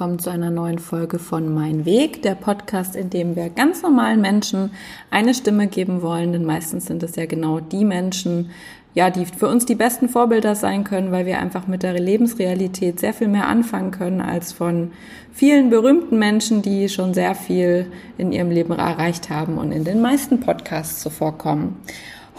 willkommen 0.00 0.18
zu 0.18 0.30
einer 0.30 0.48
neuen 0.48 0.78
Folge 0.78 1.18
von 1.18 1.52
Mein 1.52 1.84
Weg, 1.84 2.22
der 2.22 2.34
Podcast, 2.34 2.96
in 2.96 3.10
dem 3.10 3.36
wir 3.36 3.50
ganz 3.50 3.82
normalen 3.82 4.22
Menschen 4.22 4.70
eine 5.10 5.34
Stimme 5.34 5.66
geben 5.66 6.00
wollen, 6.00 6.32
denn 6.32 6.46
meistens 6.46 6.86
sind 6.86 7.02
es 7.02 7.16
ja 7.16 7.26
genau 7.26 7.60
die 7.60 7.84
Menschen, 7.84 8.48
ja, 8.94 9.10
die 9.10 9.26
für 9.26 9.46
uns 9.46 9.66
die 9.66 9.74
besten 9.74 10.08
Vorbilder 10.08 10.54
sein 10.54 10.84
können, 10.84 11.12
weil 11.12 11.26
wir 11.26 11.38
einfach 11.38 11.66
mit 11.66 11.82
der 11.82 11.92
Lebensrealität 12.00 12.98
sehr 12.98 13.12
viel 13.12 13.28
mehr 13.28 13.46
anfangen 13.46 13.90
können 13.90 14.22
als 14.22 14.54
von 14.54 14.92
vielen 15.32 15.68
berühmten 15.68 16.18
Menschen, 16.18 16.62
die 16.62 16.88
schon 16.88 17.12
sehr 17.12 17.34
viel 17.34 17.92
in 18.16 18.32
ihrem 18.32 18.50
Leben 18.50 18.72
erreicht 18.72 19.28
haben 19.28 19.58
und 19.58 19.70
in 19.70 19.84
den 19.84 20.00
meisten 20.00 20.40
Podcasts 20.40 21.06
kommen. 21.36 21.76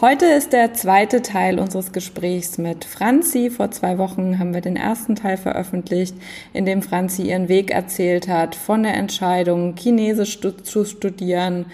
Heute 0.01 0.25
ist 0.25 0.51
der 0.51 0.73
zweite 0.73 1.21
Teil 1.21 1.59
unseres 1.59 1.91
Gesprächs 1.91 2.57
mit 2.57 2.85
Franzi. 2.85 3.51
Vor 3.51 3.69
zwei 3.69 3.99
Wochen 3.99 4.39
haben 4.39 4.51
wir 4.51 4.61
den 4.61 4.75
ersten 4.75 5.15
Teil 5.15 5.37
veröffentlicht, 5.37 6.15
in 6.53 6.65
dem 6.65 6.81
Franzi 6.81 7.29
ihren 7.29 7.49
Weg 7.49 7.69
erzählt 7.69 8.27
hat 8.27 8.55
von 8.55 8.81
der 8.81 8.95
Entscheidung, 8.95 9.75
Chinesisch 9.75 10.39
zu 10.63 10.85
studieren, 10.85 11.67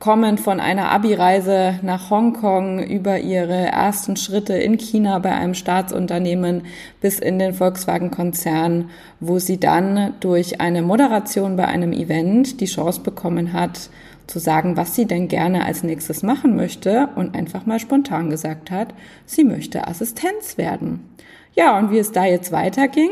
kommend 0.00 0.40
von 0.40 0.58
einer 0.58 0.90
Abi-Reise 0.90 1.78
nach 1.82 2.10
Hongkong 2.10 2.82
über 2.82 3.20
ihre 3.20 3.66
ersten 3.66 4.16
Schritte 4.16 4.54
in 4.54 4.76
China 4.78 5.20
bei 5.20 5.30
einem 5.30 5.54
Staatsunternehmen 5.54 6.62
bis 7.00 7.20
in 7.20 7.38
den 7.38 7.54
Volkswagen-Konzern, 7.54 8.90
wo 9.20 9.38
sie 9.38 9.60
dann 9.60 10.14
durch 10.18 10.60
eine 10.60 10.82
Moderation 10.82 11.54
bei 11.54 11.66
einem 11.66 11.92
Event 11.92 12.60
die 12.60 12.66
Chance 12.66 13.02
bekommen 13.02 13.52
hat, 13.52 13.88
zu 14.28 14.38
sagen, 14.38 14.76
was 14.76 14.94
sie 14.94 15.06
denn 15.06 15.28
gerne 15.28 15.64
als 15.64 15.82
nächstes 15.82 16.22
machen 16.22 16.54
möchte 16.54 17.08
und 17.16 17.34
einfach 17.34 17.66
mal 17.66 17.80
spontan 17.80 18.30
gesagt 18.30 18.70
hat, 18.70 18.94
sie 19.26 19.44
möchte 19.44 19.88
Assistenz 19.88 20.58
werden. 20.58 21.16
Ja, 21.54 21.78
und 21.78 21.90
wie 21.90 21.98
es 21.98 22.12
da 22.12 22.24
jetzt 22.24 22.52
weiterging, 22.52 23.10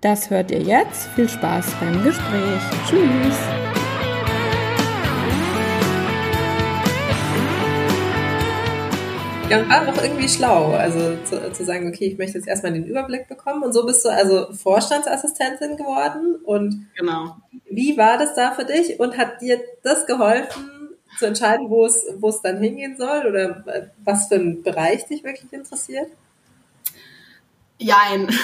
das 0.00 0.30
hört 0.30 0.50
ihr 0.50 0.62
jetzt. 0.62 1.08
Viel 1.16 1.28
Spaß 1.28 1.66
beim 1.80 2.04
Gespräch. 2.04 2.60
Tschüss. 2.88 3.79
Ja, 9.50 9.58
und 9.58 9.68
war 9.68 9.88
auch 9.88 10.00
irgendwie 10.00 10.28
schlau, 10.28 10.74
also 10.74 11.16
zu, 11.24 11.52
zu, 11.52 11.64
sagen, 11.64 11.88
okay, 11.88 12.06
ich 12.06 12.18
möchte 12.18 12.38
jetzt 12.38 12.46
erstmal 12.46 12.72
den 12.72 12.84
Überblick 12.86 13.26
bekommen. 13.26 13.64
Und 13.64 13.72
so 13.72 13.84
bist 13.84 14.04
du 14.04 14.08
also 14.08 14.52
Vorstandsassistentin 14.52 15.76
geworden. 15.76 16.36
Und 16.44 16.86
genau. 16.96 17.36
wie 17.68 17.98
war 17.98 18.16
das 18.16 18.36
da 18.36 18.52
für 18.52 18.64
dich? 18.64 19.00
Und 19.00 19.18
hat 19.18 19.40
dir 19.40 19.58
das 19.82 20.06
geholfen, 20.06 20.90
zu 21.18 21.26
entscheiden, 21.26 21.68
wo 21.68 21.84
es, 21.84 22.06
wo 22.18 22.28
es 22.28 22.40
dann 22.42 22.62
hingehen 22.62 22.96
soll? 22.96 23.26
Oder 23.26 23.64
was 24.04 24.28
für 24.28 24.36
ein 24.36 24.62
Bereich 24.62 25.06
dich 25.06 25.24
wirklich 25.24 25.52
interessiert? 25.52 26.10
Jein. 27.78 28.28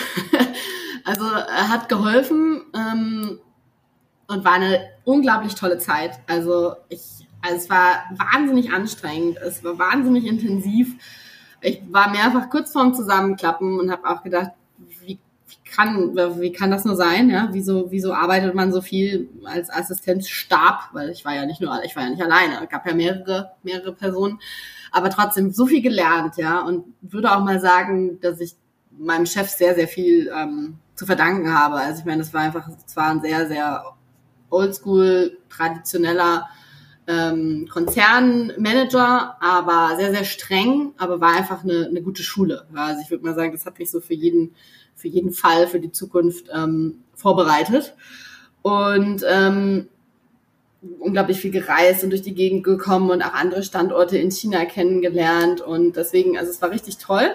Also 1.04 1.24
er 1.24 1.68
hat 1.68 1.88
geholfen 1.88 2.64
ähm, 2.74 3.38
und 4.26 4.44
war 4.44 4.54
eine 4.54 4.90
unglaublich 5.04 5.54
tolle 5.54 5.78
Zeit. 5.78 6.18
Also 6.26 6.74
ich 6.88 7.25
also 7.46 7.56
es 7.56 7.70
war 7.70 8.04
wahnsinnig 8.16 8.72
anstrengend, 8.72 9.38
es 9.38 9.62
war 9.62 9.78
wahnsinnig 9.78 10.26
intensiv. 10.26 10.94
Ich 11.60 11.82
war 11.88 12.10
mehrfach 12.10 12.50
kurz 12.50 12.72
vorm 12.72 12.94
Zusammenklappen 12.94 13.78
und 13.78 13.90
habe 13.90 14.08
auch 14.08 14.22
gedacht, 14.22 14.50
wie, 14.78 15.18
wie, 15.46 15.70
kann, 15.70 16.14
wie 16.40 16.52
kann 16.52 16.70
das 16.70 16.84
nur 16.84 16.96
sein? 16.96 17.30
Ja? 17.30 17.48
Wieso, 17.52 17.90
wieso 17.90 18.12
arbeitet 18.12 18.54
man 18.54 18.72
so 18.72 18.82
viel 18.82 19.28
als 19.44 19.70
Assistenzstab? 19.70 20.90
Weil 20.92 21.10
ich 21.10 21.24
war 21.24 21.34
ja 21.34 21.46
nicht 21.46 21.60
nur, 21.60 21.82
ich 21.84 21.96
war 21.96 22.02
ja 22.02 22.10
nicht 22.10 22.22
alleine, 22.22 22.62
es 22.62 22.68
gab 22.68 22.86
ja 22.86 22.94
mehrere, 22.94 23.52
mehrere 23.62 23.92
Personen, 23.92 24.40
aber 24.92 25.10
trotzdem 25.10 25.50
so 25.50 25.66
viel 25.66 25.82
gelernt, 25.82 26.36
ja. 26.36 26.60
Und 26.60 26.84
würde 27.00 27.34
auch 27.34 27.44
mal 27.44 27.60
sagen, 27.60 28.20
dass 28.20 28.40
ich 28.40 28.56
meinem 28.98 29.26
Chef 29.26 29.48
sehr, 29.48 29.74
sehr 29.74 29.88
viel 29.88 30.30
ähm, 30.34 30.78
zu 30.94 31.06
verdanken 31.06 31.52
habe. 31.52 31.76
Also 31.76 32.00
ich 32.00 32.06
meine, 32.06 32.18
das 32.18 32.32
war 32.32 32.42
einfach, 32.42 32.68
es 32.86 32.96
war 32.96 33.10
ein 33.10 33.20
sehr, 33.20 33.46
sehr 33.46 33.84
oldschool, 34.50 35.38
traditioneller 35.48 36.48
ähm, 37.06 37.68
Konzernmanager, 37.70 39.36
aber 39.40 39.96
sehr, 39.96 40.12
sehr 40.12 40.24
streng, 40.24 40.92
aber 40.96 41.20
war 41.20 41.36
einfach 41.36 41.62
eine, 41.62 41.86
eine 41.86 42.02
gute 42.02 42.22
Schule. 42.22 42.66
Also 42.74 43.00
ich 43.02 43.10
würde 43.10 43.24
mal 43.24 43.34
sagen, 43.34 43.52
das 43.52 43.66
hat 43.66 43.78
mich 43.78 43.90
so 43.90 44.00
für 44.00 44.14
jeden, 44.14 44.54
für 44.94 45.08
jeden 45.08 45.32
Fall, 45.32 45.68
für 45.68 45.80
die 45.80 45.92
Zukunft 45.92 46.46
ähm, 46.52 47.04
vorbereitet. 47.14 47.94
Und 48.62 49.24
ähm, 49.28 49.88
unglaublich 50.98 51.38
viel 51.38 51.50
gereist 51.50 52.04
und 52.04 52.10
durch 52.10 52.22
die 52.22 52.34
Gegend 52.34 52.64
gekommen 52.64 53.10
und 53.10 53.22
auch 53.22 53.34
andere 53.34 53.62
Standorte 53.62 54.18
in 54.18 54.30
China 54.30 54.64
kennengelernt. 54.64 55.60
Und 55.60 55.96
deswegen, 55.96 56.36
also 56.36 56.50
es 56.50 56.60
war 56.60 56.70
richtig 56.70 56.98
toll. 56.98 57.28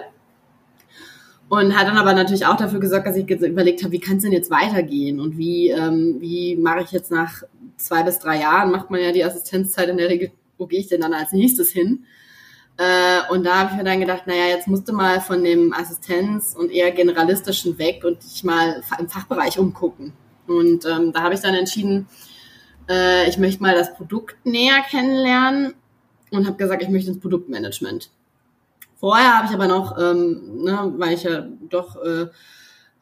Und 1.48 1.76
hat 1.76 1.86
dann 1.86 1.98
aber 1.98 2.14
natürlich 2.14 2.46
auch 2.46 2.56
dafür 2.56 2.80
gesorgt, 2.80 3.06
dass 3.06 3.16
ich 3.16 3.28
überlegt 3.28 3.82
habe, 3.82 3.92
wie 3.92 4.00
kann 4.00 4.16
es 4.16 4.22
denn 4.22 4.32
jetzt 4.32 4.50
weitergehen 4.50 5.20
und 5.20 5.36
wie, 5.36 5.68
ähm, 5.68 6.16
wie 6.18 6.56
mache 6.56 6.82
ich 6.82 6.92
jetzt 6.92 7.10
nach 7.10 7.42
zwei 7.82 8.02
bis 8.02 8.18
drei 8.18 8.40
Jahren, 8.40 8.70
macht 8.70 8.90
man 8.90 9.00
ja 9.00 9.12
die 9.12 9.24
Assistenzzeit 9.24 9.88
in 9.88 9.96
der 9.96 10.08
Regel, 10.08 10.32
wo 10.58 10.66
gehe 10.66 10.80
ich 10.80 10.88
denn 10.88 11.00
dann 11.00 11.14
als 11.14 11.32
nächstes 11.32 11.70
hin? 11.70 12.04
Äh, 12.78 13.32
und 13.32 13.44
da 13.44 13.58
habe 13.58 13.70
ich 13.72 13.76
mir 13.76 13.84
dann 13.84 14.00
gedacht, 14.00 14.26
naja, 14.26 14.46
jetzt 14.46 14.66
musste 14.66 14.92
mal 14.92 15.20
von 15.20 15.44
dem 15.44 15.72
Assistenz 15.72 16.54
und 16.58 16.70
eher 16.70 16.90
generalistischen 16.90 17.78
weg 17.78 18.02
und 18.04 18.22
dich 18.22 18.44
mal 18.44 18.82
im 18.98 19.08
Fachbereich 19.08 19.58
umgucken. 19.58 20.12
Und 20.46 20.86
ähm, 20.86 21.12
da 21.12 21.22
habe 21.22 21.34
ich 21.34 21.40
dann 21.40 21.54
entschieden, 21.54 22.08
äh, 22.88 23.28
ich 23.28 23.38
möchte 23.38 23.62
mal 23.62 23.74
das 23.74 23.94
Produkt 23.94 24.36
näher 24.44 24.82
kennenlernen 24.88 25.74
und 26.30 26.46
habe 26.46 26.56
gesagt, 26.56 26.82
ich 26.82 26.88
möchte 26.88 27.10
ins 27.10 27.20
Produktmanagement. 27.20 28.10
Vorher 28.96 29.36
habe 29.36 29.46
ich 29.48 29.52
aber 29.52 29.66
noch, 29.66 29.98
ähm, 29.98 30.62
ne, 30.62 30.92
weil 30.96 31.14
ich 31.14 31.24
ja 31.24 31.46
doch 31.68 31.96
äh, 32.02 32.26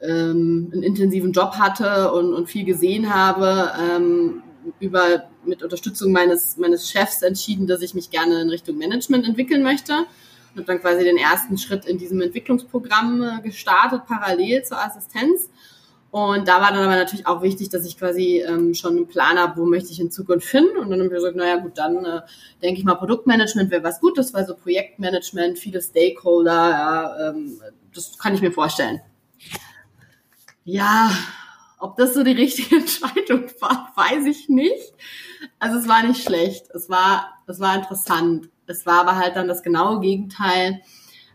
ähm, 0.03 0.71
einen 0.73 0.83
intensiven 0.83 1.33
Job 1.33 1.55
hatte 1.55 2.13
und, 2.13 2.33
und 2.33 2.49
viel 2.49 2.65
gesehen 2.65 3.15
habe, 3.15 3.71
ähm, 3.79 4.43
über 4.79 5.25
mit 5.45 5.63
Unterstützung 5.63 6.13
meines 6.13 6.57
meines 6.57 6.91
Chefs 6.91 7.23
entschieden, 7.23 7.67
dass 7.67 7.83
ich 7.83 7.95
mich 7.95 8.11
gerne 8.11 8.41
in 8.41 8.51
Richtung 8.51 8.77
Management 8.77 9.27
entwickeln 9.27 9.63
möchte 9.63 10.07
und 10.57 10.69
dann 10.69 10.81
quasi 10.81 11.05
den 11.05 11.17
ersten 11.17 11.59
Schritt 11.59 11.85
in 11.85 11.99
diesem 11.99 12.21
Entwicklungsprogramm 12.21 13.23
äh, 13.23 13.43
gestartet, 13.43 14.03
parallel 14.07 14.63
zur 14.65 14.79
Assistenz. 14.79 15.51
Und 16.11 16.49
da 16.49 16.61
war 16.61 16.73
dann 16.73 16.83
aber 16.83 16.97
natürlich 16.97 17.27
auch 17.27 17.41
wichtig, 17.41 17.69
dass 17.69 17.85
ich 17.87 17.97
quasi 17.97 18.43
ähm, 18.45 18.75
schon 18.75 18.97
einen 18.97 19.07
Plan 19.07 19.39
habe, 19.39 19.61
wo 19.61 19.65
möchte 19.65 19.93
ich 19.93 20.01
in 20.01 20.11
Zukunft 20.11 20.49
hin. 20.49 20.67
Und 20.77 20.91
dann 20.91 20.99
habe 20.99 21.07
ich 21.07 21.15
gesagt, 21.15 21.37
naja 21.37 21.59
gut, 21.59 21.79
dann 21.79 22.05
äh, 22.05 22.23
denke 22.63 22.81
ich 22.81 22.85
mal, 22.85 22.97
Produktmanagement 22.97 23.71
wäre 23.71 23.85
was 23.85 24.01
Gutes, 24.01 24.35
weil 24.35 24.45
so 24.45 24.57
Projektmanagement, 24.57 25.57
viele 25.57 25.81
Stakeholder, 25.81 26.71
ja, 26.71 27.29
ähm, 27.29 27.61
das 27.95 28.19
kann 28.19 28.35
ich 28.35 28.43
mir 28.43 28.51
vorstellen. 28.51 29.01
Ja, 30.65 31.13
ob 31.81 31.97
das 31.97 32.15
so 32.15 32.23
die 32.23 32.33
richtige 32.33 32.77
Entscheidung 32.81 33.51
war, 33.61 33.93
weiß 33.97 34.27
ich 34.27 34.49
nicht. 34.49 34.93
Also 35.59 35.79
es 35.79 35.89
war 35.89 36.03
nicht 36.03 36.23
schlecht, 36.23 36.71
es 36.75 36.89
war, 36.89 37.39
es 37.47 37.61
war 37.61 37.75
interessant. 37.75 38.49
Es 38.67 38.87
war 38.87 39.01
aber 39.01 39.17
halt 39.17 39.37
dann 39.37 39.49
das 39.49 39.63
genaue 39.63 40.01
Gegenteil 40.01 40.81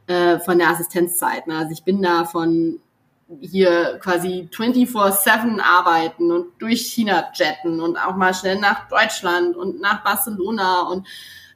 äh, 0.08 0.40
von 0.40 0.58
der 0.58 0.70
Assistenzzeit. 0.70 1.48
Ne? 1.48 1.58
Also 1.58 1.72
ich 1.72 1.84
bin 1.84 2.02
da 2.02 2.26
von 2.26 2.80
hier 3.42 4.00
quasi 4.02 4.48
24-7 4.54 5.60
arbeiten 5.60 6.32
und 6.32 6.54
durch 6.60 6.82
China 6.82 7.32
jetten 7.34 7.82
und 7.82 7.98
auch 7.98 8.16
mal 8.16 8.34
schnell 8.34 8.60
nach 8.60 8.88
Deutschland 8.88 9.58
und 9.58 9.82
nach 9.82 10.04
Barcelona 10.04 10.84
und 10.84 11.08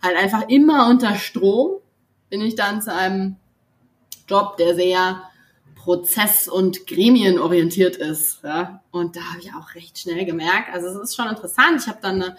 halt 0.01 0.17
einfach 0.17 0.47
immer 0.47 0.89
unter 0.89 1.15
Strom 1.15 1.79
bin 2.29 2.41
ich 2.41 2.55
dann 2.55 2.81
zu 2.81 2.93
einem 2.93 3.35
Job, 4.27 4.57
der 4.57 4.75
sehr 4.75 5.28
prozess- 5.89 6.47
und 6.47 6.85
gremienorientiert 6.85 7.95
ist. 7.95 8.43
Ja? 8.43 8.83
Und 8.91 9.15
da 9.15 9.21
habe 9.21 9.39
ich 9.39 9.51
auch 9.55 9.73
recht 9.73 9.97
schnell 9.97 10.23
gemerkt, 10.23 10.71
also 10.71 10.87
es 10.87 10.95
ist 11.09 11.15
schon 11.15 11.27
interessant. 11.27 11.81
Ich 11.81 11.87
habe 11.87 11.97
dann 11.99 12.21
eine 12.21 12.37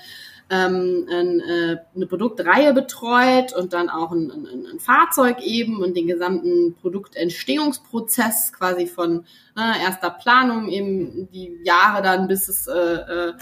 ähm, 0.52 1.06
äh, 1.08 1.76
eine 1.94 2.06
Produktreihe 2.06 2.72
betreut 2.72 3.52
und 3.52 3.72
dann 3.72 3.88
auch 3.88 4.12
ein, 4.12 4.30
ein, 4.30 4.66
ein, 4.72 4.80
Fahrzeug 4.80 5.40
eben 5.42 5.80
und 5.82 5.96
den 5.96 6.08
gesamten 6.08 6.74
Produktentstehungsprozess 6.80 8.52
quasi 8.52 8.88
von 8.88 9.24
ne, 9.56 9.74
erster 9.80 10.10
Planung 10.10 10.68
eben 10.68 11.28
die 11.32 11.56
Jahre 11.64 12.02
dann 12.02 12.26
bis 12.26 12.48
es 12.48 12.66
äh, 12.66 12.72
äh, 12.72 13.32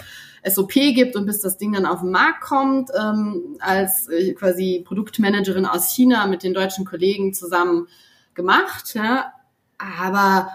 SOP 0.49 0.73
gibt 0.73 1.15
und 1.15 1.25
bis 1.25 1.41
das 1.41 1.57
Ding 1.57 1.73
dann 1.73 1.87
auf 1.87 2.01
den 2.01 2.11
Markt 2.11 2.41
kommt, 2.41 2.91
ähm, 2.99 3.57
als 3.59 4.07
äh, 4.07 4.33
quasi 4.33 4.83
Produktmanagerin 4.87 5.65
aus 5.65 5.91
China 5.91 6.27
mit 6.27 6.43
den 6.43 6.53
deutschen 6.53 6.85
Kollegen 6.85 7.33
zusammen 7.33 7.87
gemacht. 8.35 8.93
Ja. 8.93 9.33
Aber 9.79 10.49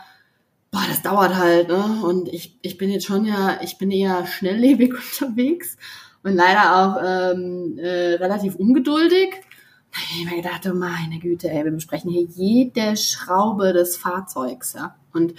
boah, 0.71 0.85
das 0.89 1.03
dauert 1.03 1.35
halt, 1.35 1.69
ne? 1.69 2.03
Und 2.05 2.29
ich, 2.29 2.59
ich 2.63 2.79
bin 2.79 2.91
jetzt 2.91 3.07
schon 3.07 3.25
ja, 3.25 3.59
ich 3.63 3.79
bin 3.79 3.91
eher 3.91 4.27
schnelllebig 4.27 4.93
unterwegs 5.21 5.77
und 6.23 6.35
leider 6.35 6.77
auch 6.77 7.03
ähm, 7.05 7.79
äh, 7.79 8.15
relativ 8.15 8.57
ungeduldig. 8.57 9.31
Da 9.93 9.99
habe 10.01 10.21
ich 10.21 10.31
mir 10.31 10.43
gedacht, 10.43 10.67
oh 10.67 10.75
meine 10.75 11.21
Güte, 11.21 11.49
ey, 11.49 11.65
wir 11.65 11.71
besprechen 11.71 12.11
hier 12.11 12.25
jede 12.25 12.97
Schraube 12.97 13.73
des 13.73 13.97
Fahrzeugs, 13.97 14.73
ja. 14.73 14.97
Und 15.13 15.35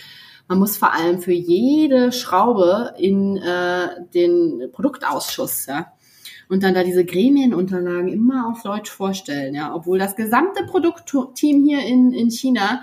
man 0.48 0.60
muss 0.60 0.78
vor 0.78 0.94
allem 0.94 1.20
für 1.20 1.34
jede 1.34 2.12
Schraube 2.12 2.94
in 2.98 3.36
äh, 3.38 3.90
den 4.14 4.70
Produktausschuss, 4.72 5.66
ja. 5.66 5.92
Und 6.48 6.64
dann 6.64 6.76
da 6.76 6.84
diese 6.84 7.04
Gremienunterlagen 7.04 8.08
immer 8.08 8.48
auf 8.48 8.62
Deutsch 8.62 8.90
vorstellen, 8.90 9.54
ja. 9.56 9.76
Obwohl 9.76 10.00
das 10.00 10.16
gesamte 10.16 10.64
Produktteam 10.64 11.66
hier 11.66 11.82
in, 11.82 12.14
in 12.14 12.32
China 12.32 12.82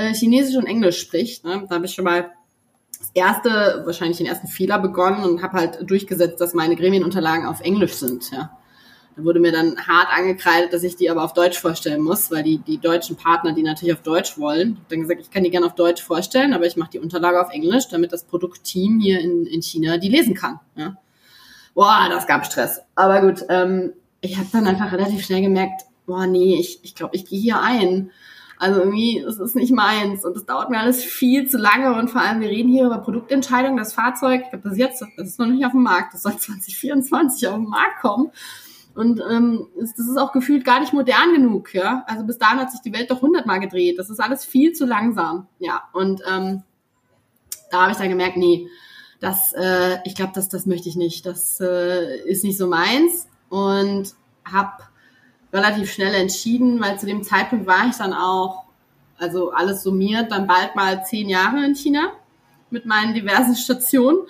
äh, 0.00 0.14
Chinesisch 0.14 0.56
und 0.56 0.66
Englisch 0.66 1.00
spricht. 1.00 1.44
Ne? 1.44 1.64
Da 1.68 1.74
habe 1.74 1.86
ich 1.86 1.94
schon 1.94 2.04
mal 2.04 2.30
das 2.98 3.10
erste, 3.14 3.82
wahrscheinlich 3.84 4.18
den 4.18 4.26
ersten 4.26 4.46
Fehler 4.46 4.78
begonnen 4.78 5.24
und 5.24 5.42
habe 5.42 5.58
halt 5.58 5.78
durchgesetzt, 5.90 6.40
dass 6.40 6.54
meine 6.54 6.76
Gremienunterlagen 6.76 7.46
auf 7.46 7.60
Englisch 7.60 7.94
sind. 7.94 8.30
Ja. 8.30 8.58
Da 9.16 9.24
wurde 9.24 9.40
mir 9.40 9.52
dann 9.52 9.76
hart 9.86 10.08
angekreidet, 10.16 10.72
dass 10.72 10.82
ich 10.82 10.96
die 10.96 11.10
aber 11.10 11.24
auf 11.24 11.32
Deutsch 11.32 11.58
vorstellen 11.58 12.02
muss, 12.02 12.30
weil 12.30 12.42
die, 12.42 12.58
die 12.58 12.78
deutschen 12.78 13.16
Partner 13.16 13.52
die 13.52 13.62
natürlich 13.62 13.94
auf 13.94 14.02
Deutsch 14.02 14.38
wollen. 14.38 14.76
Habe 14.76 14.86
dann 14.90 15.00
gesagt, 15.00 15.20
ich 15.20 15.30
kann 15.30 15.44
die 15.44 15.50
gerne 15.50 15.66
auf 15.66 15.74
Deutsch 15.74 16.02
vorstellen, 16.02 16.52
aber 16.52 16.66
ich 16.66 16.76
mache 16.76 16.90
die 16.92 16.98
Unterlage 16.98 17.40
auf 17.40 17.52
Englisch, 17.52 17.88
damit 17.88 18.12
das 18.12 18.24
Produktteam 18.24 19.00
hier 19.00 19.20
in, 19.20 19.46
in 19.46 19.62
China 19.62 19.96
die 19.96 20.08
lesen 20.08 20.34
kann. 20.34 20.60
Ja. 20.76 20.96
Boah, 21.74 22.08
das 22.10 22.26
gab 22.26 22.46
Stress. 22.46 22.80
Aber 22.94 23.20
gut, 23.20 23.44
ähm, 23.48 23.92
ich 24.20 24.36
habe 24.36 24.48
dann 24.52 24.66
einfach 24.66 24.92
relativ 24.92 25.24
schnell 25.24 25.40
gemerkt, 25.40 25.82
boah, 26.06 26.26
nee, 26.26 26.56
ich, 26.58 26.80
ich 26.82 26.94
glaube, 26.94 27.16
ich 27.16 27.24
gehe 27.24 27.40
hier 27.40 27.60
ein. 27.60 28.10
Also 28.60 28.80
irgendwie, 28.80 29.18
es 29.18 29.38
ist 29.38 29.56
nicht 29.56 29.72
meins 29.72 30.22
und 30.26 30.36
es 30.36 30.44
dauert 30.44 30.68
mir 30.68 30.78
alles 30.78 31.02
viel 31.02 31.48
zu 31.48 31.56
lange 31.56 31.94
und 31.94 32.10
vor 32.10 32.20
allem, 32.20 32.42
wir 32.42 32.50
reden 32.50 32.70
hier 32.70 32.84
über 32.84 32.98
Produktentscheidungen, 32.98 33.78
das 33.78 33.94
Fahrzeug, 33.94 34.42
ich 34.44 34.50
glaube, 34.50 34.64
das 34.64 34.72
ist 34.74 34.78
jetzt, 34.78 35.04
das 35.16 35.28
ist 35.28 35.38
noch 35.38 35.46
nicht 35.46 35.64
auf 35.64 35.72
dem 35.72 35.82
Markt, 35.82 36.12
das 36.12 36.22
soll 36.22 36.36
2024 36.38 37.48
auf 37.48 37.54
den 37.54 37.64
Markt 37.64 38.02
kommen. 38.02 38.30
Und 38.94 39.22
ähm, 39.30 39.66
das 39.78 39.98
ist 39.98 40.18
auch 40.18 40.32
gefühlt 40.32 40.66
gar 40.66 40.78
nicht 40.78 40.92
modern 40.92 41.32
genug, 41.32 41.72
ja. 41.72 42.04
Also 42.06 42.24
bis 42.24 42.36
dahin 42.36 42.58
hat 42.58 42.70
sich 42.70 42.82
die 42.82 42.92
Welt 42.92 43.10
doch 43.10 43.22
hundertmal 43.22 43.60
gedreht. 43.60 43.98
Das 43.98 44.10
ist 44.10 44.20
alles 44.20 44.44
viel 44.44 44.72
zu 44.72 44.84
langsam, 44.84 45.46
ja. 45.58 45.84
Und 45.94 46.20
ähm, 46.30 46.62
da 47.70 47.82
habe 47.82 47.92
ich 47.92 47.98
dann 47.98 48.10
gemerkt, 48.10 48.36
nee, 48.36 48.68
das, 49.20 49.54
äh, 49.54 49.98
ich 50.04 50.14
glaube, 50.14 50.32
das, 50.34 50.50
das 50.50 50.66
möchte 50.66 50.90
ich 50.90 50.96
nicht. 50.96 51.24
Das 51.24 51.60
äh, 51.60 52.20
ist 52.28 52.44
nicht 52.44 52.58
so 52.58 52.66
meins 52.66 53.26
und 53.48 54.14
habe 54.44 54.82
relativ 55.52 55.92
schnell 55.92 56.14
entschieden, 56.14 56.80
weil 56.80 56.98
zu 56.98 57.06
dem 57.06 57.22
Zeitpunkt 57.22 57.66
war 57.66 57.86
ich 57.88 57.96
dann 57.96 58.12
auch, 58.12 58.64
also 59.18 59.52
alles 59.52 59.82
summiert, 59.82 60.30
dann 60.30 60.46
bald 60.46 60.76
mal 60.76 61.04
zehn 61.04 61.28
Jahre 61.28 61.64
in 61.64 61.74
China 61.74 62.12
mit 62.70 62.86
meinen 62.86 63.14
diversen 63.14 63.56
Stationen 63.56 64.20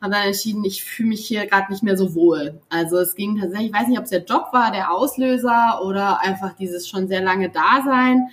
habe 0.00 0.14
dann 0.14 0.26
entschieden, 0.26 0.64
ich 0.64 0.84
fühle 0.84 1.10
mich 1.10 1.26
hier 1.26 1.46
gerade 1.46 1.70
nicht 1.70 1.82
mehr 1.82 1.96
so 1.96 2.14
wohl. 2.14 2.60
Also 2.68 2.98
es 2.98 3.14
ging 3.14 3.38
tatsächlich, 3.40 3.70
ich 3.70 3.74
weiß 3.74 3.88
nicht, 3.88 3.98
ob 3.98 4.04
es 4.04 4.10
der 4.10 4.24
Job 4.24 4.48
war, 4.52 4.70
der 4.70 4.92
Auslöser 4.92 5.82
oder 5.84 6.20
einfach 6.20 6.54
dieses 6.54 6.88
schon 6.88 7.08
sehr 7.08 7.22
lange 7.22 7.50
Dasein. 7.50 8.28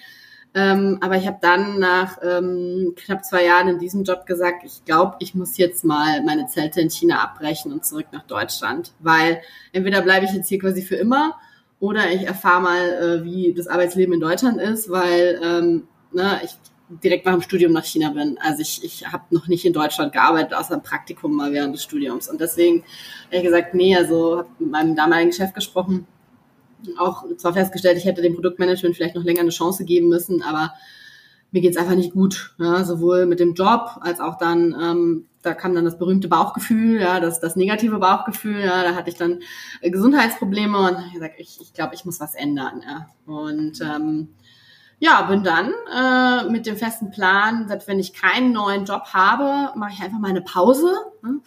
Ähm, 0.55 0.99
aber 1.01 1.17
ich 1.17 1.25
habe 1.25 1.39
dann 1.41 1.79
nach 1.79 2.19
ähm, 2.21 2.93
knapp 2.95 3.25
zwei 3.25 3.45
Jahren 3.45 3.69
in 3.69 3.79
diesem 3.79 4.03
Job 4.03 4.27
gesagt, 4.27 4.63
ich 4.65 4.85
glaube, 4.85 5.15
ich 5.19 5.33
muss 5.33 5.57
jetzt 5.57 5.83
mal 5.83 6.21
meine 6.23 6.47
Zelte 6.47 6.79
in 6.79 6.91
China 6.91 7.23
abbrechen 7.23 7.71
und 7.71 7.85
zurück 7.85 8.05
nach 8.11 8.23
Deutschland, 8.23 8.91
weil 8.99 9.41
entweder 9.71 10.01
bleibe 10.01 10.25
ich 10.25 10.33
jetzt 10.33 10.49
hier 10.49 10.59
quasi 10.59 10.83
für 10.83 10.95
immer 10.95 11.39
oder 11.79 12.11
ich 12.11 12.23
erfahre 12.23 12.61
mal, 12.61 12.89
äh, 12.89 13.23
wie 13.23 13.53
das 13.53 13.67
Arbeitsleben 13.67 14.13
in 14.13 14.19
Deutschland 14.19 14.59
ist, 14.59 14.89
weil 14.89 15.39
ähm, 15.43 15.87
ne, 16.11 16.41
ich 16.43 16.57
direkt 17.03 17.25
nach 17.25 17.33
dem 17.33 17.41
Studium 17.41 17.71
nach 17.71 17.85
China 17.85 18.09
bin. 18.09 18.37
Also 18.41 18.61
ich, 18.61 18.83
ich 18.83 19.11
habe 19.11 19.23
noch 19.31 19.47
nicht 19.47 19.65
in 19.65 19.73
Deutschland 19.73 20.13
gearbeitet, 20.13 20.53
außer 20.53 20.75
ein 20.75 20.83
Praktikum 20.83 21.35
mal 21.35 21.51
während 21.51 21.73
des 21.73 21.83
Studiums. 21.83 22.29
Und 22.29 22.41
deswegen 22.41 22.83
habe 23.27 23.37
ich 23.37 23.43
gesagt, 23.43 23.73
nee, 23.73 23.95
also 23.95 24.37
habe 24.37 24.49
mit 24.59 24.71
meinem 24.71 24.95
damaligen 24.95 25.31
Chef 25.31 25.53
gesprochen, 25.53 26.07
auch 26.97 27.23
zwar 27.37 27.53
festgestellt, 27.53 27.97
ich 27.97 28.05
hätte 28.05 28.21
dem 28.21 28.35
Produktmanagement 28.35 28.95
vielleicht 28.95 29.15
noch 29.15 29.23
länger 29.23 29.41
eine 29.41 29.49
Chance 29.49 29.85
geben 29.85 30.09
müssen, 30.09 30.41
aber 30.41 30.73
mir 31.51 31.61
geht's 31.61 31.77
einfach 31.77 31.95
nicht 31.95 32.13
gut. 32.13 32.55
Ja, 32.59 32.83
sowohl 32.83 33.25
mit 33.25 33.39
dem 33.39 33.53
Job 33.53 33.97
als 34.01 34.19
auch 34.19 34.37
dann, 34.37 34.75
ähm, 34.79 35.25
da 35.43 35.53
kam 35.53 35.75
dann 35.75 35.85
das 35.85 35.99
berühmte 35.99 36.27
Bauchgefühl, 36.27 36.99
ja, 36.99 37.19
das, 37.19 37.39
das 37.39 37.55
negative 37.55 37.99
Bauchgefühl, 37.99 38.61
ja, 38.61 38.83
da 38.83 38.95
hatte 38.95 39.09
ich 39.09 39.17
dann 39.17 39.41
äh, 39.81 39.91
Gesundheitsprobleme 39.91 40.77
und 40.77 40.97
habe 40.97 41.11
gesagt, 41.13 41.35
ich, 41.37 41.59
ich 41.61 41.73
glaube, 41.73 41.93
ich 41.95 42.05
muss 42.05 42.19
was 42.19 42.33
ändern. 42.33 42.81
Ja. 42.87 43.07
Und 43.31 43.81
ähm, 43.81 44.29
ja, 44.99 45.23
bin 45.23 45.43
dann 45.43 45.73
äh, 45.93 46.49
mit 46.49 46.65
dem 46.65 46.77
festen 46.77 47.11
Plan, 47.11 47.67
dass 47.67 47.87
wenn 47.87 47.99
ich 47.99 48.13
keinen 48.13 48.53
neuen 48.53 48.85
Job 48.85 49.07
habe, 49.13 49.77
mache 49.77 49.91
ich 49.93 50.01
einfach 50.01 50.19
mal 50.19 50.29
eine 50.29 50.41
Pause. 50.41 50.93
Ne? 51.21 51.41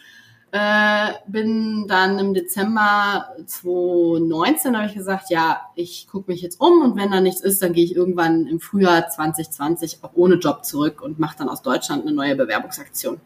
Äh, 0.52 1.14
bin 1.26 1.86
dann 1.88 2.18
im 2.18 2.34
Dezember 2.34 3.34
2019 3.46 4.76
habe 4.76 4.86
ich 4.86 4.94
gesagt, 4.94 5.30
ja, 5.30 5.62
ich 5.74 6.06
gucke 6.06 6.30
mich 6.30 6.42
jetzt 6.42 6.60
um 6.60 6.82
und 6.82 6.96
wenn 6.96 7.10
da 7.10 7.20
nichts 7.20 7.40
ist, 7.40 7.62
dann 7.62 7.72
gehe 7.72 7.84
ich 7.84 7.96
irgendwann 7.96 8.46
im 8.46 8.60
Frühjahr 8.60 9.08
2020 9.08 9.98
auch 10.02 10.12
ohne 10.14 10.36
Job 10.36 10.64
zurück 10.64 11.02
und 11.02 11.18
mache 11.18 11.38
dann 11.38 11.48
aus 11.48 11.62
Deutschland 11.62 12.02
eine 12.02 12.14
neue 12.14 12.36
Bewerbungsaktion. 12.36 13.20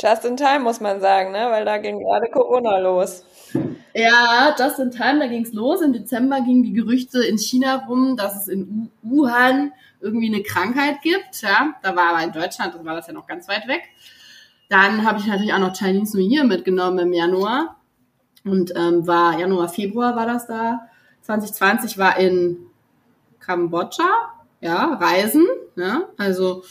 Just 0.00 0.24
in 0.24 0.36
time, 0.36 0.60
muss 0.60 0.80
man 0.80 1.00
sagen, 1.00 1.32
ne? 1.32 1.48
weil 1.50 1.64
da 1.64 1.76
ging 1.78 1.98
gerade 1.98 2.30
Corona 2.30 2.78
los. 2.78 3.24
Ja, 3.94 4.54
just 4.58 4.78
in 4.78 4.90
time, 4.90 5.18
da 5.18 5.26
ging's 5.26 5.52
los. 5.52 5.82
Im 5.82 5.92
Dezember 5.92 6.40
gingen 6.40 6.62
die 6.62 6.72
Gerüchte 6.72 7.22
in 7.22 7.36
China 7.36 7.84
rum, 7.88 8.16
dass 8.16 8.36
es 8.36 8.48
in 8.48 8.90
Wuhan 9.02 9.72
irgendwie 10.00 10.32
eine 10.32 10.42
Krankheit 10.42 11.02
gibt. 11.02 11.42
Ja, 11.42 11.74
da 11.82 11.94
war 11.96 12.14
aber 12.14 12.24
in 12.24 12.32
Deutschland, 12.32 12.74
das 12.74 12.84
war 12.84 12.94
das 12.94 13.08
ja 13.08 13.12
noch 13.12 13.26
ganz 13.26 13.46
weit 13.48 13.68
weg. 13.68 13.82
Dann 14.70 15.04
habe 15.04 15.18
ich 15.18 15.26
natürlich 15.26 15.52
auch 15.52 15.58
noch 15.58 15.76
Chinese 15.76 16.16
New 16.16 16.26
Year 16.26 16.44
mitgenommen 16.44 17.00
im 17.00 17.12
Januar. 17.12 17.76
Und 18.44 18.72
ähm, 18.76 19.06
war 19.06 19.38
Januar, 19.38 19.68
Februar 19.68 20.16
war 20.16 20.26
das 20.26 20.46
da. 20.46 20.88
2020 21.22 21.98
war 21.98 22.16
in 22.18 22.56
Kambodscha, 23.40 24.08
ja, 24.60 24.94
Reisen. 24.94 25.46
Ja, 25.76 26.04
also 26.16 26.62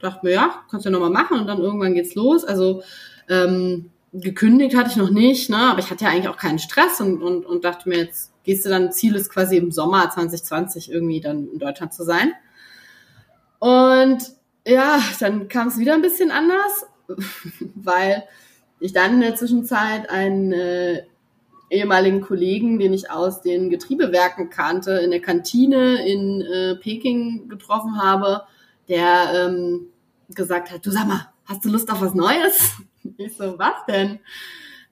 dachte 0.00 0.20
mir, 0.24 0.32
ja, 0.32 0.54
kannst 0.70 0.86
du 0.86 0.90
ja 0.90 0.92
nochmal 0.92 1.10
machen 1.10 1.38
und 1.38 1.46
dann 1.46 1.58
irgendwann 1.58 1.94
geht's 1.94 2.14
los. 2.14 2.44
Also 2.44 2.82
ähm, 3.28 3.90
gekündigt 4.12 4.76
hatte 4.76 4.90
ich 4.90 4.96
noch 4.96 5.10
nicht, 5.10 5.50
ne? 5.50 5.58
aber 5.70 5.78
ich 5.78 5.90
hatte 5.90 6.04
ja 6.04 6.10
eigentlich 6.10 6.28
auch 6.28 6.36
keinen 6.36 6.58
Stress 6.58 7.00
und, 7.00 7.22
und, 7.22 7.46
und 7.46 7.64
dachte 7.64 7.88
mir, 7.88 7.98
jetzt 7.98 8.32
gehst 8.44 8.64
du 8.64 8.68
dann, 8.68 8.92
Ziel 8.92 9.14
ist 9.14 9.30
quasi 9.30 9.56
im 9.56 9.70
Sommer 9.70 10.10
2020 10.10 10.90
irgendwie 10.90 11.20
dann 11.20 11.48
in 11.52 11.58
Deutschland 11.58 11.92
zu 11.92 12.04
sein. 12.04 12.32
Und 13.58 14.18
ja, 14.66 15.00
dann 15.20 15.48
kam 15.48 15.68
es 15.68 15.78
wieder 15.78 15.94
ein 15.94 16.02
bisschen 16.02 16.30
anders, 16.30 16.86
weil 17.74 18.24
ich 18.80 18.92
dann 18.92 19.14
in 19.14 19.20
der 19.20 19.36
Zwischenzeit 19.36 20.08
einen 20.10 20.52
äh, 20.52 21.02
ehemaligen 21.68 22.20
Kollegen, 22.20 22.78
den 22.78 22.92
ich 22.92 23.10
aus 23.10 23.42
den 23.42 23.70
Getriebewerken 23.70 24.50
kannte, 24.50 24.92
in 24.92 25.10
der 25.10 25.20
Kantine 25.20 26.04
in 26.06 26.40
äh, 26.40 26.74
Peking 26.76 27.48
getroffen 27.48 28.02
habe, 28.02 28.42
der 28.88 29.32
ähm, 29.34 29.86
gesagt 30.34 30.70
hat, 30.70 30.84
du 30.84 30.90
sag 30.90 31.06
mal, 31.06 31.28
hast 31.44 31.64
du 31.64 31.68
Lust 31.68 31.90
auf 31.90 32.00
was 32.00 32.14
Neues? 32.14 32.76
Ich 33.16 33.34
so, 33.34 33.58
was 33.58 33.86
denn? 33.88 34.18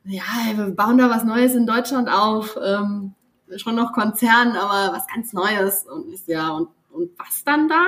Ja, 0.04 0.22
wir 0.54 0.70
bauen 0.70 0.96
da 0.96 1.10
was 1.10 1.24
Neues 1.24 1.54
in 1.54 1.66
Deutschland 1.66 2.08
auf. 2.08 2.58
Ähm, 2.62 3.12
schon 3.56 3.74
noch 3.74 3.92
Konzern, 3.92 4.52
aber 4.52 4.96
was 4.96 5.06
ganz 5.06 5.34
Neues. 5.34 5.84
Und 5.84 6.12
ich 6.12 6.24
so, 6.24 6.32
ja, 6.32 6.50
und, 6.50 6.68
und 6.90 7.10
was 7.18 7.44
dann 7.44 7.68
da? 7.68 7.84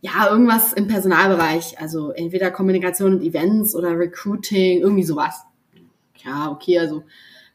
Ja, 0.00 0.30
irgendwas 0.30 0.72
im 0.72 0.88
Personalbereich. 0.88 1.78
Also 1.78 2.12
entweder 2.12 2.50
Kommunikation 2.50 3.14
und 3.14 3.22
Events 3.22 3.74
oder 3.74 3.98
Recruiting, 3.98 4.80
irgendwie 4.80 5.04
sowas. 5.04 5.42
Ja, 6.24 6.50
okay, 6.50 6.78
also 6.78 7.04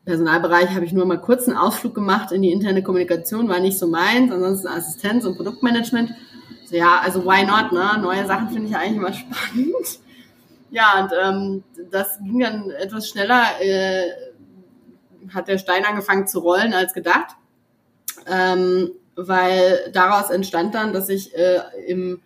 Personalbereich 0.06 0.70
habe 0.70 0.86
ich 0.86 0.94
nur 0.94 1.06
mal 1.06 1.20
kurz 1.20 1.48
einen 1.48 1.58
Ausflug 1.58 1.96
gemacht 1.96 2.32
in 2.32 2.44
die 2.44 2.52
interne 2.52 2.84
Kommunikation, 2.84 3.50
war 3.50 3.60
nicht 3.60 3.78
so 3.78 3.88
meins, 3.88 4.32
ansonsten 4.32 4.68
Assistenz 4.68 5.25
und 5.25 5.36
Produktmanagement. 5.36 6.14
So, 6.65 6.75
ja, 6.75 7.00
also 7.03 7.24
why 7.24 7.45
not, 7.45 7.72
ne? 7.72 8.01
Neue 8.01 8.25
Sachen 8.25 8.50
finde 8.50 8.69
ich 8.69 8.75
eigentlich 8.75 8.98
immer 8.98 9.13
spannend. 9.13 10.00
Ja, 10.72 11.01
und 11.03 11.12
ähm, 11.24 11.63
das 11.91 12.19
ging 12.19 12.39
dann 12.39 12.69
etwas 12.72 13.07
schneller, 13.07 13.43
äh, 13.62 14.10
hat 15.34 15.48
der 15.48 15.57
Stein 15.57 15.86
angefangen 15.86 16.27
zu 16.27 16.39
rollen 16.39 16.74
als 16.74 16.93
gedacht, 16.93 17.36
ähm, 18.27 18.91
weil 19.15 19.89
daraus 19.93 20.29
entstand 20.29 20.75
dann, 20.75 20.91
dass 20.91 21.10
ich 21.10 21.36
äh, 21.38 21.62
im 21.88 22.22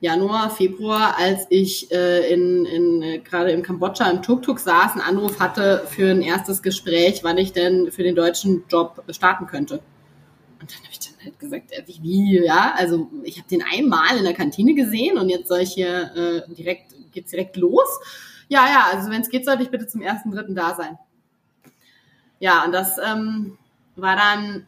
Januar, 0.00 0.50
Februar, 0.50 1.16
als 1.18 1.46
ich 1.48 1.90
äh, 1.90 2.32
in, 2.32 2.66
in 2.66 3.02
äh, 3.02 3.18
gerade 3.18 3.50
in 3.50 3.62
Kambodscha 3.62 4.08
im 4.10 4.22
Tuk-Tuk 4.22 4.60
saß, 4.60 4.92
einen 4.92 5.00
Anruf 5.00 5.40
hatte 5.40 5.84
für 5.88 6.10
ein 6.10 6.20
erstes 6.20 6.62
Gespräch, 6.62 7.24
wann 7.24 7.38
ich 7.38 7.52
denn 7.52 7.90
für 7.90 8.02
den 8.02 8.14
deutschen 8.14 8.64
Job 8.68 9.02
starten 9.10 9.46
könnte. 9.46 9.80
Und 10.60 10.72
dann 10.72 10.78
habe 10.78 10.90
ich 10.90 10.98
dann 11.00 11.24
halt 11.24 11.38
gesagt, 11.38 11.72
äh, 11.72 11.82
wie, 11.86 12.02
wie, 12.02 12.44
ja, 12.44 12.74
also 12.76 13.10
ich 13.24 13.38
habe 13.38 13.48
den 13.48 13.62
einmal 13.62 14.16
in 14.16 14.24
der 14.24 14.34
Kantine 14.34 14.74
gesehen 14.74 15.18
und 15.18 15.28
jetzt 15.28 15.48
soll 15.48 15.60
ich 15.60 15.74
hier 15.74 16.44
äh, 16.48 16.54
direkt 16.54 16.96
geht's 17.16 17.30
direkt 17.30 17.56
los. 17.56 17.88
Ja, 18.48 18.66
ja, 18.66 18.86
also 18.92 19.10
wenn 19.10 19.22
es 19.22 19.28
geht, 19.28 19.44
sollte 19.44 19.64
ich 19.64 19.70
bitte 19.70 19.88
zum 19.88 20.02
ersten, 20.02 20.30
dritten 20.30 20.54
da 20.54 20.76
sein. 20.76 20.96
Ja, 22.38 22.64
und 22.64 22.72
das 22.72 22.98
ähm, 22.98 23.58
war 23.96 24.14
dann 24.14 24.66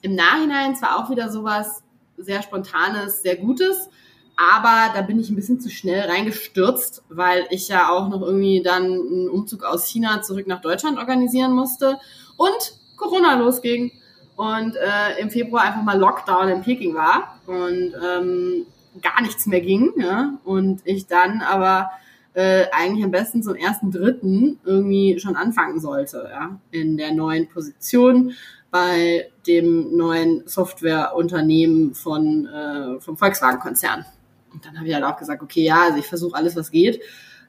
im 0.00 0.16
Nachhinein 0.16 0.74
zwar 0.74 0.98
auch 0.98 1.10
wieder 1.10 1.30
sowas 1.30 1.84
sehr 2.16 2.42
Spontanes, 2.42 3.22
sehr 3.22 3.36
Gutes, 3.36 3.88
aber 4.36 4.92
da 4.94 5.02
bin 5.02 5.20
ich 5.20 5.30
ein 5.30 5.36
bisschen 5.36 5.60
zu 5.60 5.70
schnell 5.70 6.08
reingestürzt, 6.08 7.04
weil 7.10 7.46
ich 7.50 7.68
ja 7.68 7.90
auch 7.90 8.08
noch 8.08 8.22
irgendwie 8.22 8.62
dann 8.62 8.84
einen 8.84 9.28
Umzug 9.28 9.62
aus 9.62 9.86
China 9.86 10.22
zurück 10.22 10.46
nach 10.46 10.62
Deutschland 10.62 10.98
organisieren 10.98 11.52
musste 11.52 11.98
und 12.36 12.80
Corona 12.96 13.34
losging 13.34 13.92
und 14.36 14.76
äh, 14.76 15.20
im 15.20 15.30
Februar 15.30 15.64
einfach 15.64 15.82
mal 15.82 15.98
Lockdown 15.98 16.48
in 16.48 16.62
Peking 16.62 16.94
war 16.94 17.38
und 17.46 17.92
ähm, 18.02 18.66
gar 19.00 19.22
nichts 19.22 19.46
mehr 19.46 19.60
ging. 19.60 19.92
Ja? 19.96 20.38
Und 20.44 20.80
ich 20.84 21.06
dann 21.06 21.40
aber 21.40 21.90
äh, 22.34 22.64
eigentlich 22.72 23.04
am 23.04 23.10
besten 23.10 23.42
zum 23.42 23.54
ersten 23.54 23.90
Dritten 23.90 24.58
irgendwie 24.64 25.18
schon 25.20 25.36
anfangen 25.36 25.80
sollte, 25.80 26.28
ja, 26.30 26.58
in 26.70 26.96
der 26.96 27.12
neuen 27.12 27.48
Position 27.48 28.32
bei 28.70 29.30
dem 29.46 29.94
neuen 29.96 30.48
Softwareunternehmen 30.48 31.94
von 31.94 32.46
äh, 32.46 33.00
vom 33.00 33.18
Volkswagen-Konzern. 33.18 34.06
und 34.54 34.64
dann 34.64 34.78
habe 34.78 34.88
ich 34.88 34.94
halt 34.94 35.04
auch 35.04 35.18
gesagt, 35.18 35.42
okay, 35.42 35.62
ja, 35.62 35.82
also 35.82 35.98
ich 35.98 36.06
versuche 36.06 36.34
alles, 36.34 36.56
was 36.56 36.70
geht 36.70 37.02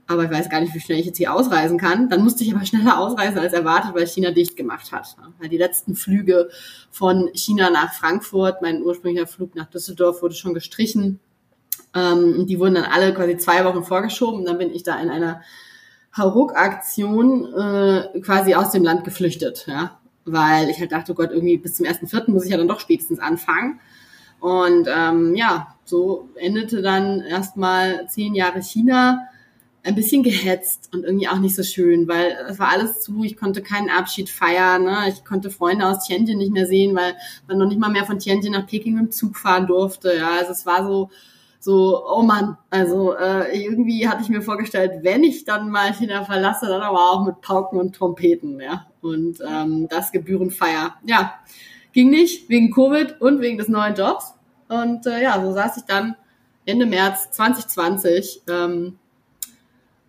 aber 0.07 0.25
ich 0.25 0.31
weiß 0.31 0.49
gar 0.49 0.59
nicht, 0.59 0.73
wie 0.73 0.81
schnell 0.81 0.99
ich 0.99 1.05
jetzt 1.05 1.17
hier 1.17 1.33
ausreisen 1.33 1.77
kann. 1.77 2.09
Dann 2.09 2.23
musste 2.23 2.43
ich 2.43 2.53
aber 2.53 2.65
schneller 2.65 2.99
ausreisen 2.99 3.39
als 3.39 3.53
erwartet, 3.53 3.95
weil 3.95 4.05
China 4.05 4.31
dicht 4.31 4.57
gemacht 4.57 4.91
hat. 4.91 5.15
Weil 5.39 5.49
die 5.49 5.57
letzten 5.57 5.95
Flüge 5.95 6.49
von 6.91 7.29
China 7.33 7.69
nach 7.69 7.93
Frankfurt, 7.93 8.61
mein 8.61 8.83
ursprünglicher 8.83 9.27
Flug 9.27 9.55
nach 9.55 9.69
Düsseldorf 9.69 10.21
wurde 10.21 10.35
schon 10.35 10.53
gestrichen. 10.53 11.19
Ähm, 11.95 12.45
die 12.47 12.59
wurden 12.59 12.75
dann 12.75 12.85
alle 12.85 13.13
quasi 13.13 13.37
zwei 13.37 13.63
Wochen 13.63 13.83
vorgeschoben. 13.83 14.41
Und 14.41 14.45
dann 14.45 14.57
bin 14.57 14.73
ich 14.73 14.83
da 14.83 14.99
in 14.99 15.09
einer 15.09 15.41
Hauruck-Aktion 16.17 17.53
äh, 17.53 18.19
quasi 18.19 18.55
aus 18.55 18.71
dem 18.71 18.83
Land 18.83 19.05
geflüchtet. 19.05 19.65
Ja? 19.67 19.99
Weil 20.25 20.69
ich 20.69 20.79
halt 20.79 20.91
dachte, 20.91 21.13
oh 21.13 21.15
Gott, 21.15 21.31
irgendwie 21.31 21.57
bis 21.57 21.75
zum 21.75 21.85
ersten 21.85 22.07
Vierten 22.07 22.33
muss 22.33 22.43
ich 22.43 22.51
ja 22.51 22.57
dann 22.57 22.67
doch 22.67 22.81
spätestens 22.81 23.19
anfangen. 23.19 23.79
Und 24.41 24.89
ähm, 24.93 25.33
ja, 25.35 25.75
so 25.85 26.27
endete 26.35 26.81
dann 26.81 27.21
erstmal 27.21 28.09
zehn 28.09 28.35
Jahre 28.35 28.61
China 28.61 29.29
ein 29.83 29.95
bisschen 29.95 30.23
gehetzt 30.23 30.89
und 30.93 31.03
irgendwie 31.03 31.27
auch 31.27 31.39
nicht 31.39 31.55
so 31.55 31.63
schön, 31.63 32.07
weil 32.07 32.37
es 32.49 32.57
war 32.57 32.69
alles 32.69 33.01
zu, 33.01 33.23
ich 33.23 33.35
konnte 33.35 33.61
keinen 33.61 33.89
Abschied 33.89 34.29
feiern, 34.29 34.85
ne? 34.85 35.09
ich 35.09 35.25
konnte 35.25 35.49
Freunde 35.49 35.85
aus 35.85 36.05
Tianjin 36.05 36.37
nicht 36.37 36.53
mehr 36.53 36.65
sehen, 36.65 36.95
weil 36.95 37.15
man 37.47 37.57
noch 37.57 37.67
nicht 37.67 37.79
mal 37.79 37.91
mehr 37.91 38.05
von 38.05 38.17
Tianjin 38.17 38.53
nach 38.53 38.65
Peking 38.65 38.95
dem 38.95 39.11
Zug 39.11 39.37
fahren 39.37 39.67
durfte, 39.67 40.15
ja, 40.15 40.31
also 40.39 40.53
es 40.53 40.65
war 40.65 40.87
so, 40.87 41.09
so, 41.59 42.01
oh 42.07 42.23
Mann, 42.23 42.57
also 42.69 43.13
äh, 43.13 43.61
irgendwie 43.61 44.07
hatte 44.07 44.21
ich 44.21 44.29
mir 44.29 44.41
vorgestellt, 44.41 45.03
wenn 45.03 45.23
ich 45.23 45.43
dann 45.43 45.69
mal 45.69 45.93
China 45.93 46.23
verlasse, 46.23 46.67
dann 46.67 46.81
aber 46.81 47.11
auch 47.11 47.25
mit 47.25 47.41
Pauken 47.41 47.77
und 47.77 47.93
Trompeten, 47.93 48.61
ja, 48.61 48.87
und 49.01 49.39
ähm, 49.45 49.87
das 49.89 50.13
Gebührenfeier, 50.13 50.95
ja, 51.05 51.33
ging 51.91 52.09
nicht, 52.09 52.49
wegen 52.49 52.71
Covid 52.71 53.19
und 53.19 53.41
wegen 53.41 53.57
des 53.57 53.67
neuen 53.67 53.95
Jobs. 53.95 54.33
Und 54.67 55.05
äh, 55.05 55.21
ja, 55.21 55.39
so 55.43 55.53
saß 55.53 55.77
ich 55.77 55.83
dann 55.83 56.15
Ende 56.65 56.85
März 56.85 57.31
2020 57.31 58.41
ähm, 58.49 58.97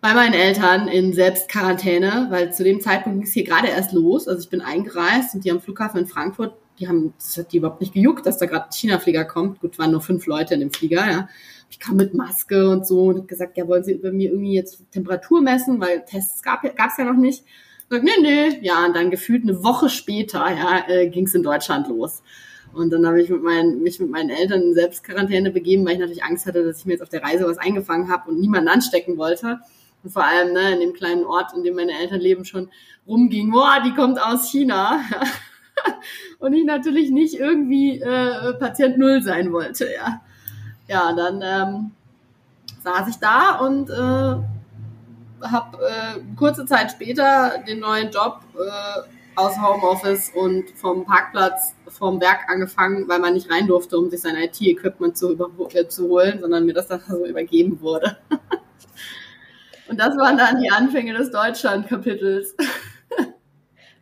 bei 0.05 0.13
meinen 0.13 0.35
Eltern 0.35 0.87
in 0.87 1.13
Selbstquarantäne, 1.13 2.27
weil 2.29 2.53
zu 2.53 2.63
dem 2.63 2.79
Zeitpunkt 2.79 3.17
ging 3.17 3.27
es 3.27 3.33
hier 3.33 3.43
gerade 3.43 3.69
erst 3.69 3.91
los. 3.91 4.27
Also 4.27 4.39
ich 4.39 4.49
bin 4.49 4.61
eingereist 4.61 5.33
und 5.33 5.43
die 5.43 5.49
am 5.49 5.59
Flughafen 5.59 6.01
in 6.01 6.05
Frankfurt, 6.05 6.53
die 6.77 6.87
haben, 6.87 7.15
das 7.17 7.35
hat 7.37 7.51
die 7.51 7.57
überhaupt 7.57 7.81
nicht 7.81 7.95
gejuckt, 7.95 8.23
dass 8.27 8.37
da 8.37 8.45
gerade 8.45 8.65
ein 8.65 8.71
China-Flieger 8.71 9.25
kommt. 9.25 9.61
Gut, 9.61 9.79
waren 9.79 9.89
nur 9.89 10.01
fünf 10.01 10.27
Leute 10.27 10.53
in 10.53 10.59
dem 10.59 10.71
Flieger, 10.71 11.09
ja. 11.09 11.27
Ich 11.71 11.79
kam 11.79 11.95
mit 11.95 12.13
Maske 12.13 12.69
und 12.69 12.85
so 12.85 13.05
und 13.05 13.17
hab 13.17 13.27
gesagt, 13.27 13.57
ja, 13.57 13.67
wollen 13.67 13.83
Sie 13.83 13.93
über 13.93 14.11
mir 14.11 14.29
irgendwie 14.29 14.53
jetzt 14.53 14.79
Temperatur 14.91 15.41
messen, 15.41 15.81
weil 15.81 16.05
Tests 16.05 16.43
gab 16.43 16.63
es 16.63 16.97
ja 16.99 17.03
noch 17.03 17.19
nicht. 17.19 17.43
Ich 17.43 17.85
sag, 17.89 18.03
nee, 18.03 18.11
nee. 18.21 18.59
Ja, 18.61 18.85
und 18.85 18.95
dann 18.95 19.09
gefühlt 19.09 19.41
eine 19.41 19.63
Woche 19.63 19.89
später, 19.89 20.45
ja, 20.51 20.87
äh, 20.87 21.09
ging 21.09 21.25
es 21.25 21.33
in 21.33 21.41
Deutschland 21.41 21.87
los. 21.87 22.21
Und 22.73 22.91
dann 22.91 23.07
habe 23.07 23.23
ich 23.23 23.31
mit 23.31 23.41
meinen, 23.41 23.81
mich 23.81 23.99
mit 23.99 24.11
meinen 24.11 24.29
Eltern 24.29 24.61
in 24.61 24.75
Selbstquarantäne 24.75 25.49
begeben, 25.49 25.83
weil 25.83 25.93
ich 25.93 25.99
natürlich 25.99 26.23
Angst 26.23 26.45
hatte, 26.45 26.63
dass 26.63 26.77
ich 26.77 26.85
mir 26.85 26.91
jetzt 26.91 27.01
auf 27.01 27.09
der 27.09 27.23
Reise 27.23 27.47
was 27.47 27.57
eingefangen 27.57 28.11
habe 28.11 28.29
und 28.29 28.39
niemanden 28.39 28.67
anstecken 28.67 29.17
wollte. 29.17 29.61
Und 30.05 30.11
vor 30.11 30.23
allem 30.23 30.53
ne, 30.53 30.73
in 30.73 30.79
dem 30.81 30.93
kleinen 30.93 31.25
Ort, 31.25 31.53
in 31.55 31.63
dem 31.63 31.75
meine 31.75 31.97
Eltern 31.99 32.19
leben, 32.19 32.45
schon 32.45 32.69
rumging, 33.07 33.51
boah, 33.51 33.81
die 33.83 33.95
kommt 33.95 34.21
aus 34.21 34.51
China. 34.51 34.99
und 36.39 36.53
ich 36.53 36.63
natürlich 36.63 37.09
nicht 37.09 37.39
irgendwie 37.39 37.99
äh, 37.99 38.53
Patient 38.53 38.99
Null 38.99 39.23
sein 39.23 39.51
wollte, 39.51 39.91
ja. 39.91 40.21
Ja, 40.87 41.11
dann 41.13 41.41
ähm, 41.43 41.91
saß 42.83 43.07
ich 43.09 43.15
da 43.15 43.57
und 43.57 43.89
äh, 43.89 45.45
habe 45.47 45.77
äh, 45.79 46.35
kurze 46.37 46.67
Zeit 46.67 46.91
später 46.91 47.63
den 47.67 47.79
neuen 47.79 48.11
Job 48.11 48.41
äh, 48.53 49.09
aus 49.35 49.59
Homeoffice 49.59 50.31
und 50.35 50.69
vom 50.75 51.03
Parkplatz 51.03 51.73
vom 51.87 52.21
Werk 52.21 52.47
angefangen, 52.47 53.07
weil 53.07 53.17
man 53.17 53.33
nicht 53.33 53.49
rein 53.49 53.65
durfte, 53.65 53.97
um 53.97 54.11
sich 54.11 54.21
sein 54.21 54.35
IT-Equipment 54.35 55.17
zu, 55.17 55.33
äh, 55.73 55.87
zu 55.87 56.09
holen, 56.09 56.41
sondern 56.41 56.67
mir 56.67 56.75
das 56.75 56.89
dann 56.89 57.01
so 57.09 57.25
übergeben 57.25 57.81
wurde. 57.81 58.17
Und 59.87 59.99
das 59.99 60.17
waren 60.17 60.37
dann 60.37 60.61
die 60.61 60.71
Anfänge 60.71 61.13
des 61.13 61.31
Deutschland-Kapitels. 61.31 62.55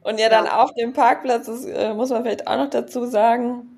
Und 0.04 0.20
ja, 0.20 0.30
dann 0.30 0.48
auf 0.48 0.74
dem 0.74 0.94
Parkplatz, 0.94 1.46
das 1.46 1.66
äh, 1.66 1.94
muss 1.94 2.10
man 2.10 2.24
vielleicht 2.24 2.48
auch 2.48 2.58
noch 2.58 2.70
dazu 2.70 3.06
sagen, 3.06 3.70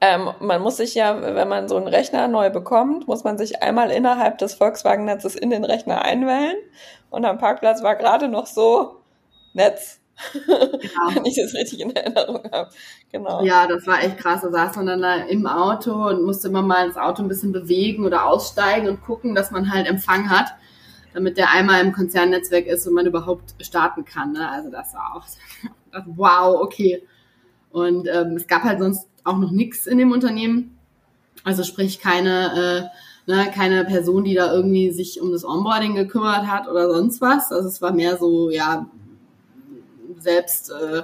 ähm, 0.00 0.30
man 0.40 0.62
muss 0.62 0.78
sich 0.78 0.94
ja, 0.94 1.20
wenn 1.20 1.48
man 1.48 1.68
so 1.68 1.76
einen 1.76 1.86
Rechner 1.86 2.28
neu 2.28 2.48
bekommt, 2.48 3.06
muss 3.06 3.24
man 3.24 3.36
sich 3.36 3.62
einmal 3.62 3.90
innerhalb 3.90 4.38
des 4.38 4.54
Volkswagen-Netzes 4.54 5.36
in 5.36 5.50
den 5.50 5.64
Rechner 5.64 6.02
einwählen. 6.02 6.56
Und 7.10 7.26
am 7.26 7.36
Parkplatz 7.36 7.82
war 7.82 7.96
gerade 7.96 8.28
noch 8.28 8.46
so 8.46 9.02
Netz. 9.52 10.00
Genau. 10.32 11.14
Wenn 11.14 11.24
ich 11.26 11.36
das 11.36 11.54
richtig 11.54 11.80
in 11.80 11.94
Erinnerung 11.94 12.42
habe. 12.50 12.70
Genau. 13.12 13.42
Ja, 13.42 13.66
das 13.66 13.86
war 13.86 14.02
echt 14.02 14.18
krass. 14.18 14.40
Da 14.42 14.50
saß 14.50 14.76
man 14.76 14.86
dann 14.86 15.02
da 15.02 15.14
im 15.16 15.46
Auto 15.46 15.92
und 16.08 16.22
musste 16.24 16.48
immer 16.48 16.62
mal 16.62 16.86
das 16.86 16.96
Auto 16.96 17.22
ein 17.22 17.28
bisschen 17.28 17.52
bewegen 17.52 18.06
oder 18.06 18.26
aussteigen 18.26 18.88
und 18.88 19.02
gucken, 19.02 19.34
dass 19.34 19.50
man 19.50 19.70
halt 19.72 19.86
Empfang 19.86 20.30
hat 20.30 20.54
damit 21.12 21.36
der 21.36 21.50
einmal 21.50 21.84
im 21.84 21.92
Konzernnetzwerk 21.92 22.66
ist 22.66 22.86
und 22.86 22.94
man 22.94 23.06
überhaupt 23.06 23.54
starten 23.60 24.04
kann. 24.04 24.32
Ne? 24.32 24.48
Also 24.48 24.70
das 24.70 24.94
war 24.94 25.16
auch 25.16 25.26
wow, 26.06 26.60
okay. 26.60 27.06
Und 27.70 28.08
ähm, 28.08 28.36
es 28.36 28.46
gab 28.46 28.62
halt 28.62 28.80
sonst 28.80 29.08
auch 29.24 29.38
noch 29.38 29.50
nichts 29.50 29.86
in 29.86 29.98
dem 29.98 30.12
Unternehmen. 30.12 30.78
Also 31.44 31.62
sprich 31.62 32.00
keine, 32.00 32.90
äh, 33.26 33.30
ne, 33.30 33.50
keine 33.52 33.84
Person, 33.84 34.24
die 34.24 34.34
da 34.34 34.52
irgendwie 34.52 34.90
sich 34.90 35.20
um 35.20 35.32
das 35.32 35.44
Onboarding 35.44 35.94
gekümmert 35.94 36.46
hat 36.46 36.68
oder 36.68 36.90
sonst 36.92 37.20
was. 37.20 37.52
Also 37.52 37.68
es 37.68 37.80
war 37.80 37.92
mehr 37.92 38.16
so, 38.18 38.50
ja, 38.50 38.86
selbst, 40.18 40.70
äh, 40.70 41.02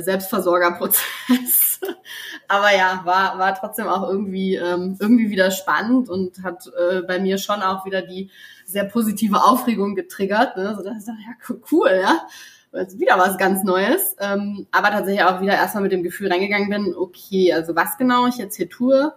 Selbstversorgerprozess. 0.00 1.80
Aber 2.48 2.74
ja, 2.74 3.02
war, 3.04 3.38
war 3.38 3.54
trotzdem 3.54 3.86
auch 3.88 4.08
irgendwie, 4.08 4.56
ähm, 4.56 4.96
irgendwie 5.00 5.30
wieder 5.30 5.50
spannend 5.50 6.08
und 6.08 6.42
hat 6.42 6.70
äh, 6.78 7.02
bei 7.02 7.18
mir 7.18 7.38
schon 7.38 7.62
auch 7.62 7.84
wieder 7.84 8.02
die 8.02 8.30
sehr 8.72 8.84
positive 8.84 9.42
Aufregung 9.42 9.94
getriggert. 9.94 10.56
Ne? 10.56 10.74
So, 10.76 10.82
dass 10.82 10.98
ich 10.98 11.04
dachte, 11.04 11.20
ja, 11.20 11.56
cool, 11.70 12.00
ja. 12.02 12.26
Also 12.72 12.98
wieder 12.98 13.18
was 13.18 13.36
ganz 13.36 13.62
Neues. 13.64 14.16
Ähm, 14.18 14.66
aber 14.70 14.90
tatsächlich 14.90 15.24
auch 15.24 15.40
wieder 15.40 15.54
erstmal 15.54 15.82
mit 15.82 15.92
dem 15.92 16.02
Gefühl 16.02 16.32
reingegangen 16.32 16.70
bin, 16.70 16.94
okay, 16.96 17.52
also 17.52 17.76
was 17.76 17.98
genau 17.98 18.26
ich 18.26 18.36
jetzt 18.36 18.56
hier 18.56 18.68
tue, 18.68 19.12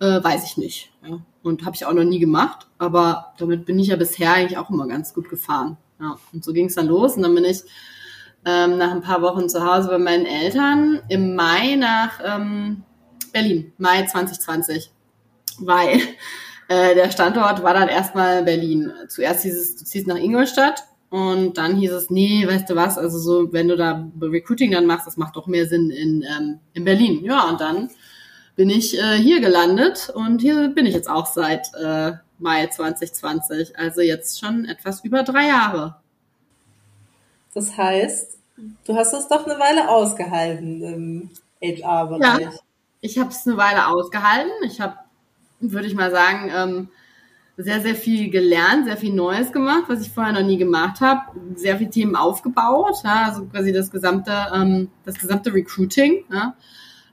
äh, 0.00 0.24
weiß 0.24 0.44
ich 0.44 0.56
nicht. 0.56 0.90
Ja. 1.06 1.18
Und 1.42 1.64
habe 1.64 1.76
ich 1.76 1.84
auch 1.84 1.92
noch 1.92 2.04
nie 2.04 2.18
gemacht. 2.18 2.66
Aber 2.78 3.34
damit 3.38 3.66
bin 3.66 3.78
ich 3.78 3.88
ja 3.88 3.96
bisher 3.96 4.32
eigentlich 4.32 4.58
auch 4.58 4.70
immer 4.70 4.88
ganz 4.88 5.12
gut 5.12 5.28
gefahren. 5.28 5.76
Ja. 6.00 6.16
Und 6.32 6.44
so 6.44 6.52
ging 6.52 6.66
es 6.66 6.74
dann 6.74 6.86
los. 6.86 7.16
Und 7.16 7.22
dann 7.22 7.34
bin 7.34 7.44
ich 7.44 7.62
ähm, 8.46 8.78
nach 8.78 8.92
ein 8.92 9.02
paar 9.02 9.20
Wochen 9.20 9.48
zu 9.48 9.64
Hause 9.64 9.88
bei 9.88 9.98
meinen 9.98 10.24
Eltern 10.24 11.02
im 11.08 11.34
Mai 11.34 11.76
nach 11.76 12.20
ähm, 12.24 12.84
Berlin, 13.32 13.72
Mai 13.76 14.06
2020. 14.06 14.90
Weil 15.58 16.00
äh, 16.68 16.94
der 16.94 17.10
Standort 17.10 17.62
war 17.62 17.74
dann 17.74 17.88
erstmal 17.88 18.44
Berlin. 18.44 18.92
Zuerst 19.08 19.42
hieß 19.42 19.58
es, 19.58 19.76
du 19.76 19.84
ziehst 19.84 20.06
nach 20.06 20.16
Ingolstadt 20.16 20.84
und 21.10 21.56
dann 21.56 21.76
hieß 21.76 21.92
es, 21.92 22.10
nee, 22.10 22.46
weißt 22.46 22.68
du 22.68 22.76
was, 22.76 22.98
also 22.98 23.18
so, 23.18 23.52
wenn 23.52 23.68
du 23.68 23.76
da 23.76 24.06
Recruiting 24.20 24.72
dann 24.72 24.86
machst, 24.86 25.06
das 25.06 25.16
macht 25.16 25.36
doch 25.36 25.46
mehr 25.46 25.66
Sinn 25.66 25.90
in, 25.90 26.22
ähm, 26.22 26.60
in 26.74 26.84
Berlin. 26.84 27.24
Ja, 27.24 27.48
und 27.48 27.60
dann 27.60 27.90
bin 28.56 28.68
ich 28.68 28.98
äh, 28.98 29.16
hier 29.16 29.40
gelandet 29.40 30.10
und 30.14 30.42
hier 30.42 30.68
bin 30.68 30.84
ich 30.84 30.94
jetzt 30.94 31.08
auch 31.08 31.26
seit 31.26 31.72
äh, 31.74 32.12
Mai 32.38 32.66
2020, 32.66 33.78
also 33.78 34.02
jetzt 34.02 34.38
schon 34.38 34.66
etwas 34.66 35.02
über 35.02 35.22
drei 35.22 35.48
Jahre. 35.48 35.96
Das 37.54 37.76
heißt, 37.76 38.36
du 38.84 38.94
hast 38.94 39.14
es 39.14 39.28
doch 39.28 39.46
eine 39.46 39.58
Weile 39.58 39.88
ausgehalten 39.88 40.82
im 40.82 41.30
HR-Bereich. 41.62 42.40
Ja, 42.40 42.50
ich 43.00 43.18
habe 43.18 43.30
es 43.30 43.46
eine 43.46 43.56
Weile 43.56 43.88
ausgehalten. 43.88 44.52
Ich 44.64 44.80
habe 44.80 44.98
würde 45.60 45.86
ich 45.86 45.94
mal 45.94 46.10
sagen, 46.10 46.50
ähm, 46.54 46.88
sehr, 47.58 47.80
sehr 47.80 47.96
viel 47.96 48.30
gelernt, 48.30 48.86
sehr 48.86 48.96
viel 48.96 49.12
Neues 49.12 49.50
gemacht, 49.50 49.84
was 49.88 50.00
ich 50.00 50.10
vorher 50.10 50.32
noch 50.32 50.46
nie 50.46 50.58
gemacht 50.58 51.00
habe, 51.00 51.22
sehr 51.56 51.76
viele 51.76 51.90
Themen 51.90 52.14
aufgebaut, 52.14 52.98
ja, 53.02 53.24
also 53.26 53.46
quasi 53.46 53.72
das 53.72 53.90
gesamte, 53.90 54.32
ähm, 54.54 54.90
das 55.04 55.18
gesamte 55.18 55.52
Recruiting, 55.52 56.24
ja, 56.32 56.54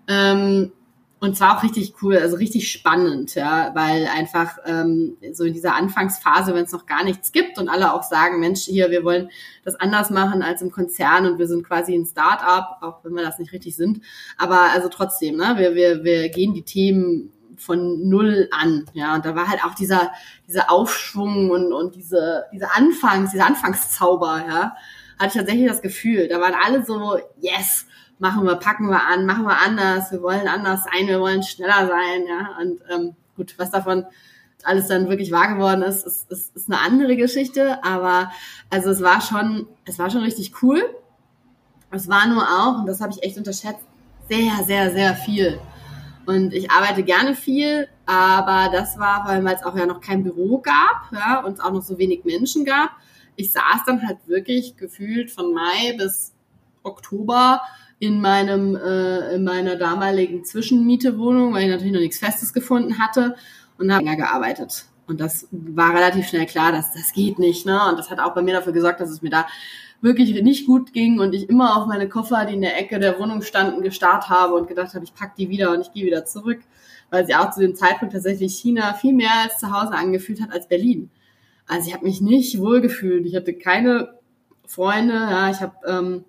ähm, 0.08 0.72
und 1.20 1.36
zwar 1.36 1.58
auch 1.58 1.64
richtig 1.64 1.96
cool, 2.04 2.18
also 2.18 2.38
richtig 2.38 2.72
spannend, 2.72 3.34
ja, 3.34 3.72
weil 3.74 4.06
einfach 4.06 4.60
ähm, 4.66 5.18
so 5.34 5.46
in 5.46 5.54
dieser 5.54 5.74
Anfangsphase, 5.76 6.54
wenn 6.54 6.66
es 6.66 6.72
noch 6.72 6.86
gar 6.86 7.04
nichts 7.04 7.32
gibt 7.32 7.58
und 7.58 7.68
alle 7.68 7.94
auch 7.94 8.04
sagen, 8.04 8.40
Mensch, 8.40 8.62
hier, 8.66 8.92
wir 8.92 9.04
wollen 9.04 9.32
das 9.64 9.76
anders 9.76 10.12
machen 10.12 10.44
als 10.44 10.62
im 10.62 10.70
Konzern 10.70 11.26
und 11.26 11.40
wir 11.40 11.48
sind 11.48 11.64
quasi 11.66 11.96
ein 11.96 12.06
Start-up, 12.06 12.78
auch 12.82 13.04
wenn 13.04 13.14
wir 13.14 13.24
das 13.24 13.40
nicht 13.40 13.52
richtig 13.52 13.76
sind, 13.76 14.02
aber 14.38 14.60
also 14.74 14.90
trotzdem, 14.90 15.38
ne, 15.38 15.56
wir, 15.58 15.74
wir, 15.74 16.04
wir 16.04 16.30
gehen 16.30 16.54
die 16.54 16.64
Themen 16.64 17.32
von 17.58 18.08
null 18.08 18.48
an. 18.52 18.86
Ja, 18.94 19.16
und 19.16 19.26
da 19.26 19.36
war 19.36 19.48
halt 19.48 19.64
auch 19.64 19.76
dieser, 19.76 20.12
dieser 20.48 20.72
Aufschwung 20.72 21.50
und, 21.50 21.74
und 21.74 21.96
diese, 21.96 22.46
diese 22.52 22.72
Anfangs, 22.76 23.32
dieser 23.32 23.46
Anfangszauber, 23.46 24.44
ja, 24.48 24.76
hatte 25.18 25.28
ich 25.28 25.34
tatsächlich 25.34 25.68
das 25.68 25.82
Gefühl. 25.82 26.28
Da 26.28 26.40
waren 26.40 26.54
alle 26.54 26.86
so, 26.86 27.18
yes, 27.40 27.86
machen 28.20 28.46
wir, 28.46 28.56
packen 28.56 28.90
wir 28.90 29.02
an, 29.08 29.26
machen 29.26 29.46
wir 29.46 29.58
anders, 29.58 30.12
wir 30.12 30.22
wollen 30.22 30.48
anders 30.48 30.84
sein, 30.84 31.08
wir 31.08 31.20
wollen 31.20 31.44
schneller 31.44 31.88
sein, 31.88 32.26
ja. 32.28 32.58
Und 32.62 32.82
ähm, 32.90 33.16
gut, 33.36 33.56
was 33.58 33.72
davon 33.72 34.06
alles 34.64 34.88
dann 34.88 35.10
wirklich 35.10 35.32
wahr 35.32 35.54
geworden 35.54 35.84
ist, 35.84 36.06
ist, 36.06 36.32
ist, 36.32 36.56
ist 36.56 36.72
eine 36.72 36.80
andere 36.80 37.16
Geschichte. 37.16 37.84
Aber 37.84 38.32
also 38.70 38.90
es 38.90 39.02
war 39.02 39.22
schon, 39.22 39.68
es 39.86 40.00
war 40.00 40.10
schon 40.10 40.22
richtig 40.22 40.64
cool. 40.64 40.84
Es 41.92 42.10
war 42.10 42.28
nur 42.28 42.44
auch, 42.44 42.80
und 42.80 42.88
das 42.88 43.00
habe 43.00 43.14
ich 43.14 43.24
echt 43.24 43.38
unterschätzt, 43.38 43.86
sehr, 44.28 44.64
sehr, 44.66 44.92
sehr 44.92 45.16
viel 45.16 45.60
Und 46.26 46.54
ich 46.54 46.72
arbeite 46.72 47.04
gerne 47.04 47.36
viel, 47.36 47.88
aber 48.06 48.72
das 48.72 48.98
war, 48.98 49.28
weil 49.28 49.46
es 49.48 49.64
auch 49.64 49.76
ja 49.76 49.86
noch 49.86 50.02
kein 50.02 50.24
Büro 50.24 50.60
gab 50.60 51.12
ja, 51.12 51.42
und 51.42 51.54
es 51.54 51.60
auch 51.60 51.72
noch 51.72 51.84
so 51.84 51.98
wenig 51.98 52.24
Menschen 52.26 52.66
gab. 52.66 52.92
Ich 53.36 53.52
saß 53.52 53.84
dann 53.86 54.08
halt 54.08 54.18
wirklich 54.28 54.78
gefühlt 54.78 55.30
von 55.30 55.54
Mai 55.54 55.96
bis 55.98 56.34
Oktober 56.84 57.62
in 58.00 58.22
meinem 58.22 58.76
äh, 58.76 59.36
in 59.36 59.44
meiner 59.44 59.76
damaligen 59.76 60.44
Zwischenmietewohnung, 60.44 61.54
weil 61.54 61.64
ich 61.64 61.70
natürlich 61.70 61.94
noch 61.94 62.00
nichts 62.00 62.20
Festes 62.20 62.54
gefunden 62.54 63.00
hatte 63.00 63.36
und 63.78 63.92
habe 63.92 64.04
länger 64.04 64.18
gearbeitet. 64.18 64.86
Und 65.08 65.20
das 65.20 65.48
war 65.52 65.94
relativ 65.94 66.28
schnell 66.28 66.46
klar, 66.46 66.72
dass 66.72 66.94
das 66.94 67.14
geht 67.14 67.40
nicht. 67.40 67.66
Ne? 67.66 67.80
Und 67.90 67.98
das 67.98 68.10
hat 68.10 68.20
auch 68.20 68.34
bei 68.34 68.42
mir 68.42 68.56
dafür 68.56 68.74
gesorgt, 68.74 69.00
dass 69.00 69.10
es 69.10 69.22
mir 69.22 69.30
da 69.30 69.46
wirklich 70.02 70.42
nicht 70.44 70.66
gut 70.66 70.94
ging 70.94 71.20
und 71.20 71.34
ich 71.34 71.50
immer 71.50 71.78
auf 71.78 71.88
meine 71.88 72.08
Koffer, 72.08 72.46
die 72.46 72.54
in 72.54 72.62
der 72.62 72.78
Ecke 72.80 73.00
der 73.00 73.20
Wohnung 73.20 73.42
standen, 73.42 73.82
gestarrt 73.82 74.30
habe 74.30 74.56
und 74.56 74.68
gedacht 74.68 74.94
habe, 74.94 75.04
ich 75.04 75.14
pack 75.14 75.36
die 75.36 75.50
wieder 75.50 75.72
und 75.72 75.82
ich 75.82 75.92
gehe 75.92 76.06
wieder 76.06 76.26
zurück, 76.26 76.60
weil 77.10 77.26
sie 77.26 77.36
auch 77.36 77.52
zu 77.52 77.62
dem 77.62 77.76
Zeitpunkt 77.76 78.14
tatsächlich 78.14 78.56
China 78.56 78.94
viel 78.94 79.14
mehr 79.14 79.34
als 79.44 79.58
zu 79.58 79.72
Hause 79.72 79.94
angefühlt 79.94 80.42
hat 80.42 80.52
als 80.52 80.68
Berlin. 80.68 81.10
Also 81.68 81.88
ich 81.88 81.94
habe 81.94 82.06
mich 82.06 82.22
nicht 82.22 82.60
wohlgefühlt. 82.60 83.26
Ich 83.26 83.36
hatte 83.36 83.54
keine 83.54 84.20
Freunde, 84.68 85.14
ja, 85.14 85.50
ich 85.50 85.62
habe, 85.62 85.76
ähm, 85.88 86.26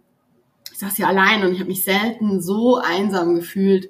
ich 0.73 0.79
saß 0.79 0.97
hier 0.97 1.09
allein 1.09 1.45
und 1.45 1.53
ich 1.53 1.61
habe 1.61 1.69
mich 1.69 1.85
selten 1.85 2.41
so 2.41 2.77
einsam 2.77 3.35
gefühlt 3.35 3.89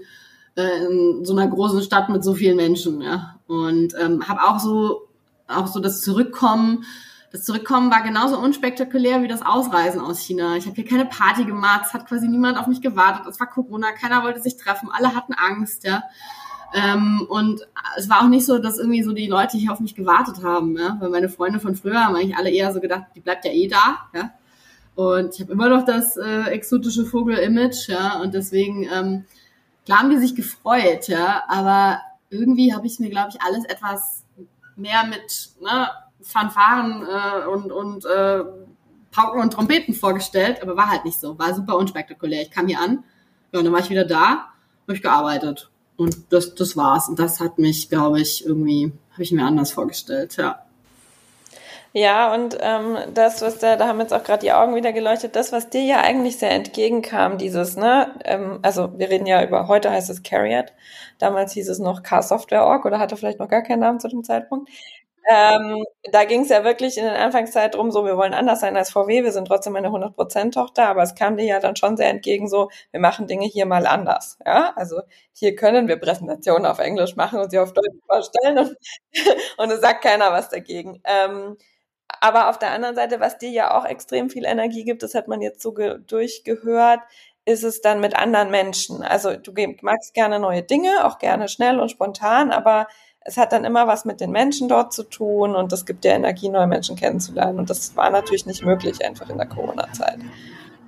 äh, 0.56 0.87
in 0.87 1.25
so 1.25 1.37
einer 1.37 1.49
großen 1.49 1.83
Stadt 1.83 2.09
mit 2.09 2.25
so 2.25 2.35
vielen 2.35 2.56
Menschen, 2.56 3.00
ja. 3.00 3.38
Und 3.47 3.95
ähm, 4.00 4.28
habe 4.28 4.42
auch 4.42 4.59
so 4.59 5.06
auch 5.49 5.66
so 5.66 5.80
das 5.80 6.02
Zurückkommen 6.02 6.85
das 7.37 7.45
Zurückkommen 7.45 7.90
war 7.90 8.02
genauso 8.02 8.38
unspektakulär 8.38 9.23
wie 9.23 9.28
das 9.28 9.43
Ausreisen 9.43 10.00
aus 10.00 10.21
China. 10.21 10.57
Ich 10.57 10.64
habe 10.64 10.75
hier 10.75 10.87
keine 10.87 11.05
Party 11.05 11.45
gemacht, 11.45 11.83
es 11.87 11.93
hat 11.93 12.09
quasi 12.09 12.28
niemand 12.28 12.59
auf 12.59 12.66
mich 12.66 12.81
gewartet. 12.81 13.26
Es 13.26 13.38
war 13.38 13.47
Corona, 13.47 13.93
keiner 13.93 14.23
wollte 14.23 14.40
sich 14.40 14.57
treffen, 14.57 14.88
alle 14.90 15.14
hatten 15.14 15.35
Angst, 15.35 15.85
ja. 15.85 16.02
Ähm, 16.75 17.26
und 17.28 17.61
es 17.99 18.09
war 18.09 18.23
auch 18.23 18.28
nicht 18.28 18.47
so, 18.47 18.59
dass 18.59 18.78
irgendwie 18.78 19.02
so 19.02 19.12
die 19.12 19.26
Leute 19.26 19.59
hier 19.59 19.71
auf 19.71 19.81
mich 19.81 19.95
gewartet 19.95 20.43
haben, 20.43 20.78
ja. 20.78 20.97
Weil 20.99 21.11
meine 21.11 21.28
Freunde 21.28 21.61
von 21.61 21.76
früher 21.76 22.07
haben 22.07 22.16
eigentlich 22.16 22.38
alle 22.38 22.50
eher 22.50 22.73
so 22.73 22.81
gedacht, 22.81 23.05
die 23.14 23.21
bleibt 23.21 23.45
ja 23.45 23.52
eh 23.52 23.69
da, 23.69 23.99
ja. 24.14 24.31
Und 24.95 25.35
ich 25.35 25.43
habe 25.43 25.52
immer 25.52 25.69
noch 25.69 25.85
das 25.85 26.16
äh, 26.16 26.45
exotische 26.45 27.05
Vogel-Image, 27.05 27.90
ja. 27.90 28.19
Und 28.19 28.33
deswegen, 28.33 28.85
ähm, 28.85 29.26
klar 29.85 29.99
haben 29.99 30.11
die 30.11 30.19
sich 30.19 30.35
gefreut, 30.35 31.09
ja. 31.09 31.43
Aber 31.49 32.00
irgendwie 32.31 32.73
habe 32.73 32.87
ich 32.87 32.99
mir, 32.99 33.11
glaube 33.11 33.28
ich, 33.35 33.43
alles 33.43 33.66
etwas 33.66 34.25
mehr 34.75 35.05
mit, 35.05 35.50
ne, 35.61 35.88
Fanfaren 36.26 37.06
äh, 37.06 37.47
und, 37.47 37.73
und 37.73 38.04
äh, 38.04 38.42
Pauken 39.12 39.40
und 39.40 39.52
Trompeten 39.52 39.95
vorgestellt, 39.95 40.61
aber 40.61 40.76
war 40.76 40.90
halt 40.90 41.04
nicht 41.04 41.21
so. 41.21 41.38
War 41.38 41.54
super 41.54 41.76
unspektakulär. 41.76 42.42
Ich 42.42 42.50
kam 42.50 42.66
hier 42.66 42.80
an, 42.80 43.04
ja, 43.52 43.61
und 43.61 43.64
dann 43.64 43.73
war 43.73 43.80
ich 43.80 43.90
wieder 43.90 44.04
da, 44.04 44.49
habe 44.83 44.95
ich 44.95 45.02
gearbeitet. 45.02 45.71
Und 45.97 46.33
das, 46.33 46.54
das 46.54 46.76
war's. 46.76 47.09
Und 47.09 47.18
das 47.18 47.40
hat 47.40 47.59
mich, 47.59 47.88
glaube 47.88 48.21
ich, 48.21 48.45
irgendwie, 48.45 48.92
habe 49.12 49.23
ich 49.23 49.33
mir 49.33 49.45
anders 49.45 49.71
vorgestellt, 49.71 50.37
ja. 50.37 50.66
Ja, 51.99 52.35
und 52.35 52.59
ähm, 52.61 52.99
das, 53.14 53.40
was 53.40 53.59
da, 53.59 53.76
da 53.76 53.88
haben 53.88 54.00
jetzt 54.00 54.12
auch 54.12 54.23
gerade 54.23 54.40
die 54.40 54.52
Augen 54.52 54.75
wieder 54.75 54.92
geleuchtet, 54.92 55.35
das, 55.35 55.50
was 55.50 55.71
dir 55.71 55.83
ja 55.83 56.00
eigentlich 56.02 56.36
sehr 56.36 56.50
entgegenkam, 56.50 57.39
dieses, 57.39 57.75
ne, 57.78 58.12
ähm, 58.26 58.58
also 58.60 58.99
wir 58.99 59.08
reden 59.08 59.25
ja 59.25 59.43
über, 59.43 59.67
heute 59.67 59.91
heißt 59.91 60.10
es 60.10 60.23
Carriot, 60.23 60.75
damals 61.19 61.52
hieß 61.52 61.71
es 61.71 61.78
noch 61.78 62.02
Car 62.02 62.23
Software 62.23 62.65
Org 62.67 62.84
oder 62.84 62.99
hatte 62.99 63.17
vielleicht 63.17 63.39
noch 63.39 63.49
gar 63.49 63.62
keinen 63.62 63.80
Namen 63.80 63.99
zu 63.99 64.08
dem 64.08 64.25
Zeitpunkt. 64.25 64.69
Ähm, 65.28 65.84
da 66.12 66.25
ging 66.25 66.43
es 66.43 66.50
ja 66.50 66.62
wirklich 66.65 66.99
in 66.99 67.04
der 67.04 67.19
Anfangszeit 67.19 67.75
drum, 67.75 67.91
so 67.91 68.04
wir 68.04 68.17
wollen 68.17 68.34
anders 68.34 68.60
sein 68.60 68.76
als 68.76 68.91
VW, 68.91 69.25
wir 69.25 69.32
sind 69.32 69.47
trotzdem 69.49 69.75
eine 69.75 69.91
100%-Tochter, 69.91 70.86
aber 70.89 71.02
es 71.02 71.15
kam 71.17 71.36
dir 71.36 71.45
ja 71.45 71.58
dann 71.60 71.75
schon 71.76 71.97
sehr 71.97 72.08
entgegen, 72.10 72.49
so 72.49 72.71
wir 72.93 73.00
machen 73.00 73.26
Dinge 73.26 73.47
hier 73.47 73.67
mal 73.67 73.86
anders. 73.86 74.39
Ja, 74.47 74.73
also 74.76 75.00
hier 75.32 75.56
können 75.56 75.89
wir 75.89 75.97
Präsentationen 75.97 76.67
auf 76.67 76.78
Englisch 76.78 77.17
machen 77.17 77.41
und 77.41 77.50
sie 77.50 77.58
auf 77.58 77.73
Deutsch 77.73 77.97
vorstellen 78.06 78.58
und, 78.58 78.76
und 79.58 79.71
es 79.71 79.80
sagt 79.80 80.02
keiner 80.02 80.30
was 80.32 80.49
dagegen. 80.49 81.00
Ähm, 81.04 81.56
aber 82.21 82.49
auf 82.50 82.58
der 82.58 82.71
anderen 82.71 82.95
Seite, 82.97 83.21
was 83.21 83.39
dir 83.39 83.50
ja 83.50 83.76
auch 83.78 83.84
extrem 83.84 84.30
viel 84.30 84.45
Energie 84.45 84.84
gibt, 84.84 85.02
das 85.02 85.15
hat 85.15 85.28
man 85.28 85.43
jetzt 85.43 85.60
so 85.62 85.73
durchgehört, 85.73 87.00
ist 87.45 87.62
es 87.65 87.80
dann 87.80 88.00
mit 88.00 88.17
anderen 88.17 88.50
Menschen. 88.50 89.02
Also 89.02 89.36
du 89.36 89.52
magst 89.82 90.15
gerne 90.15 90.39
neue 90.41 90.62
Dinge, 90.62 91.04
auch 91.04 91.19
gerne 91.19 91.49
schnell 91.49 91.78
und 91.80 91.91
spontan, 91.91 92.50
aber 92.52 92.89
es 93.26 93.36
hat 93.36 93.52
dann 93.52 93.65
immer 93.65 93.86
was 93.86 94.04
mit 94.04 94.21
den 94.21 94.30
Menschen 94.30 94.69
dort 94.69 94.93
zu 94.93 95.02
tun 95.02 95.56
und 95.56 95.73
das 95.73 95.84
gibt 95.84 96.04
dir 96.04 96.12
Energie, 96.12 96.49
neue 96.49 96.69
Menschen 96.69 96.95
kennenzulernen. 96.95 97.58
Und 97.58 97.69
das 97.69 97.97
war 97.97 98.10
natürlich 98.10 98.47
nicht 98.47 98.65
möglich 98.65 99.04
einfach 99.04 99.28
in 99.28 99.36
der 99.36 99.49
Corona-Zeit. 99.49 100.19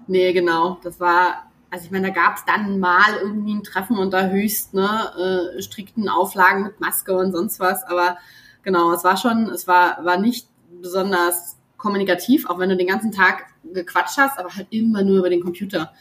Nee, 0.07 0.33
genau. 0.33 0.79
Das 0.85 1.01
war, 1.01 1.51
also 1.71 1.85
ich 1.85 1.91
meine, 1.91 2.09
da 2.09 2.15
gab 2.15 2.37
es 2.37 2.45
dann 2.45 2.79
mal 2.79 3.17
irgendwie 3.21 3.55
ein 3.55 3.65
Treffen 3.65 3.99
unter 3.99 4.31
höchst 4.31 4.73
ne, 4.73 5.53
äh, 5.59 5.63
strikten 5.63 6.09
Auflagen 6.09 6.63
mit 6.63 6.81
Maske 6.81 7.17
und 7.17 7.33
sonst 7.33 7.59
was. 7.59 7.83
Aber 7.85 8.17
genau, 8.63 8.93
es 8.93 9.03
war 9.03 9.17
schon, 9.17 9.51
es 9.51 9.67
war, 9.67 10.05
war 10.05 10.19
nicht 10.19 10.49
besonders 10.81 11.57
kommunikativ, 11.77 12.49
auch 12.49 12.61
wenn 12.61 12.69
du 12.69 12.77
den 12.77 12.87
ganzen 12.87 13.11
Tag 13.11 13.47
gequatscht 13.65 14.17
hast, 14.17 14.39
aber 14.39 14.55
halt 14.55 14.69
immer 14.71 15.03
nur 15.03 15.19
über 15.19 15.31
den 15.31 15.43
Computer. 15.43 15.93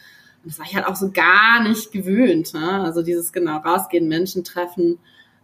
Und 0.43 0.51
das 0.51 0.59
war 0.59 0.67
ich 0.67 0.75
halt 0.75 0.85
auch 0.85 0.95
so 0.95 1.11
gar 1.11 1.63
nicht 1.63 1.91
gewöhnt. 1.91 2.53
Ne? 2.53 2.83
Also 2.83 3.01
dieses 3.01 3.31
genau 3.33 3.57
rausgehen, 3.57 4.07
Menschen 4.07 4.43
treffen, 4.43 4.99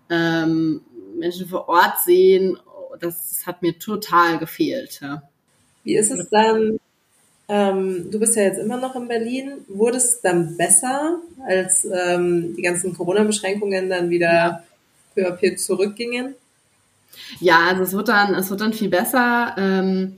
ähm, 0.09 0.81
Menschen 1.17 1.47
vor 1.47 1.69
Ort 1.69 2.01
sehen, 2.05 2.57
das 2.99 3.43
hat 3.45 3.61
mir 3.61 3.77
total 3.77 4.37
gefehlt. 4.37 4.99
Ja. 5.01 5.23
Wie 5.83 5.95
ist 5.95 6.11
es 6.11 6.29
dann? 6.29 6.79
Ähm, 7.49 8.09
du 8.09 8.19
bist 8.19 8.35
ja 8.35 8.43
jetzt 8.43 8.59
immer 8.59 8.77
noch 8.77 8.95
in 8.95 9.07
Berlin. 9.07 9.65
Wurde 9.67 9.97
es 9.97 10.21
dann 10.21 10.55
besser, 10.55 11.17
als 11.45 11.85
ähm, 11.85 12.55
die 12.55 12.61
ganzen 12.61 12.95
Corona-Beschränkungen 12.95 13.89
dann 13.89 14.09
wieder 14.09 14.63
peu 15.13 15.27
à 15.27 15.31
peu 15.31 15.55
zurückgingen? 15.55 16.35
Ja, 17.39 17.59
also 17.67 17.83
es 17.83 17.93
wird 17.93 18.07
dann, 18.07 18.33
es 18.33 18.49
wird 18.49 18.61
dann 18.61 18.73
viel 18.73 18.89
besser. 18.89 19.55
Ähm, 19.57 20.17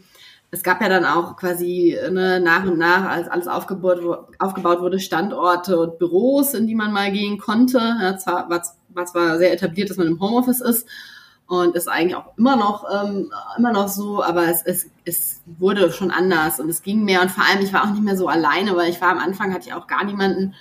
es 0.52 0.64
gab 0.64 0.82
ja 0.82 0.88
dann 0.88 1.04
auch 1.04 1.36
quasi 1.36 1.98
ne, 2.12 2.40
nach 2.40 2.66
und 2.66 2.78
nach, 2.78 3.10
als 3.10 3.28
alles 3.28 3.48
aufgebaut, 3.48 4.30
aufgebaut 4.40 4.80
wurde, 4.80 5.00
Standorte 5.00 5.78
und 5.78 6.00
Büros, 6.00 6.54
in 6.54 6.68
die 6.68 6.76
man 6.76 6.94
mal 6.94 7.12
gehen 7.12 7.38
konnte. 7.38 7.78
Ja, 7.78 8.18
zwar 8.18 8.50
war 8.50 8.62
war 8.96 9.06
zwar 9.06 9.38
sehr 9.38 9.54
etabliert, 9.54 9.90
dass 9.90 9.98
man 9.98 10.08
im 10.08 10.20
Homeoffice 10.20 10.62
ist 10.62 10.88
und 11.48 11.76
ist 11.76 11.88
eigentlich 11.88 12.16
auch 12.16 12.38
immer 12.38 12.56
noch 12.56 12.86
ähm, 12.92 13.32
immer 13.58 13.72
noch 13.72 13.88
so, 13.88 14.24
aber 14.24 14.48
es, 14.48 14.64
es, 14.66 14.90
es 15.06 15.42
wurde 15.46 15.92
schon 15.92 16.12
anders 16.12 16.60
und 16.60 16.70
es 16.70 16.82
ging 16.82 17.04
mehr 17.04 17.22
und 17.22 17.30
vor 17.30 17.46
allem 17.46 17.64
ich 17.64 17.72
war 17.72 17.84
auch 17.84 17.92
nicht 17.92 18.04
mehr 18.04 18.18
so 18.18 18.28
alleine, 18.28 18.76
weil 18.76 18.90
ich 18.90 19.02
war 19.02 19.10
am 19.10 19.20
Anfang 19.20 19.54
hatte 19.54 19.68
ich 19.68 19.74
auch 19.74 19.88
gar 19.88 20.04
niemanden, 20.04 20.56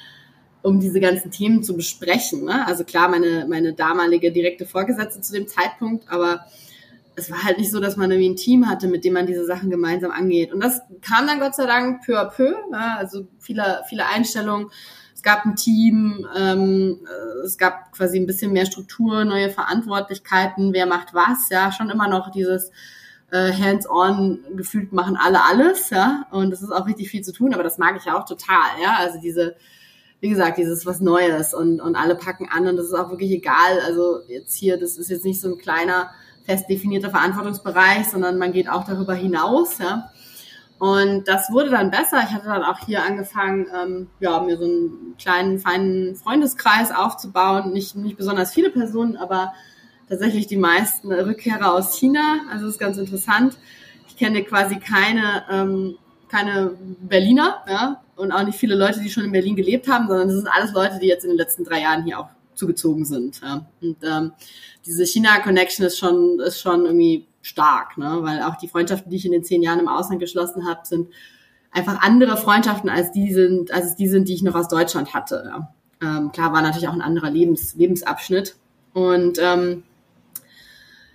um 0.63 0.81
diese 0.81 1.01
ganzen 1.01 1.31
Themen 1.31 1.63
zu 1.63 1.77
besprechen. 1.77 2.45
Ne? 2.45 2.67
Also 2.67 2.85
klar, 2.85 3.09
meine 3.09 3.47
meine 3.49 3.73
damalige 3.73 4.33
direkte 4.33 4.67
Vorgesetzte 4.67 5.21
zu 5.21 5.33
dem 5.33 5.49
Zeitpunkt, 5.49 6.11
aber 6.11 6.45
es 7.17 7.31
war 7.31 7.45
halt 7.45 7.59
nicht 7.59 7.71
so, 7.71 7.81
dass 7.81 7.97
man 7.97 8.11
irgendwie 8.11 8.31
ein 8.31 8.37
Team 8.37 8.69
hatte, 8.69 8.89
mit 8.89 9.05
dem 9.05 9.15
man 9.15 9.27
diese 9.27 9.47
Sachen 9.47 9.71
gemeinsam 9.71 10.11
angeht. 10.11 10.53
Und 10.53 10.61
das 10.61 10.81
kam 11.01 11.27
dann 11.27 11.39
Gott 11.39 11.55
sei 11.55 11.67
Dank 11.67 12.05
peu 12.05 12.19
à 12.19 12.25
peu. 12.25 12.55
Ja? 12.73 12.97
Also 12.99 13.27
viele 13.39 13.83
viele 13.89 14.07
Einstellungen 14.07 14.71
gab 15.25 15.45
ein 15.45 15.57
Team, 15.57 16.27
ähm, 16.37 17.01
äh, 17.05 17.45
es 17.45 17.59
gab 17.59 17.91
quasi 17.93 18.19
ein 18.19 18.27
bisschen 18.27 18.53
mehr 18.53 18.67
Struktur, 18.67 19.25
neue 19.25 19.51
Verantwortlichkeiten, 19.51 20.73
wer 20.73 20.87
macht 20.87 21.15
was, 21.15 21.49
ja, 21.49 21.73
schon 21.73 21.91
immer 21.91 22.07
noch 22.07 22.31
dieses 22.31 22.71
äh, 23.33 23.53
hands-on 23.53 24.39
gefühlt 24.57 24.93
machen 24.93 25.17
alle 25.17 25.43
alles, 25.43 25.91
ja, 25.91 26.27
und 26.31 26.53
es 26.53 26.63
ist 26.63 26.71
auch 26.71 26.87
richtig 26.87 27.11
viel 27.11 27.23
zu 27.23 27.33
tun, 27.33 27.53
aber 27.55 27.65
das 27.65 27.79
mag 27.79 27.97
ich 27.97 28.11
auch 28.13 28.25
total, 28.25 28.69
ja, 28.81 28.97
also 28.99 29.19
diese, 29.21 29.57
wie 30.21 30.29
gesagt, 30.29 30.59
dieses 30.59 30.87
was 30.87 31.01
Neues 31.01 31.55
und, 31.55 31.81
und 31.81 31.97
alle 31.97 32.15
packen 32.15 32.49
an 32.49 32.69
und 32.69 32.77
das 32.77 32.87
ist 32.87 32.95
auch 32.95 33.11
wirklich 33.11 33.33
egal, 33.33 33.81
also 33.85 34.21
jetzt 34.29 34.55
hier, 34.55 34.79
das 34.79 34.97
ist 34.97 35.11
jetzt 35.11 35.25
nicht 35.25 35.41
so 35.41 35.49
ein 35.49 35.59
kleiner, 35.59 36.11
fest 36.45 36.67
definierter 36.69 37.11
Verantwortungsbereich, 37.11 38.07
sondern 38.09 38.39
man 38.39 38.53
geht 38.53 38.69
auch 38.69 38.85
darüber 38.85 39.15
hinaus, 39.15 39.79
ja, 39.79 40.11
und 40.79 41.29
das 41.29 41.51
wurde 41.53 41.71
dann 41.71 41.91
besser. 41.91 42.19
Ich 42.25 42.35
hatte 42.35 42.47
dann 42.47 42.63
auch 42.63 42.79
hier 42.85 43.03
angefangen, 43.03 43.67
ähm, 43.75 44.09
ja, 44.21 44.41
mir 44.41 44.57
so 44.59 44.65
einen 44.65 45.15
kleinen, 45.19 45.59
feinen 45.59 46.17
Freundeskreis 46.17 46.91
aufzubauen. 46.91 47.73
Nicht, 47.73 47.95
nicht 47.97 48.17
besonders 48.17 48.53
viele 48.53 48.71
Personen, 48.71 49.17
aber 49.17 49.55
tatsächlich 50.09 50.47
die 50.47 50.57
meisten 50.57 51.13
Rückkehrer 51.13 51.73
aus 51.73 51.97
China. 51.97 52.41
Also 52.51 52.67
das 52.67 52.75
ist 52.75 52.81
ganz 52.81 52.99
interessant. 52.99 53.57
Ich 54.09 54.17
kenne 54.17 54.43
quasi 54.43 54.79
keine, 54.79 55.45
ähm, 55.51 55.97
keine 56.29 56.77
Berliner, 57.01 57.63
ja, 57.69 58.03
und 58.17 58.33
auch 58.33 58.45
nicht 58.45 58.59
viele 58.59 58.75
Leute, 58.75 59.01
die 59.01 59.11
schon 59.11 59.25
in 59.25 59.33
Berlin 59.33 59.57
gelebt 59.57 59.89
haben, 59.89 60.09
sondern 60.09 60.29
das 60.29 60.37
sind 60.37 60.49
alles 60.49 60.73
Leute, 60.73 60.99
die 61.01 61.07
jetzt 61.07 61.25
in 61.25 61.31
den 61.31 61.39
letzten 61.39 61.65
drei 61.65 61.81
Jahren 61.81 62.05
hier 62.05 62.19
auch 62.19 62.29
zugezogen 62.55 63.05
sind. 63.05 63.41
Ja. 63.41 63.67
Und 63.81 63.97
ähm, 64.03 64.33
diese 64.87 65.05
China-Connection 65.05 65.87
ist 65.87 65.99
schon, 65.99 66.41
ist 66.41 66.61
schon 66.61 66.85
irgendwie 66.85 67.27
stark, 67.45 67.99
ne? 67.99 68.19
weil 68.23 68.43
auch 68.43 68.57
die 68.57 68.69
Freundschaften, 68.69 69.11
die 69.11 69.17
ich 69.17 69.27
in 69.27 69.33
den 69.33 69.45
zehn 69.45 69.63
Jahren 69.63 69.81
im 69.81 69.89
Ausland 69.89 70.21
geschlossen 70.21 70.67
habe, 70.67 70.81
sind 70.85 71.09
einfach 71.71 72.01
andere 72.03 72.37
Freundschaften 72.37 72.89
als 72.89 73.13
die 73.13 73.33
sind, 73.33 73.73
als 73.73 73.87
es 73.87 73.97
die 73.97 74.09
sind, 74.09 74.29
die 74.29 74.35
ich 74.35 74.43
noch 74.43 74.55
aus 74.55 74.69
Deutschland 74.69 75.13
hatte. 75.13 75.67
Ähm, 76.01 76.33
klar 76.33 76.53
war 76.53 76.63
natürlich 76.63 76.89
auch 76.89 76.95
ein 76.95 77.03
anderer 77.03 77.31
Lebens, 77.31 77.75
Lebensabschnitt 77.75 78.57
und 78.95 79.39
ähm, 79.41 79.83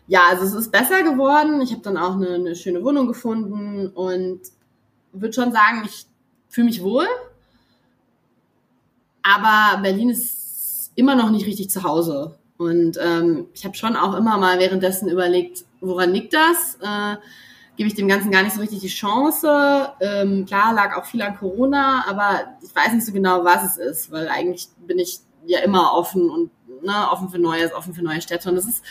ja, 0.07 0.21
also 0.29 0.43
es 0.43 0.53
ist 0.53 0.71
besser 0.71 1.03
geworden. 1.03 1.61
Ich 1.61 1.71
habe 1.71 1.83
dann 1.83 1.97
auch 1.97 2.15
eine, 2.15 2.29
eine 2.29 2.55
schöne 2.55 2.83
Wohnung 2.83 3.07
gefunden 3.07 3.87
und 3.87 4.41
würde 5.13 5.33
schon 5.33 5.51
sagen, 5.51 5.83
ich 5.85 6.05
fühle 6.49 6.65
mich 6.65 6.81
wohl. 6.81 7.05
Aber 9.21 9.81
Berlin 9.81 10.09
ist 10.09 10.91
immer 10.95 11.15
noch 11.15 11.29
nicht 11.29 11.45
richtig 11.45 11.69
zu 11.69 11.83
Hause. 11.83 12.39
Und 12.57 12.97
ähm, 12.99 13.47
ich 13.53 13.63
habe 13.65 13.75
schon 13.75 13.95
auch 13.95 14.17
immer 14.17 14.37
mal 14.37 14.57
währenddessen 14.59 15.09
überlegt, 15.09 15.63
woran 15.81 16.11
liegt 16.11 16.33
das? 16.33 16.77
Äh, 16.81 17.17
Gebe 17.77 17.87
ich 17.87 17.95
dem 17.95 18.09
Ganzen 18.09 18.29
gar 18.29 18.43
nicht 18.43 18.53
so 18.53 18.59
richtig 18.59 18.81
die 18.81 18.89
Chance. 18.89 19.93
Ähm, 20.01 20.45
klar, 20.45 20.73
lag 20.73 20.97
auch 20.97 21.05
viel 21.05 21.21
an 21.21 21.37
Corona, 21.37 22.03
aber 22.09 22.57
ich 22.61 22.75
weiß 22.75 22.91
nicht 22.91 23.05
so 23.05 23.13
genau, 23.13 23.45
was 23.45 23.63
es 23.63 23.77
ist, 23.77 24.11
weil 24.11 24.27
eigentlich 24.27 24.67
bin 24.85 24.99
ich 24.99 25.19
ja 25.45 25.59
immer 25.59 25.93
offen 25.93 26.29
und 26.29 26.51
ne, 26.83 27.09
offen 27.09 27.29
für 27.29 27.39
Neues, 27.39 27.73
offen 27.73 27.93
für 27.93 28.03
neue 28.03 28.21
Städte. 28.21 28.49
Und 28.49 28.55
das 28.55 28.65
ist 28.65 28.83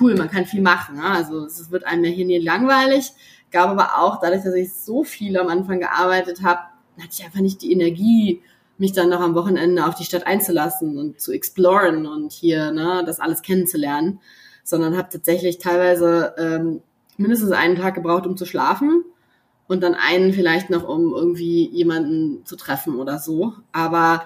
cool, 0.00 0.14
man 0.14 0.30
kann 0.30 0.46
viel 0.46 0.62
machen. 0.62 0.96
Ne? 0.96 1.04
Also 1.04 1.44
es 1.44 1.70
wird 1.70 1.84
einem 1.84 2.04
ja 2.04 2.10
hier 2.10 2.24
nie 2.24 2.38
langweilig. 2.38 3.12
Gab 3.50 3.68
aber 3.68 3.98
auch, 3.98 4.18
dadurch, 4.18 4.44
dass 4.44 4.54
ich 4.54 4.72
so 4.72 5.04
viel 5.04 5.38
am 5.38 5.48
Anfang 5.48 5.80
gearbeitet 5.80 6.42
habe, 6.42 6.60
hatte 6.96 7.10
ich 7.12 7.24
einfach 7.24 7.40
nicht 7.40 7.60
die 7.60 7.72
Energie, 7.72 8.42
mich 8.78 8.92
dann 8.92 9.10
noch 9.10 9.20
am 9.20 9.34
Wochenende 9.34 9.86
auf 9.86 9.94
die 9.94 10.04
Stadt 10.04 10.26
einzulassen 10.26 10.98
und 10.98 11.20
zu 11.20 11.32
exploren 11.32 12.06
und 12.06 12.32
hier 12.32 12.72
ne, 12.72 13.02
das 13.04 13.20
alles 13.20 13.42
kennenzulernen, 13.42 14.20
sondern 14.72 14.96
habe 14.96 15.08
tatsächlich 15.08 15.58
teilweise 15.58 16.34
ähm, 16.36 16.80
mindestens 17.16 17.52
einen 17.52 17.76
Tag 17.76 17.94
gebraucht, 17.94 18.26
um 18.26 18.36
zu 18.36 18.46
schlafen 18.46 19.04
und 19.68 19.82
dann 19.82 19.94
einen 19.94 20.32
vielleicht 20.32 20.70
noch, 20.70 20.88
um 20.88 21.14
irgendwie 21.14 21.68
jemanden 21.68 22.44
zu 22.44 22.56
treffen 22.56 22.96
oder 22.96 23.18
so. 23.18 23.52
Aber 23.70 24.24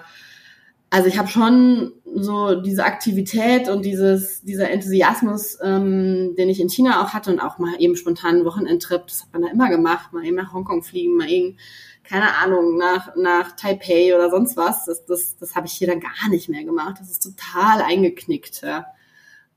also 0.89 1.09
ich 1.09 1.17
habe 1.17 1.27
schon 1.27 1.93
so 2.15 2.55
diese 2.55 2.85
Aktivität 2.85 3.67
und 3.67 3.83
dieses, 3.83 4.41
dieser 4.41 4.69
Enthusiasmus, 4.69 5.57
ähm, 5.61 6.35
den 6.37 6.49
ich 6.49 6.61
in 6.61 6.69
China 6.69 7.03
auch 7.03 7.09
hatte 7.09 7.29
und 7.31 7.39
auch 7.39 7.57
mal 7.57 7.75
eben 7.79 7.97
spontan 7.97 8.45
Wochenendtrip, 8.45 9.05
das 9.07 9.23
hat 9.23 9.33
man 9.33 9.41
da 9.41 9.49
immer 9.49 9.69
gemacht, 9.69 10.13
mal 10.13 10.25
eben 10.25 10.37
nach 10.37 10.53
Hongkong 10.53 10.83
fliegen, 10.83 11.17
mal 11.17 11.29
eben, 11.29 11.57
keine 12.03 12.35
Ahnung, 12.37 12.77
nach, 12.77 13.15
nach 13.17 13.57
Taipei 13.57 14.15
oder 14.15 14.29
sonst 14.29 14.55
was. 14.55 14.85
Das, 14.85 15.05
das, 15.05 15.35
das 15.35 15.55
habe 15.55 15.67
ich 15.67 15.73
hier 15.73 15.87
dann 15.87 15.99
gar 15.99 16.29
nicht 16.29 16.47
mehr 16.47 16.63
gemacht. 16.63 16.95
Das 16.99 17.11
ist 17.11 17.21
total 17.21 17.81
eingeknickt. 17.81 18.61
Ja. 18.61 18.85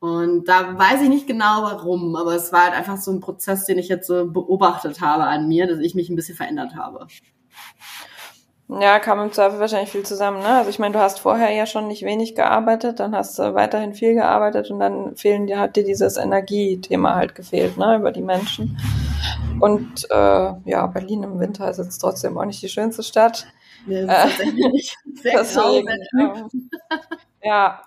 Und 0.01 0.47
da 0.49 0.79
weiß 0.79 1.03
ich 1.03 1.11
nicht 1.11 1.27
genau 1.27 1.63
warum, 1.63 2.17
aber 2.17 2.35
es 2.35 2.53
war 2.53 2.65
halt 2.65 2.75
einfach 2.75 2.97
so 2.97 3.13
ein 3.13 3.21
Prozess, 3.21 3.67
den 3.67 3.79
ich 3.79 3.89
jetzt 3.89 4.07
so 4.07 4.27
beobachtet 4.27 5.03
habe 5.03 5.25
an 5.25 5.47
mir, 5.47 5.67
dass 5.67 5.79
ich 5.79 5.95
mich 5.95 6.09
ein 6.09 6.17
bisschen 6.17 6.37
verändert 6.37 6.75
habe. 6.75 7.07
Ja, 8.69 9.01
kam 9.01 9.21
im 9.21 9.33
Zweifel 9.33 9.59
wahrscheinlich 9.59 9.91
viel 9.91 10.05
zusammen. 10.05 10.39
Ne? 10.39 10.49
Also 10.49 10.71
ich 10.71 10.79
meine, 10.79 10.93
du 10.93 11.01
hast 11.01 11.19
vorher 11.19 11.51
ja 11.51 11.67
schon 11.67 11.89
nicht 11.89 12.05
wenig 12.05 12.37
gearbeitet, 12.37 13.01
dann 13.01 13.17
hast 13.17 13.39
du 13.39 13.55
weiterhin 13.55 13.95
viel 13.95 14.15
gearbeitet 14.15 14.71
und 14.71 14.79
dann 14.79 15.17
fehlen 15.17 15.47
dir, 15.47 15.59
hat 15.59 15.75
dir 15.75 15.85
dieses 15.85 16.17
Energiethema 16.17 17.17
halt 17.17 17.35
gefehlt, 17.35 17.77
ne, 17.77 17.97
über 17.97 18.13
die 18.13 18.23
Menschen. 18.23 18.79
Und 19.59 20.07
äh, 20.11 20.53
ja, 20.65 20.87
Berlin 20.87 21.25
im 21.25 21.41
Winter 21.41 21.69
ist 21.69 21.79
jetzt 21.79 21.99
trotzdem 21.99 22.39
auch 22.39 22.45
nicht 22.45 22.63
die 22.63 22.69
schönste 22.69 23.03
Stadt. 23.03 23.47
Nee, 23.87 24.07
das 24.07 24.39
äh, 24.39 24.47
nicht. 24.47 24.97
Sehr 25.15 25.39
deswegen, 25.39 25.89
grau, 26.13 26.49
ja, 27.43 27.83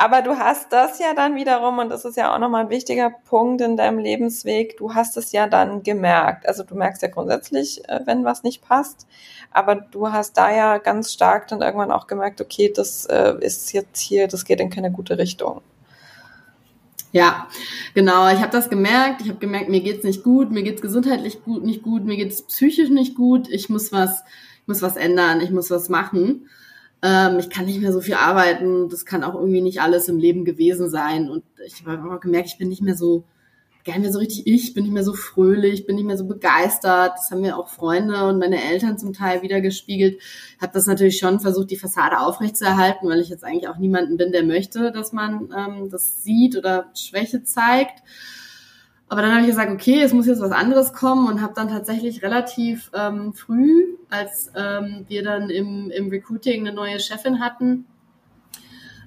aber 0.00 0.22
du 0.22 0.38
hast 0.38 0.72
das 0.72 1.00
ja 1.00 1.12
dann 1.12 1.34
wiederum, 1.34 1.78
und 1.78 1.88
das 1.88 2.04
ist 2.04 2.16
ja 2.16 2.32
auch 2.32 2.38
nochmal 2.38 2.64
ein 2.64 2.70
wichtiger 2.70 3.10
Punkt 3.10 3.60
in 3.60 3.76
deinem 3.76 3.98
Lebensweg, 3.98 4.76
du 4.76 4.94
hast 4.94 5.16
es 5.16 5.32
ja 5.32 5.48
dann 5.48 5.82
gemerkt. 5.82 6.46
Also 6.46 6.62
du 6.62 6.76
merkst 6.76 7.02
ja 7.02 7.08
grundsätzlich, 7.08 7.86
äh, 7.88 8.00
wenn 8.04 8.24
was 8.24 8.44
nicht 8.44 8.62
passt, 8.62 9.08
aber 9.50 9.74
du 9.74 10.12
hast 10.12 10.38
da 10.38 10.54
ja 10.54 10.78
ganz 10.78 11.12
stark 11.12 11.48
dann 11.48 11.62
irgendwann 11.62 11.90
auch 11.90 12.06
gemerkt, 12.06 12.40
okay, 12.40 12.72
das 12.74 13.06
äh, 13.06 13.34
ist 13.40 13.72
jetzt 13.72 13.98
hier, 13.98 14.28
das 14.28 14.44
geht 14.44 14.60
in 14.60 14.70
keine 14.70 14.92
gute 14.92 15.18
Richtung. 15.18 15.62
Ja, 17.10 17.48
genau. 17.94 18.28
Ich 18.28 18.38
habe 18.40 18.52
das 18.52 18.68
gemerkt. 18.68 19.22
Ich 19.22 19.30
habe 19.30 19.38
gemerkt, 19.38 19.70
mir 19.70 19.80
geht's 19.80 20.04
nicht 20.04 20.22
gut, 20.22 20.50
mir 20.52 20.62
geht's 20.62 20.82
gesundheitlich 20.82 21.42
gut, 21.42 21.64
nicht 21.64 21.82
gut, 21.82 22.04
mir 22.04 22.16
geht's 22.16 22.42
psychisch 22.42 22.90
nicht 22.90 23.16
gut. 23.16 23.48
Ich 23.48 23.68
muss 23.68 23.92
was, 23.92 24.22
ich 24.60 24.68
muss 24.68 24.82
was 24.82 24.96
ändern, 24.96 25.40
ich 25.40 25.50
muss 25.50 25.70
was 25.70 25.88
machen 25.88 26.46
ähm, 27.02 27.38
ich 27.38 27.50
kann 27.50 27.66
nicht 27.66 27.80
mehr 27.80 27.92
so 27.92 28.00
viel 28.00 28.14
arbeiten, 28.14 28.88
das 28.88 29.04
kann 29.04 29.24
auch 29.24 29.34
irgendwie 29.34 29.60
nicht 29.60 29.80
alles 29.80 30.08
im 30.08 30.18
Leben 30.18 30.44
gewesen 30.44 30.90
sein. 30.90 31.30
Und 31.30 31.44
ich 31.64 31.84
habe 31.86 32.14
auch 32.14 32.20
gemerkt, 32.20 32.48
ich 32.48 32.58
bin 32.58 32.68
nicht 32.68 32.82
mehr 32.82 32.96
so, 32.96 33.24
gar 33.84 33.98
mehr 33.98 34.12
so 34.12 34.18
richtig 34.18 34.46
ich, 34.46 34.74
bin 34.74 34.84
nicht 34.84 34.92
mehr 34.92 35.04
so 35.04 35.14
fröhlich, 35.14 35.86
bin 35.86 35.96
nicht 35.96 36.04
mehr 36.04 36.18
so 36.18 36.26
begeistert. 36.26 37.12
Das 37.16 37.30
haben 37.30 37.40
mir 37.40 37.56
auch 37.56 37.68
Freunde 37.68 38.26
und 38.26 38.38
meine 38.38 38.62
Eltern 38.62 38.98
zum 38.98 39.12
Teil 39.12 39.42
wieder 39.42 39.60
gespiegelt. 39.60 40.18
Ich 40.20 40.60
habe 40.60 40.72
das 40.72 40.86
natürlich 40.86 41.18
schon 41.18 41.40
versucht, 41.40 41.70
die 41.70 41.76
Fassade 41.76 42.20
aufrechtzuerhalten, 42.20 43.08
weil 43.08 43.20
ich 43.20 43.28
jetzt 43.28 43.44
eigentlich 43.44 43.68
auch 43.68 43.78
niemanden 43.78 44.16
bin, 44.16 44.32
der 44.32 44.44
möchte, 44.44 44.92
dass 44.92 45.12
man 45.12 45.54
ähm, 45.56 45.88
das 45.90 46.22
sieht 46.22 46.56
oder 46.56 46.90
Schwäche 46.94 47.44
zeigt. 47.44 48.02
Aber 49.08 49.22
dann 49.22 49.32
habe 49.32 49.40
ich 49.42 49.48
gesagt, 49.48 49.70
okay, 49.70 50.02
es 50.02 50.12
muss 50.12 50.26
jetzt 50.26 50.42
was 50.42 50.52
anderes 50.52 50.92
kommen 50.92 51.28
und 51.28 51.40
habe 51.40 51.54
dann 51.54 51.68
tatsächlich 51.68 52.22
relativ 52.22 52.90
ähm, 52.94 53.32
früh, 53.32 53.96
als 54.10 54.52
ähm, 54.54 55.06
wir 55.08 55.22
dann 55.22 55.48
im, 55.48 55.90
im 55.90 56.08
Recruiting 56.10 56.66
eine 56.66 56.76
neue 56.76 57.00
Chefin 57.00 57.40
hatten, 57.40 57.86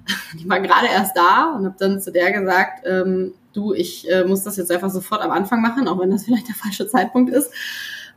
die 0.38 0.48
war 0.48 0.60
gerade 0.60 0.88
erst 0.88 1.16
da 1.16 1.54
und 1.56 1.64
habe 1.64 1.76
dann 1.78 2.00
zu 2.00 2.10
der 2.10 2.32
gesagt, 2.32 2.84
ähm, 2.84 3.34
du, 3.52 3.72
ich 3.72 4.10
äh, 4.10 4.24
muss 4.24 4.42
das 4.42 4.56
jetzt 4.56 4.72
einfach 4.72 4.90
sofort 4.90 5.22
am 5.22 5.30
Anfang 5.30 5.62
machen, 5.62 5.86
auch 5.86 6.00
wenn 6.00 6.10
das 6.10 6.24
vielleicht 6.24 6.48
der 6.48 6.56
falsche 6.56 6.88
Zeitpunkt 6.88 7.32
ist, 7.32 7.52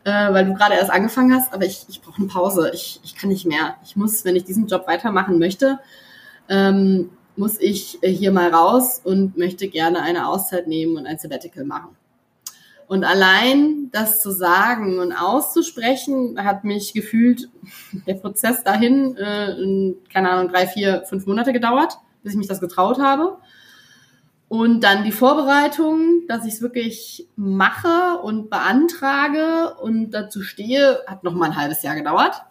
äh, 0.04 0.34
weil 0.34 0.46
du 0.46 0.54
gerade 0.56 0.76
erst 0.76 0.92
angefangen 0.92 1.34
hast, 1.34 1.54
aber 1.54 1.66
ich, 1.66 1.86
ich 1.88 2.02
brauche 2.02 2.18
eine 2.18 2.28
Pause, 2.28 2.72
ich, 2.74 3.00
ich 3.04 3.16
kann 3.16 3.30
nicht 3.30 3.46
mehr. 3.46 3.76
Ich 3.84 3.96
muss, 3.96 4.26
wenn 4.26 4.36
ich 4.36 4.44
diesen 4.44 4.68
Job 4.68 4.88
weitermachen 4.88 5.38
möchte, 5.38 5.80
ähm, 6.50 7.10
muss 7.38 7.60
ich 7.60 8.02
äh, 8.02 8.10
hier 8.10 8.32
mal 8.32 8.54
raus 8.54 9.02
und 9.04 9.38
möchte 9.38 9.68
gerne 9.68 10.02
eine 10.02 10.28
Auszeit 10.28 10.68
nehmen 10.68 10.98
und 10.98 11.06
ein 11.06 11.18
Sabbatical 11.18 11.66
machen. 11.66 11.96
Und 12.88 13.04
allein 13.04 13.90
das 13.92 14.22
zu 14.22 14.32
sagen 14.32 15.00
und 15.00 15.12
auszusprechen, 15.12 16.44
hat 16.44 16.64
mich 16.64 16.94
gefühlt, 16.94 17.50
der 18.08 18.16
Prozess 18.16 18.64
dahin, 18.64 19.18
äh, 19.18 19.96
keine 20.12 20.30
Ahnung, 20.30 20.52
drei, 20.52 20.68
vier, 20.68 21.04
fünf 21.08 21.26
Monate 21.26 21.54
gedauert, 21.54 21.98
bis 22.24 22.34
ich 22.34 22.38
mich 22.38 22.48
das 22.48 22.60
getraut 22.60 23.00
habe. 23.00 23.38
Und 24.48 24.82
dann 24.82 25.04
die 25.04 25.12
Vorbereitung, 25.12 26.28
dass 26.28 26.46
ich 26.46 26.54
es 26.54 26.62
wirklich 26.62 27.28
mache 27.36 28.20
und 28.22 28.52
beantrage 28.52 29.76
und 29.82 30.12
dazu 30.12 30.44
stehe, 30.44 31.00
hat 31.08 31.24
noch 31.24 31.34
mal 31.34 31.48
ein 31.48 31.56
halbes 31.56 31.82
Jahr 31.82 31.96
gedauert. 31.96 32.44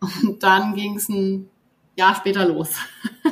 Und 0.00 0.42
dann 0.42 0.74
ging 0.74 0.96
es 0.96 1.10
ein 1.10 1.50
Jahr 1.94 2.14
später 2.14 2.46
los. 2.46 2.74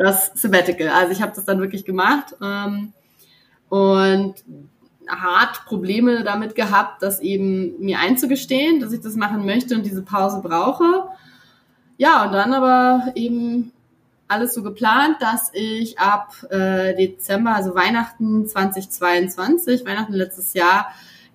das 0.00 0.32
Sabbatical. 0.34 0.88
Also 0.88 1.12
ich 1.12 1.20
habe 1.20 1.32
das 1.34 1.44
dann 1.44 1.60
wirklich 1.60 1.84
gemacht 1.84 2.34
ähm, 2.42 2.94
und 3.68 4.34
hart 5.06 5.66
Probleme 5.66 6.24
damit 6.24 6.54
gehabt, 6.54 7.02
das 7.02 7.20
eben 7.20 7.78
mir 7.80 7.98
einzugestehen, 7.98 8.80
dass 8.80 8.92
ich 8.92 9.00
das 9.00 9.14
machen 9.16 9.44
möchte 9.44 9.74
und 9.74 9.84
diese 9.84 10.02
Pause 10.02 10.40
brauche. 10.42 11.08
Ja, 11.98 12.24
und 12.24 12.32
dann 12.32 12.54
aber 12.54 13.12
eben 13.14 13.72
alles 14.26 14.54
so 14.54 14.62
geplant, 14.62 15.16
dass 15.20 15.50
ich 15.52 15.98
ab 15.98 16.34
äh, 16.50 16.94
Dezember, 16.94 17.54
also 17.54 17.74
Weihnachten 17.74 18.46
2022, 18.46 19.84
Weihnachten 19.84 20.14
letztes 20.14 20.54
Jahr, 20.54 20.86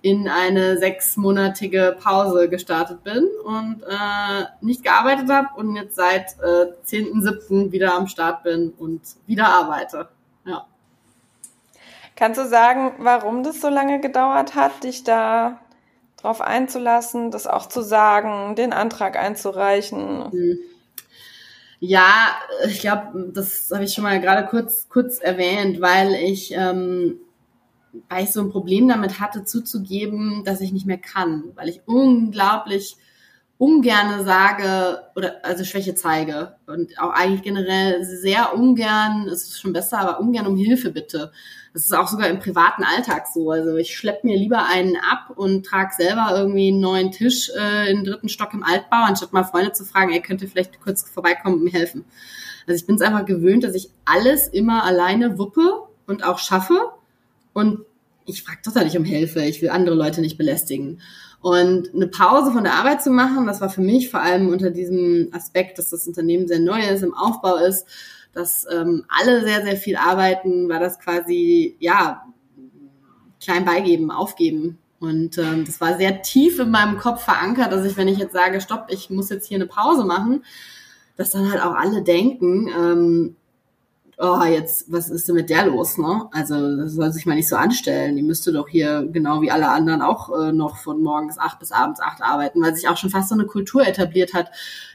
in 0.06 0.28
eine 0.28 0.78
sechsmonatige 0.78 1.96
Pause 2.00 2.48
gestartet 2.48 3.02
bin 3.02 3.28
und 3.44 3.82
äh, 3.82 4.44
nicht 4.60 4.84
gearbeitet 4.84 5.28
habe 5.28 5.48
und 5.56 5.74
jetzt 5.74 5.96
seit 5.96 6.36
äh, 6.40 6.66
10.7. 6.86 7.72
wieder 7.72 7.92
am 7.94 8.06
Start 8.06 8.44
bin 8.44 8.72
und 8.78 9.00
wieder 9.26 9.48
arbeite. 9.48 10.08
Ja. 10.44 10.64
Kannst 12.14 12.40
du 12.40 12.46
sagen, 12.46 12.92
warum 12.98 13.42
das 13.42 13.60
so 13.60 13.68
lange 13.68 14.00
gedauert 14.00 14.54
hat, 14.54 14.84
dich 14.84 15.02
da 15.02 15.58
drauf 16.16 16.40
einzulassen, 16.40 17.32
das 17.32 17.48
auch 17.48 17.66
zu 17.66 17.82
sagen, 17.82 18.54
den 18.54 18.72
Antrag 18.72 19.16
einzureichen? 19.16 20.30
Hm. 20.30 20.58
Ja, 21.80 22.36
ich 22.68 22.78
glaube, 22.78 23.32
das 23.34 23.72
habe 23.74 23.82
ich 23.82 23.92
schon 23.92 24.04
mal 24.04 24.20
gerade 24.20 24.46
kurz 24.46 24.88
kurz 24.88 25.18
erwähnt, 25.18 25.80
weil 25.80 26.14
ich 26.14 26.52
ähm, 26.52 27.18
weil 28.08 28.24
ich 28.24 28.32
so 28.32 28.40
ein 28.40 28.50
Problem 28.50 28.88
damit 28.88 29.20
hatte, 29.20 29.44
zuzugeben, 29.44 30.42
dass 30.44 30.60
ich 30.60 30.72
nicht 30.72 30.86
mehr 30.86 30.98
kann, 30.98 31.44
weil 31.54 31.68
ich 31.68 31.80
unglaublich 31.86 32.96
ungerne 33.58 34.22
sage 34.22 35.02
oder 35.14 35.44
also 35.44 35.64
Schwäche 35.64 35.94
zeige 35.94 36.56
und 36.66 36.98
auch 36.98 37.10
eigentlich 37.10 37.42
generell 37.42 38.04
sehr 38.04 38.54
ungern, 38.54 39.28
es 39.28 39.44
ist 39.44 39.60
schon 39.60 39.72
besser, 39.72 39.98
aber 39.98 40.20
ungern 40.20 40.46
um 40.46 40.56
Hilfe 40.56 40.90
bitte. 40.90 41.32
Das 41.72 41.84
ist 41.84 41.94
auch 41.94 42.08
sogar 42.08 42.28
im 42.28 42.38
privaten 42.38 42.84
Alltag 42.84 43.26
so. 43.32 43.50
Also 43.50 43.76
ich 43.76 43.96
schlepp 43.96 44.24
mir 44.24 44.36
lieber 44.36 44.66
einen 44.66 44.96
ab 44.96 45.36
und 45.36 45.64
trage 45.64 45.92
selber 45.96 46.28
irgendwie 46.32 46.68
einen 46.68 46.80
neuen 46.80 47.12
Tisch 47.12 47.50
äh, 47.50 47.86
den 47.86 48.04
dritten 48.04 48.28
Stock 48.28 48.52
im 48.52 48.62
Altbau, 48.62 49.04
anstatt 49.04 49.32
mal 49.32 49.44
Freunde 49.44 49.72
zu 49.72 49.84
fragen, 49.84 50.12
ey, 50.12 50.20
könnt 50.20 50.42
ihr 50.42 50.48
vielleicht 50.48 50.80
kurz 50.80 51.08
vorbeikommen 51.08 51.56
und 51.56 51.64
mir 51.64 51.72
helfen. 51.72 52.04
Also 52.66 52.78
ich 52.78 52.86
bin 52.86 52.96
es 52.96 53.02
einfach 53.02 53.24
gewöhnt, 53.24 53.64
dass 53.64 53.74
ich 53.74 53.90
alles 54.04 54.48
immer 54.48 54.84
alleine 54.84 55.38
wuppe 55.38 55.82
und 56.06 56.24
auch 56.24 56.38
schaffe 56.38 56.78
und 57.56 57.78
ich 58.26 58.42
frage 58.42 58.58
doch 58.66 58.74
nicht 58.84 58.98
um 58.98 59.04
Hilfe, 59.04 59.40
ich 59.40 59.62
will 59.62 59.70
andere 59.70 59.96
Leute 59.96 60.20
nicht 60.20 60.36
belästigen. 60.36 61.00
Und 61.40 61.94
eine 61.94 62.06
Pause 62.06 62.52
von 62.52 62.64
der 62.64 62.74
Arbeit 62.74 63.02
zu 63.02 63.10
machen, 63.10 63.46
das 63.46 63.62
war 63.62 63.70
für 63.70 63.80
mich 63.80 64.10
vor 64.10 64.20
allem 64.20 64.48
unter 64.48 64.70
diesem 64.70 65.30
Aspekt, 65.32 65.78
dass 65.78 65.88
das 65.88 66.06
Unternehmen 66.06 66.46
sehr 66.48 66.58
neu 66.58 66.80
ist, 66.80 67.02
im 67.02 67.14
Aufbau 67.14 67.56
ist, 67.56 67.86
dass 68.34 68.66
ähm, 68.70 69.06
alle 69.08 69.42
sehr, 69.42 69.62
sehr 69.62 69.76
viel 69.76 69.96
arbeiten, 69.96 70.68
war 70.68 70.80
das 70.80 70.98
quasi, 70.98 71.76
ja, 71.78 72.26
klein 73.42 73.64
beigeben, 73.64 74.10
aufgeben. 74.10 74.76
Und 75.00 75.38
ähm, 75.38 75.64
das 75.64 75.80
war 75.80 75.96
sehr 75.96 76.20
tief 76.20 76.58
in 76.58 76.70
meinem 76.70 76.98
Kopf 76.98 77.24
verankert, 77.24 77.72
dass 77.72 77.86
ich, 77.86 77.96
wenn 77.96 78.08
ich 78.08 78.18
jetzt 78.18 78.34
sage, 78.34 78.60
stopp, 78.60 78.88
ich 78.90 79.08
muss 79.08 79.30
jetzt 79.30 79.46
hier 79.46 79.56
eine 79.56 79.66
Pause 79.66 80.04
machen, 80.04 80.44
dass 81.16 81.30
dann 81.30 81.50
halt 81.50 81.62
auch 81.62 81.74
alle 81.74 82.02
denken, 82.02 82.68
ähm, 82.68 83.36
oh, 84.18 84.42
jetzt, 84.44 84.90
was 84.90 85.10
ist 85.10 85.28
denn 85.28 85.34
mit 85.34 85.50
der 85.50 85.66
los, 85.66 85.98
ne? 85.98 86.28
Also, 86.32 86.76
das 86.76 86.92
soll 86.92 87.12
sich 87.12 87.26
mal 87.26 87.34
nicht 87.34 87.48
so 87.48 87.56
anstellen. 87.56 88.16
Die 88.16 88.22
müsste 88.22 88.52
doch 88.52 88.68
hier, 88.68 89.06
genau 89.12 89.42
wie 89.42 89.50
alle 89.50 89.68
anderen, 89.68 90.00
auch 90.02 90.30
äh, 90.38 90.52
noch 90.52 90.78
von 90.78 91.02
morgens 91.02 91.38
acht 91.38 91.58
bis 91.58 91.72
abends 91.72 92.00
acht 92.00 92.22
arbeiten, 92.22 92.62
weil 92.62 92.74
sich 92.74 92.88
auch 92.88 92.96
schon 92.96 93.10
fast 93.10 93.28
so 93.28 93.34
eine 93.34 93.44
Kultur 93.44 93.86
etabliert 93.86 94.32
hat, 94.32 94.50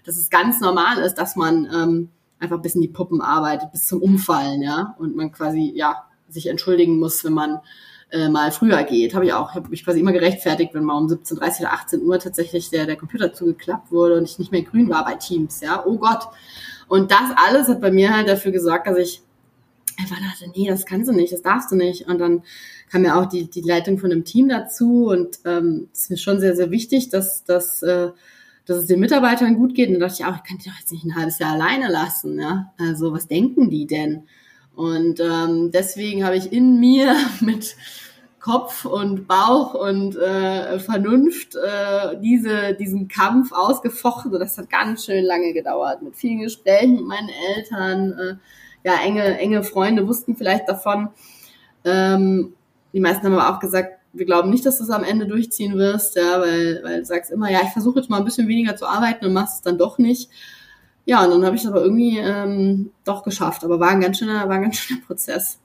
dass 0.06 0.18
es 0.18 0.30
ganz 0.30 0.60
normal 0.60 0.98
ist, 0.98 1.16
dass 1.16 1.36
man 1.36 1.70
ähm, 1.72 2.10
einfach 2.40 2.62
bis 2.62 2.76
in 2.76 2.82
die 2.82 2.88
Puppen 2.88 3.22
arbeitet, 3.22 3.72
bis 3.72 3.86
zum 3.86 4.02
Umfallen, 4.02 4.62
ja. 4.62 4.96
Und 4.98 5.16
man 5.16 5.32
quasi, 5.32 5.72
ja, 5.76 6.04
sich 6.28 6.48
entschuldigen 6.48 6.98
muss, 6.98 7.24
wenn 7.24 7.34
man 7.34 7.60
äh, 8.12 8.28
mal 8.28 8.52
früher 8.52 8.84
geht. 8.84 9.14
Habe 9.14 9.26
ich 9.26 9.34
auch. 9.34 9.54
Habe 9.54 9.70
mich 9.70 9.86
quasi 9.86 10.00
immer 10.00 10.14
gerechtfertigt, 10.14 10.74
wenn 10.74 10.84
mal 10.84 10.98
um 10.98 11.08
17.30 11.08 11.60
oder 11.60 11.74
18 11.74 12.02
Uhr 12.02 12.20
tatsächlich 12.20 12.70
der, 12.70 12.86
der 12.86 12.96
Computer 12.96 13.34
zugeklappt 13.34 13.92
wurde 13.92 14.18
und 14.18 14.24
ich 14.24 14.40
nicht 14.40 14.52
mehr 14.52 14.64
grün 14.64 14.90
war 14.90 15.06
bei 15.06 15.16
Teams, 15.16 15.62
ja. 15.62 15.84
Oh 15.86 15.98
Gott. 15.98 16.28
Und 16.92 17.10
das 17.10 17.32
alles 17.38 17.70
hat 17.70 17.80
bei 17.80 17.90
mir 17.90 18.14
halt 18.14 18.28
dafür 18.28 18.52
gesorgt, 18.52 18.86
dass 18.86 18.98
ich 18.98 19.22
einfach 19.98 20.18
dachte, 20.18 20.52
nee, 20.54 20.68
das 20.68 20.86
kannst 20.86 21.08
du 21.08 21.14
nicht, 21.14 21.32
das 21.32 21.42
darfst 21.42 21.72
du 21.72 21.78
nicht. 21.78 22.10
Und 22.10 22.20
dann 22.20 22.44
kam 22.92 23.06
ja 23.06 23.18
auch 23.18 23.28
die, 23.28 23.50
die 23.50 23.62
Leitung 23.62 23.98
von 23.98 24.12
einem 24.12 24.26
Team 24.26 24.50
dazu 24.50 25.06
und 25.06 25.40
ähm, 25.46 25.88
ist 25.94 26.10
mir 26.10 26.18
schon 26.18 26.42
sehr, 26.42 26.54
sehr 26.54 26.70
wichtig, 26.70 27.08
dass, 27.08 27.46
dass, 27.46 27.82
äh, 27.82 28.10
dass 28.66 28.76
es 28.76 28.88
den 28.88 29.00
Mitarbeitern 29.00 29.56
gut 29.56 29.74
geht. 29.74 29.88
Und 29.88 30.02
da 30.02 30.08
dachte 30.08 30.22
ich 30.22 30.26
auch, 30.26 30.36
ich 30.36 30.44
kann 30.44 30.58
die 30.58 30.68
doch 30.68 30.78
jetzt 30.78 30.92
nicht 30.92 31.06
ein 31.06 31.16
halbes 31.16 31.40
Jahr 31.40 31.54
alleine 31.54 31.90
lassen. 31.90 32.38
Ja? 32.38 32.74
Also 32.78 33.14
was 33.14 33.30
denken 33.30 33.70
die 33.70 33.88
denn? 33.88 34.24
Und 34.76 35.22
ähm, 35.22 35.72
deswegen 35.72 36.26
habe 36.26 36.36
ich 36.36 36.52
in 36.52 36.78
mir 36.78 37.16
mit 37.40 37.78
Kopf 38.42 38.86
und 38.86 39.28
Bauch 39.28 39.76
und 39.76 40.16
äh, 40.16 40.80
Vernunft 40.80 41.56
äh, 41.56 42.18
diese, 42.20 42.74
diesen 42.74 43.08
Kampf 43.08 43.52
ausgefochten. 43.52 44.32
Das 44.32 44.58
hat 44.58 44.70
ganz 44.70 45.06
schön 45.06 45.24
lange 45.24 45.54
gedauert, 45.54 46.02
mit 46.02 46.16
vielen 46.16 46.40
Gesprächen 46.40 46.96
mit 46.96 47.06
meinen 47.06 47.30
Eltern. 47.56 48.12
Äh, 48.14 48.36
ja, 48.84 48.96
enge, 49.04 49.38
enge 49.38 49.64
Freunde 49.64 50.08
wussten 50.08 50.36
vielleicht 50.36 50.68
davon. 50.68 51.10
Ähm, 51.86 52.54
die 52.94 53.00
meisten 53.00 53.26
haben 53.26 53.38
aber 53.38 53.56
auch 53.56 53.60
gesagt, 53.60 54.00
wir 54.14 54.26
glauben 54.26 54.50
nicht, 54.50 54.66
dass 54.66 54.80
du 54.80 54.84
es 54.84 54.90
am 54.90 55.04
Ende 55.04 55.28
durchziehen 55.28 55.78
wirst, 55.78 56.16
ja, 56.16 56.42
weil, 56.42 56.82
weil 56.84 57.00
du 57.00 57.06
sagst 57.06 57.32
immer, 57.32 57.50
ja, 57.50 57.62
ich 57.64 57.70
versuche 57.70 58.00
jetzt 58.00 58.10
mal 58.10 58.18
ein 58.18 58.26
bisschen 58.26 58.48
weniger 58.48 58.76
zu 58.76 58.86
arbeiten 58.86 59.26
und 59.26 59.34
machst 59.34 59.58
es 59.58 59.62
dann 59.62 59.78
doch 59.78 60.00
nicht. 60.00 60.30
Ja, 61.06 61.24
und 61.24 61.32
dann 61.32 61.46
habe 61.46 61.56
ich 61.56 61.64
es 61.64 61.68
aber 61.68 61.82
irgendwie 61.82 62.18
ähm, 62.18 62.92
doch 63.04 63.24
geschafft. 63.24 63.64
Aber 63.64 63.80
war 63.80 63.90
ein 63.90 64.02
ganz 64.02 64.18
schöner, 64.18 64.48
war 64.50 64.56
ein 64.56 64.64
ganz 64.64 64.78
schöner 64.78 65.02
Prozess. 65.06 65.60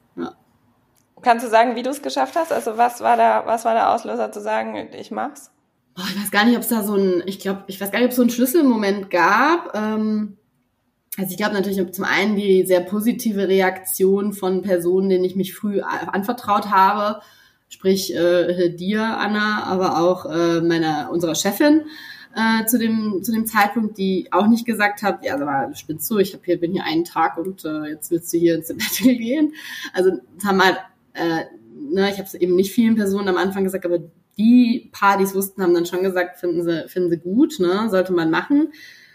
Kannst 1.22 1.44
du 1.44 1.50
sagen, 1.50 1.76
wie 1.76 1.82
du 1.82 1.90
es 1.90 2.02
geschafft 2.02 2.36
hast? 2.36 2.52
Also 2.52 2.76
was 2.76 3.00
war 3.00 3.16
da, 3.16 3.42
was 3.46 3.64
war 3.64 3.74
der 3.74 3.92
Auslöser 3.92 4.32
zu 4.32 4.40
sagen, 4.40 4.88
ich 4.92 5.10
mach's? 5.10 5.50
Oh, 5.98 6.02
ich 6.08 6.20
weiß 6.20 6.30
gar 6.30 6.44
nicht, 6.44 6.56
ob 6.56 6.62
es 6.62 6.68
da 6.68 6.82
so 6.82 6.94
ein, 6.94 7.22
ich 7.26 7.38
glaube, 7.38 7.64
ich 7.68 7.80
weiß 7.80 7.90
gar 7.90 7.98
nicht, 7.98 8.06
ob 8.06 8.10
es 8.10 8.16
so 8.16 8.22
einen 8.22 8.30
Schlüsselmoment 8.30 9.08
gab. 9.10 9.74
Ähm, 9.74 10.36
also 11.16 11.30
ich 11.30 11.38
glaube 11.38 11.54
natürlich 11.54 11.92
zum 11.92 12.04
einen 12.04 12.36
die 12.36 12.66
sehr 12.66 12.80
positive 12.80 13.48
Reaktion 13.48 14.34
von 14.34 14.60
Personen, 14.60 15.08
denen 15.08 15.24
ich 15.24 15.36
mich 15.36 15.54
früh 15.54 15.80
anvertraut 15.80 16.70
habe, 16.70 17.22
sprich 17.68 18.14
äh, 18.14 18.68
dir, 18.68 19.02
Anna, 19.02 19.64
aber 19.64 19.98
auch 19.98 20.26
äh, 20.26 20.60
meiner 20.60 21.08
unserer 21.10 21.34
Chefin 21.34 21.86
äh, 22.34 22.66
zu 22.66 22.78
dem 22.78 23.22
zu 23.22 23.32
dem 23.32 23.46
Zeitpunkt, 23.46 23.96
die 23.96 24.28
auch 24.30 24.46
nicht 24.46 24.66
gesagt 24.66 25.02
hat, 25.02 25.24
ja, 25.24 25.34
aber 25.34 25.68
du 25.68 25.76
spinnst 25.76 26.06
so, 26.06 26.18
ich 26.18 26.34
hab 26.34 26.44
hier 26.44 26.60
bin 26.60 26.72
hier 26.72 26.84
einen 26.84 27.04
Tag 27.04 27.38
und 27.38 27.64
äh, 27.64 27.88
jetzt 27.88 28.10
willst 28.10 28.32
du 28.32 28.38
hier 28.38 28.56
ins 28.56 28.68
Sabbatical 28.68 29.16
gehen. 29.16 29.54
Also 29.94 30.12
haben 30.44 30.62
halt 30.62 30.78
äh, 31.16 31.44
ne, 31.74 32.10
ich 32.10 32.18
habe 32.18 32.24
es 32.24 32.34
eben 32.34 32.56
nicht 32.56 32.72
vielen 32.72 32.96
Personen 32.96 33.28
am 33.28 33.36
Anfang 33.36 33.64
gesagt, 33.64 33.84
aber 33.84 33.98
die 34.38 34.90
paar, 34.92 35.18
die 35.18 35.24
es 35.24 35.34
wussten, 35.34 35.62
haben 35.62 35.74
dann 35.74 35.86
schon 35.86 36.02
gesagt, 36.02 36.38
finden 36.38 36.62
sie, 36.62 36.88
finden 36.88 37.10
sie 37.10 37.18
gut, 37.18 37.58
ne, 37.58 37.88
sollte 37.90 38.12
man 38.12 38.30
machen. 38.30 38.72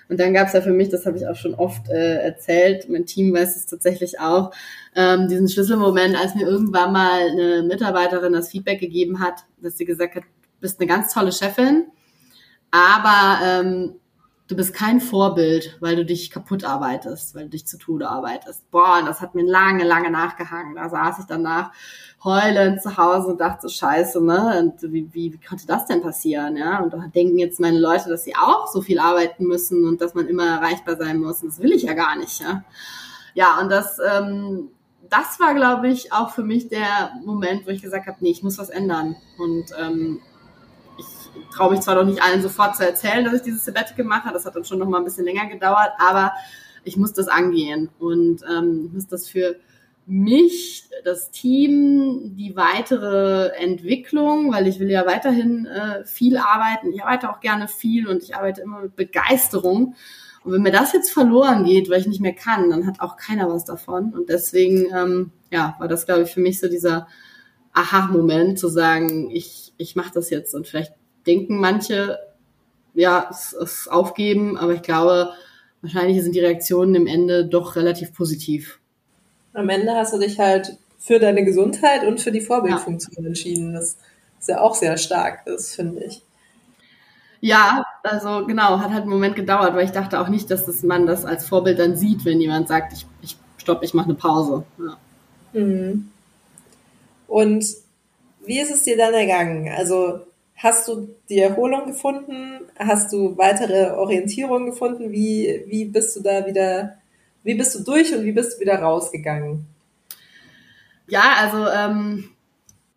Und 0.10 0.20
dann 0.20 0.34
gab 0.34 0.48
es 0.48 0.54
ja 0.54 0.62
für 0.62 0.74
mich, 0.74 0.90
das 0.90 1.06
habe 1.06 1.18
ich 1.18 1.26
auch 1.26 1.38
schon 1.38 1.54
oft 1.54 1.88
äh, 1.90 2.18
erzählt, 2.18 2.90
mein 2.90 3.06
Team 3.06 3.34
weiß 3.34 3.56
es 3.56 3.66
tatsächlich 3.66 4.20
auch, 4.20 4.52
ähm, 4.94 5.30
diesen 5.30 5.48
Schlüsselmoment, 5.48 6.18
als 6.18 6.36
mir 6.36 6.46
irgendwann 6.46 6.92
mal 6.92 7.30
eine 7.30 7.64
Mitarbeiterin 7.64 8.34
das 8.34 8.50
Feedback 8.50 8.82
gegeben 8.82 9.22
hat, 9.22 9.46
dass 9.62 9.78
sie 9.78 9.86
gesagt 9.86 10.16
hat, 10.16 10.24
du 10.24 10.60
bist 10.60 10.82
eine 10.82 10.88
ganz 10.88 11.14
tolle 11.14 11.32
Chefin, 11.32 11.86
aber 12.72 13.40
ähm, 13.46 13.96
du 14.52 14.58
bist 14.58 14.74
kein 14.74 15.00
Vorbild, 15.00 15.78
weil 15.80 15.96
du 15.96 16.04
dich 16.04 16.30
kaputt 16.30 16.66
arbeitest, 16.66 17.34
weil 17.36 17.44
du 17.44 17.52
dich 17.52 17.66
zu 17.66 17.78
Tode 17.78 18.10
arbeitest. 18.10 18.70
Boah, 18.70 18.98
und 19.00 19.06
das 19.06 19.22
hat 19.22 19.34
mir 19.34 19.46
lange, 19.46 19.86
lange 19.86 20.12
nachgehangen. 20.12 20.76
Da 20.76 20.90
saß 20.90 21.20
ich 21.20 21.26
danach 21.26 21.72
heulend 22.22 22.82
zu 22.82 22.98
Hause 22.98 23.28
und 23.28 23.40
dachte, 23.40 23.70
scheiße, 23.70 24.22
ne? 24.22 24.60
Und 24.60 24.92
wie, 24.92 25.08
wie, 25.14 25.34
wie 25.34 25.38
konnte 25.38 25.66
das 25.68 25.86
denn 25.86 26.02
passieren, 26.02 26.58
ja? 26.58 26.80
Und 26.82 26.94
da 26.94 26.98
denken 27.16 27.40
jetzt 27.40 27.62
meine 27.62 27.80
Leute, 27.80 28.10
dass 28.10 28.26
sie 28.26 28.36
auch 28.36 28.68
so 28.68 28.82
viel 28.82 29.00
arbeiten 29.00 29.46
müssen 29.46 29.88
und 29.88 30.02
dass 30.02 30.16
man 30.16 30.28
immer 30.28 30.46
erreichbar 30.46 30.98
sein 30.98 31.20
muss. 31.20 31.42
Und 31.42 31.54
das 31.54 31.62
will 31.62 31.72
ich 31.72 31.84
ja 31.84 31.94
gar 31.94 32.18
nicht, 32.18 32.42
ja? 32.42 32.66
Ja, 33.34 33.58
und 33.62 33.70
das, 33.70 34.00
ähm, 34.00 34.68
das 35.10 35.40
war, 35.40 35.54
glaube 35.54 35.88
ich, 35.88 36.12
auch 36.12 36.32
für 36.32 36.44
mich 36.44 36.68
der 36.68 37.12
Moment, 37.24 37.66
wo 37.66 37.70
ich 37.70 37.82
gesagt 37.82 38.06
habe, 38.06 38.18
nee, 38.20 38.32
ich 38.32 38.44
muss 38.44 38.58
was 38.58 38.70
ändern. 38.70 39.16
Und 39.38 39.68
ähm, 39.80 40.20
traue 41.54 41.72
mich 41.72 41.82
zwar 41.82 41.96
noch 41.96 42.06
nicht 42.06 42.22
allen 42.22 42.42
sofort 42.42 42.76
zu 42.76 42.86
erzählen, 42.86 43.24
dass 43.24 43.34
ich 43.34 43.42
dieses 43.42 43.66
Sabbatical 43.66 44.06
mache, 44.06 44.32
das 44.34 44.46
hat 44.46 44.56
dann 44.56 44.66
schon 44.66 44.80
noch 44.80 44.88
mal 44.88 44.98
ein 44.98 45.04
bisschen 45.04 45.26
länger 45.26 45.48
gedauert, 45.48 45.92
aber 46.00 46.34
ich 46.84 46.98
muss 46.98 47.14
das 47.14 47.28
angehen 47.28 47.90
und 48.00 48.42
ähm, 48.50 48.92
muss 48.94 49.08
das 49.08 49.28
für 49.28 49.58
mich, 50.08 50.90
das 51.06 51.32
Team, 51.32 52.36
die 52.36 52.56
weitere 52.56 53.50
Entwicklung, 53.58 54.52
weil 54.52 54.68
ich 54.68 54.80
will 54.80 54.90
ja 54.90 55.06
weiterhin 55.06 55.66
äh, 55.68 56.04
viel 56.06 56.38
arbeiten. 56.38 56.92
Ich 56.92 57.04
arbeite 57.04 57.30
auch 57.30 57.40
gerne 57.40 57.68
viel 57.68 58.08
und 58.08 58.24
ich 58.24 58.36
arbeite 58.36 58.62
immer 58.62 58.82
mit 58.82 58.96
Begeisterung. 58.96 59.96
Und 60.44 60.54
wenn 60.54 60.64
mir 60.64 60.72
das 60.72 60.92
jetzt 60.92 61.12
verloren 61.12 61.66
geht, 61.66 61.90
weil 61.90 62.02
ich 62.02 62.08
nicht 62.08 62.20
mehr 62.20 62.34
kann, 62.34 62.70
dann 62.70 62.88
hat 62.88 63.00
auch 63.00 63.16
keiner 63.16 63.48
was 63.48 63.64
davon. 63.64 64.14
Und 64.14 64.30
deswegen, 64.30 64.88
ähm, 64.94 65.32
ja, 65.52 65.76
war 65.80 65.88
das, 65.88 66.06
glaube 66.06 66.24
ich, 66.24 66.32
für 66.32 66.42
mich 66.42 66.60
so 66.60 66.68
dieser 66.68 67.08
Aha-Moment 67.74 68.60
zu 68.60 68.68
sagen, 68.68 69.30
ich, 69.30 69.74
ich 69.78 69.96
mache 69.96 70.12
das 70.14 70.30
jetzt 70.30 70.56
und 70.56 70.68
vielleicht 70.68 70.94
denken 71.26 71.58
manche, 71.60 72.20
ja, 72.94 73.28
es, 73.30 73.54
es 73.54 73.88
aufgeben, 73.88 74.58
aber 74.58 74.74
ich 74.74 74.82
glaube, 74.82 75.32
wahrscheinlich 75.82 76.22
sind 76.22 76.36
die 76.36 76.40
Reaktionen 76.40 76.96
im 76.96 77.08
Ende 77.08 77.46
doch 77.46 77.76
relativ 77.76 78.14
positiv. 78.14 78.80
Am 79.54 79.70
Ende 79.70 79.94
hast 79.96 80.14
du 80.14 80.20
dich 80.20 80.40
halt 80.40 80.78
für 81.00 81.20
deine 81.20 81.44
Gesundheit 81.44 82.04
und 82.06 82.22
für 82.22 82.32
die 82.32 82.42
Vorbildfunktion 82.42 83.24
ja. 83.24 83.30
entschieden, 83.30 83.74
was 83.74 83.98
ja 84.48 84.62
auch 84.62 84.76
sehr 84.76 84.98
stark 84.98 85.46
ist, 85.48 85.76
finde 85.76 86.04
ich. 86.04 86.22
Ja, 87.42 87.86
also 88.04 88.46
genau, 88.46 88.80
hat 88.80 88.92
halt 88.92 89.02
einen 89.02 89.10
Moment 89.10 89.36
gedauert, 89.36 89.74
weil 89.74 89.86
ich 89.86 89.92
dachte 89.92 90.20
auch 90.20 90.28
nicht, 90.28 90.52
dass 90.52 90.66
das 90.66 90.84
man 90.84 91.08
das 91.08 91.26
als 91.26 91.48
Vorbild 91.48 91.80
dann 91.80 91.96
sieht, 91.96 92.24
wenn 92.24 92.40
jemand 92.40 92.68
sagt, 92.68 92.94
ich, 92.94 93.08
ich 93.24 93.36
stopp, 93.58 93.82
ich 93.82 93.96
mache 93.96 94.06
eine 94.06 94.16
Pause. 94.16 94.64
Ja. 94.78 95.60
Mhm. 95.60 96.12
Und 97.28 97.66
wie 98.46 98.60
ist 98.60 98.72
es 98.72 98.84
dir 98.84 98.96
dann 98.96 99.14
ergangen? 99.14 99.70
Also 99.76 100.22
Hast 100.62 100.88
du 100.88 101.16
die 101.28 101.40
Erholung 101.40 101.88
gefunden? 101.88 102.60
Hast 102.78 103.12
du 103.12 103.36
weitere 103.36 103.94
Orientierung 103.94 104.68
gefunden? 104.68 105.12
Wie, 105.12 105.64
wie 105.66 105.86
bist 105.86 106.16
du 106.16 106.22
da 106.22 106.46
wieder, 106.46 106.98
wie 107.44 107.56
bist 107.56 107.74
du 107.74 107.84
durch 107.84 108.14
und 108.14 108.24
wie 108.24 108.32
bist 108.32 108.58
du 108.58 108.60
wieder 108.62 108.76
rausgegangen? 108.76 109.66
Ja, 111.08 111.34
also 111.40 111.68
ähm, 111.68 112.30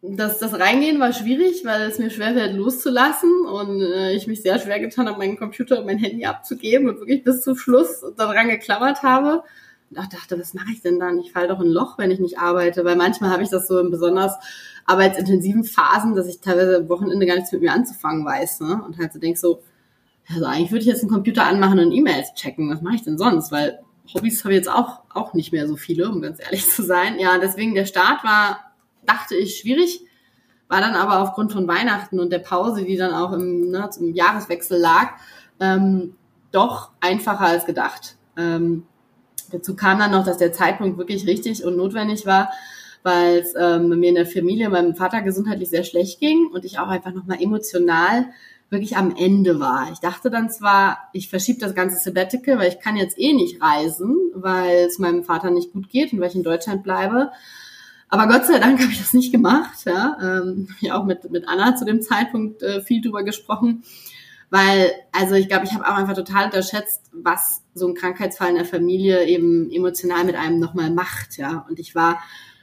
das, 0.02 0.40
das 0.40 0.52
Reingehen 0.60 1.00
war 1.00 1.14
schwierig, 1.14 1.64
weil 1.64 1.80
es 1.88 1.98
mir 1.98 2.10
schwerfällt 2.10 2.54
loszulassen 2.54 3.46
und 3.46 3.80
äh, 3.80 4.12
ich 4.12 4.26
mich 4.26 4.42
sehr 4.42 4.58
schwer 4.58 4.78
getan 4.78 5.08
habe, 5.08 5.16
meinen 5.16 5.38
Computer 5.38 5.78
und 5.78 5.86
mein 5.86 5.96
Handy 5.96 6.26
abzugeben 6.26 6.90
und 6.90 6.98
wirklich 7.00 7.24
bis 7.24 7.40
zum 7.40 7.56
Schluss 7.56 8.04
daran 8.18 8.48
geklammert 8.48 9.02
habe. 9.02 9.42
Und 9.90 9.98
dachte, 9.98 10.38
was 10.38 10.54
mache 10.54 10.72
ich 10.72 10.82
denn 10.82 10.98
dann? 10.98 11.20
Ich 11.20 11.32
falle 11.32 11.48
doch 11.48 11.60
in 11.60 11.68
ein 11.68 11.72
Loch, 11.72 11.98
wenn 11.98 12.10
ich 12.10 12.20
nicht 12.20 12.38
arbeite, 12.38 12.84
weil 12.84 12.96
manchmal 12.96 13.30
habe 13.30 13.42
ich 13.42 13.50
das 13.50 13.68
so 13.68 13.78
in 13.78 13.90
besonders 13.90 14.34
arbeitsintensiven 14.86 15.64
Phasen, 15.64 16.14
dass 16.14 16.26
ich 16.26 16.40
teilweise 16.40 16.78
am 16.78 16.88
Wochenende 16.88 17.26
gar 17.26 17.36
nichts 17.36 17.52
mit 17.52 17.62
mir 17.62 17.72
anzufangen 17.72 18.24
weiß. 18.24 18.60
Ne? 18.60 18.82
Und 18.84 18.98
halt 18.98 19.12
so 19.12 19.18
denk 19.18 19.38
so, 19.38 19.62
also 20.28 20.46
eigentlich 20.46 20.70
würde 20.70 20.80
ich 20.80 20.88
jetzt 20.88 21.02
einen 21.02 21.12
Computer 21.12 21.44
anmachen 21.44 21.78
und 21.78 21.92
E-Mails 21.92 22.34
checken. 22.34 22.70
Was 22.70 22.82
mache 22.82 22.96
ich 22.96 23.02
denn 23.02 23.18
sonst? 23.18 23.52
Weil 23.52 23.80
Hobbys 24.12 24.44
habe 24.44 24.54
ich 24.54 24.58
jetzt 24.58 24.70
auch, 24.70 25.00
auch 25.10 25.34
nicht 25.34 25.52
mehr 25.52 25.66
so 25.66 25.76
viele, 25.76 26.08
um 26.10 26.20
ganz 26.20 26.40
ehrlich 26.40 26.68
zu 26.70 26.82
sein. 26.82 27.18
Ja, 27.18 27.38
deswegen 27.38 27.74
der 27.74 27.86
Start 27.86 28.24
war, 28.24 28.72
dachte 29.06 29.36
ich, 29.36 29.56
schwierig. 29.56 30.02
War 30.68 30.80
dann 30.80 30.94
aber 30.94 31.20
aufgrund 31.20 31.52
von 31.52 31.68
Weihnachten 31.68 32.18
und 32.18 32.32
der 32.32 32.38
Pause, 32.38 32.84
die 32.84 32.96
dann 32.96 33.12
auch 33.12 33.32
im, 33.32 33.70
ne, 33.70 33.90
zum 33.90 34.14
Jahreswechsel 34.14 34.78
lag, 34.78 35.12
ähm, 35.60 36.16
doch 36.52 36.90
einfacher 37.00 37.46
als 37.46 37.66
gedacht. 37.66 38.16
Ähm, 38.36 38.86
dazu 39.50 39.76
kam 39.76 39.98
dann 39.98 40.10
noch, 40.10 40.24
dass 40.24 40.38
der 40.38 40.52
Zeitpunkt 40.52 40.98
wirklich 40.98 41.26
richtig 41.26 41.64
und 41.64 41.76
notwendig 41.76 42.26
war, 42.26 42.50
weil 43.02 43.38
es 43.38 43.54
ähm, 43.58 43.88
mir 43.88 44.08
in 44.08 44.14
der 44.14 44.26
Familie, 44.26 44.70
meinem 44.70 44.94
Vater 44.94 45.22
gesundheitlich 45.22 45.68
sehr 45.68 45.84
schlecht 45.84 46.20
ging 46.20 46.46
und 46.52 46.64
ich 46.64 46.78
auch 46.78 46.88
einfach 46.88 47.12
nochmal 47.12 47.40
emotional 47.40 48.26
wirklich 48.70 48.96
am 48.96 49.14
Ende 49.16 49.60
war. 49.60 49.90
Ich 49.92 50.00
dachte 50.00 50.30
dann 50.30 50.50
zwar, 50.50 50.98
ich 51.12 51.28
verschiebe 51.28 51.60
das 51.60 51.74
ganze 51.74 51.98
Sabbatical, 51.98 52.58
weil 52.58 52.68
ich 52.68 52.80
kann 52.80 52.96
jetzt 52.96 53.18
eh 53.18 53.32
nicht 53.32 53.62
reisen, 53.62 54.16
weil 54.34 54.86
es 54.86 54.98
meinem 54.98 55.22
Vater 55.22 55.50
nicht 55.50 55.72
gut 55.72 55.88
geht 55.88 56.12
und 56.12 56.20
weil 56.20 56.28
ich 56.28 56.34
in 56.34 56.42
Deutschland 56.42 56.82
bleibe. 56.82 57.30
Aber 58.08 58.26
Gott 58.26 58.46
sei 58.46 58.58
Dank 58.58 58.80
habe 58.82 58.92
ich 58.92 58.98
das 58.98 59.12
nicht 59.12 59.32
gemacht. 59.32 59.84
Ja, 59.84 60.16
ähm, 60.20 60.68
ich 60.80 60.92
auch 60.92 61.04
mit 61.04 61.30
mit 61.30 61.48
Anna 61.48 61.76
zu 61.76 61.84
dem 61.84 62.02
Zeitpunkt 62.02 62.62
äh, 62.62 62.80
viel 62.82 63.00
drüber 63.00 63.22
gesprochen, 63.22 63.84
weil, 64.54 64.92
also 65.10 65.34
ich 65.34 65.48
glaube, 65.48 65.64
ich 65.64 65.74
habe 65.74 65.84
auch 65.84 65.96
einfach 65.96 66.14
total 66.14 66.44
unterschätzt, 66.44 67.02
was 67.10 67.64
so 67.74 67.88
ein 67.88 67.96
Krankheitsfall 67.96 68.50
in 68.50 68.54
der 68.54 68.64
Familie 68.64 69.24
eben 69.24 69.68
emotional 69.68 70.22
mit 70.22 70.36
einem 70.36 70.60
nochmal 70.60 70.90
macht, 70.90 71.38
ja. 71.38 71.66
Und 71.68 71.80
ich 71.80 71.96
war 71.96 72.22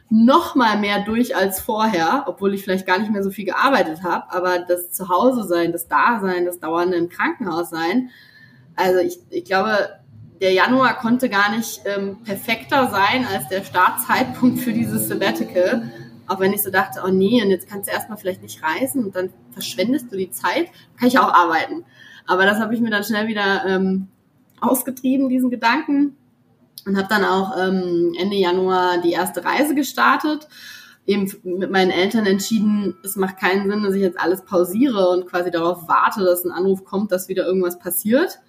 noch 0.09 0.55
mal 0.55 0.79
mehr 0.79 1.03
durch 1.03 1.35
als 1.35 1.59
vorher, 1.59 2.23
obwohl 2.27 2.53
ich 2.53 2.63
vielleicht 2.63 2.87
gar 2.87 2.97
nicht 2.97 3.11
mehr 3.11 3.23
so 3.23 3.29
viel 3.29 3.43
gearbeitet 3.43 4.03
habe, 4.03 4.31
aber 4.31 4.59
das 4.59 4.93
Zuhause 4.93 5.43
sein, 5.43 5.73
das 5.73 5.89
Dasein, 5.89 6.45
das 6.45 6.61
dauernde 6.61 6.95
im 6.95 7.09
Krankenhaus 7.09 7.69
sein, 7.71 8.09
also 8.77 8.99
ich, 8.99 9.19
ich 9.29 9.43
glaube, 9.43 9.89
der 10.39 10.53
Januar 10.53 10.97
konnte 10.97 11.27
gar 11.27 11.53
nicht 11.53 11.81
ähm, 11.83 12.23
perfekter 12.23 12.89
sein 12.89 13.27
als 13.29 13.49
der 13.49 13.65
Startzeitpunkt 13.65 14.61
für 14.61 14.71
dieses 14.71 15.09
Sabbatical. 15.09 15.91
Auch 16.31 16.39
wenn 16.39 16.53
ich 16.53 16.63
so 16.63 16.71
dachte, 16.71 17.01
oh 17.05 17.09
nee, 17.09 17.43
und 17.43 17.49
jetzt 17.49 17.67
kannst 17.67 17.89
du 17.89 17.93
erstmal 17.93 18.17
vielleicht 18.17 18.41
nicht 18.41 18.63
reisen 18.63 19.03
und 19.03 19.17
dann 19.17 19.31
verschwendest 19.51 20.09
du 20.13 20.15
die 20.15 20.31
Zeit, 20.31 20.67
kann 20.97 21.09
ich 21.09 21.19
auch 21.19 21.33
arbeiten. 21.33 21.83
Aber 22.25 22.45
das 22.45 22.57
habe 22.57 22.73
ich 22.73 22.79
mir 22.79 22.89
dann 22.89 23.03
schnell 23.03 23.27
wieder 23.27 23.65
ähm, 23.65 24.07
ausgetrieben, 24.61 25.27
diesen 25.27 25.49
Gedanken 25.49 26.15
und 26.85 26.95
habe 26.95 27.09
dann 27.09 27.25
auch 27.25 27.57
ähm, 27.59 28.13
Ende 28.17 28.37
Januar 28.37 28.99
die 29.01 29.11
erste 29.11 29.43
Reise 29.43 29.75
gestartet. 29.75 30.47
Eben 31.05 31.29
mit 31.43 31.69
meinen 31.69 31.91
Eltern 31.91 32.25
entschieden, 32.25 32.95
es 33.03 33.17
macht 33.17 33.37
keinen 33.37 33.69
Sinn, 33.69 33.83
dass 33.83 33.95
ich 33.95 34.01
jetzt 34.01 34.17
alles 34.17 34.45
pausiere 34.45 35.09
und 35.09 35.25
quasi 35.25 35.51
darauf 35.51 35.89
warte, 35.89 36.23
dass 36.23 36.45
ein 36.45 36.51
Anruf 36.53 36.85
kommt, 36.85 37.11
dass 37.11 37.27
wieder 37.27 37.45
irgendwas 37.45 37.77
passiert, 37.77 38.39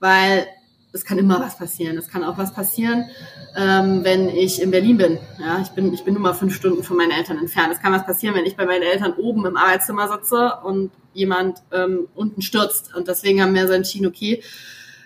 weil 0.00 0.44
es 0.92 1.04
kann 1.04 1.18
immer 1.18 1.40
was 1.40 1.58
passieren. 1.58 1.98
Es 1.98 2.08
kann 2.08 2.24
auch 2.24 2.38
was 2.38 2.54
passieren, 2.54 3.10
ähm, 3.56 4.04
wenn 4.04 4.28
ich 4.28 4.62
in 4.62 4.70
Berlin 4.70 4.96
bin. 4.96 5.18
Ja, 5.38 5.60
ich 5.60 5.68
bin, 5.68 5.92
ich 5.92 6.04
bin 6.04 6.14
nur 6.14 6.22
mal 6.22 6.34
fünf 6.34 6.54
Stunden 6.54 6.82
von 6.82 6.96
meinen 6.96 7.10
Eltern 7.10 7.38
entfernt. 7.38 7.72
Es 7.72 7.80
kann 7.80 7.92
was 7.92 8.06
passieren, 8.06 8.34
wenn 8.34 8.46
ich 8.46 8.56
bei 8.56 8.64
meinen 8.64 8.82
Eltern 8.82 9.12
oben 9.14 9.44
im 9.46 9.56
Arbeitszimmer 9.56 10.08
sitze 10.08 10.54
und 10.64 10.90
jemand 11.12 11.62
ähm, 11.72 12.08
unten 12.14 12.42
stürzt. 12.42 12.94
Und 12.94 13.08
deswegen 13.08 13.42
haben 13.42 13.54
wir 13.54 13.66
so 13.66 13.74
entschieden, 13.74 14.06
okay, 14.06 14.42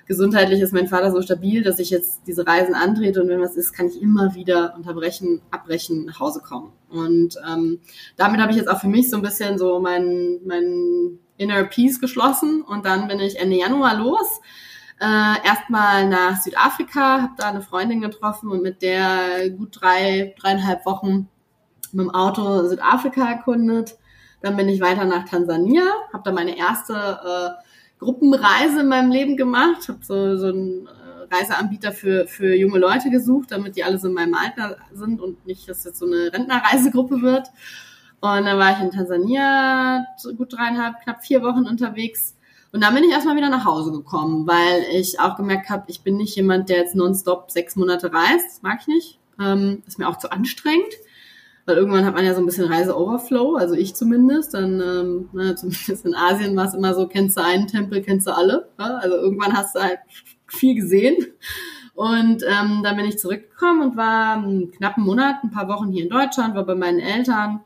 gesundheitlich 0.07 0.61
ist 0.61 0.73
mein 0.73 0.89
Vater 0.89 1.11
so 1.11 1.23
stabil, 1.23 1.63
dass 1.63 1.79
ich 1.79 1.91
jetzt 1.91 2.21
diese 2.27 2.47
Reisen 2.47 2.75
antrete 2.75 3.23
und 3.23 3.29
wenn 3.29 3.41
was 3.41 3.57
ist, 3.57 3.73
kann 3.73 3.87
ich 3.87 4.01
immer 4.01 4.35
wieder 4.35 4.75
unterbrechen, 4.77 5.41
abbrechen, 5.51 6.05
nach 6.05 6.21
Hause 6.21 6.41
kommen. 6.41 6.73
Und 6.91 7.37
ähm, 7.49 7.81
damit 8.17 8.41
habe 8.41 8.53
ich 8.53 8.59
jetzt 8.59 8.69
auch 8.69 8.81
für 8.81 8.89
mich 8.89 9.11
so 9.11 9.17
ein 9.17 9.23
bisschen 9.23 9.59
so 9.59 9.81
mein, 9.81 10.41
mein 10.45 11.19
Inner 11.39 11.65
Peace 11.65 12.01
geschlossen 12.01 12.63
und 12.63 12.85
dann 12.85 13.09
bin 13.09 13.21
ich 13.21 13.39
Ende 13.39 13.57
Januar 13.57 13.97
los. 13.97 14.41
Äh, 15.03 15.45
erstmal 15.45 16.09
nach 16.09 16.41
Südafrika, 16.41 17.23
habe 17.23 17.33
da 17.37 17.49
eine 17.49 17.61
Freundin 17.61 18.01
getroffen 18.01 18.51
und 18.51 18.63
mit 18.63 18.83
der 18.83 19.51
gut 19.51 19.81
drei, 19.81 20.33
dreieinhalb 20.39 20.87
Wochen 20.87 21.29
mit 21.91 22.07
dem 22.07 22.11
Auto 22.11 22.69
Südafrika 22.69 23.29
erkundet. 23.29 23.99
Dann 24.43 24.57
bin 24.57 24.69
ich 24.69 24.81
weiter 24.81 25.05
nach 25.05 25.29
Tansania, 25.29 25.83
habe 26.13 26.23
da 26.25 26.31
meine 26.31 26.57
erste 26.57 26.95
äh, 26.95 27.65
Gruppenreise 27.99 28.83
in 28.83 28.87
meinem 28.87 29.11
Leben 29.11 29.37
gemacht, 29.37 29.89
habe 29.89 30.05
so, 30.05 30.37
so 30.37 30.47
einen 30.47 30.87
äh, 30.87 31.35
Reiseanbieter 31.35 31.91
für, 31.91 32.29
für 32.29 32.55
junge 32.55 32.79
Leute 32.79 33.11
gesucht, 33.11 33.51
damit 33.51 33.75
die 33.75 33.83
alle 33.83 33.99
so 33.99 34.07
in 34.07 34.15
meinem 34.15 34.35
Alter 34.35 34.77
sind 34.93 35.21
und 35.21 35.45
nicht, 35.47 35.69
dass 35.69 35.83
jetzt 35.83 35.99
so 35.99 36.07
eine 36.07 36.33
Rentnerreisegruppe 36.33 37.23
wird. 37.23 37.49
Und 38.21 38.45
dann 38.45 38.57
war 38.57 38.71
ich 38.71 38.81
in 38.81 38.93
Tansania 38.93 40.07
gut 40.37 40.53
dreieinhalb, 40.53 41.01
knapp 41.03 41.25
vier 41.25 41.43
Wochen 41.43 41.67
unterwegs. 41.67 42.37
Und 42.73 42.83
dann 42.83 42.95
bin 42.95 43.05
ich 43.05 43.11
erstmal 43.11 43.37
wieder 43.37 43.51
nach 43.51 43.65
Hause 43.65 43.93
gekommen, 43.93 44.47
weil 44.47 44.85
ich 44.93 45.21
auch 45.21 45.37
gemerkt 45.37 45.69
habe, 45.69 45.85
ich 45.89 46.03
bin 46.03 46.17
nicht 46.17 46.35
jemand, 46.37 46.69
der 46.69 46.79
jetzt 46.79 46.95
nonstop 46.95 47.51
sechs 47.51 47.77
Monate 47.77 48.13
reist. 48.13 48.47
Das 48.47 48.63
mag 48.63 48.79
ich 48.81 48.87
nicht. 48.87 49.19
Ähm, 49.41 49.83
ist 49.87 49.99
mir 49.99 50.09
auch 50.09 50.19
zu 50.19 50.33
anstrengend 50.33 50.95
weil 51.65 51.77
irgendwann 51.77 52.05
hat 52.05 52.15
man 52.15 52.25
ja 52.25 52.35
so 52.35 52.41
ein 52.41 52.47
bisschen 52.47 52.71
Reise-Overflow, 52.71 53.57
also 53.57 53.75
ich 53.75 53.95
zumindest. 53.95 54.55
Dann, 54.55 54.81
ähm, 54.81 55.29
na, 55.33 55.55
zumindest 55.55 56.05
in 56.05 56.15
Asien 56.15 56.57
war 56.57 56.67
es 56.67 56.75
immer 56.75 56.95
so, 56.95 57.07
kennst 57.07 57.37
du 57.37 57.43
einen 57.43 57.69
Tempel, 57.69 58.03
kennst 58.03 58.27
du 58.27 58.35
alle. 58.35 58.69
Ja? 58.79 58.97
Also 58.97 59.17
irgendwann 59.17 59.57
hast 59.57 59.77
du 59.77 59.81
halt 59.81 59.99
viel 60.47 60.75
gesehen. 60.75 61.17
Und 61.95 62.43
ähm, 62.43 62.81
dann 62.83 62.97
bin 62.97 63.05
ich 63.05 63.19
zurückgekommen 63.19 63.83
und 63.83 63.97
war 63.97 64.35
einen 64.35 64.73
knappen 64.73 65.05
Monat, 65.05 65.45
ein 65.45 65.51
paar 65.51 65.69
Wochen 65.69 65.91
hier 65.91 66.05
in 66.05 66.09
Deutschland, 66.09 66.55
war 66.55 66.65
bei 66.65 66.75
meinen 66.75 67.01
Eltern 67.01 67.61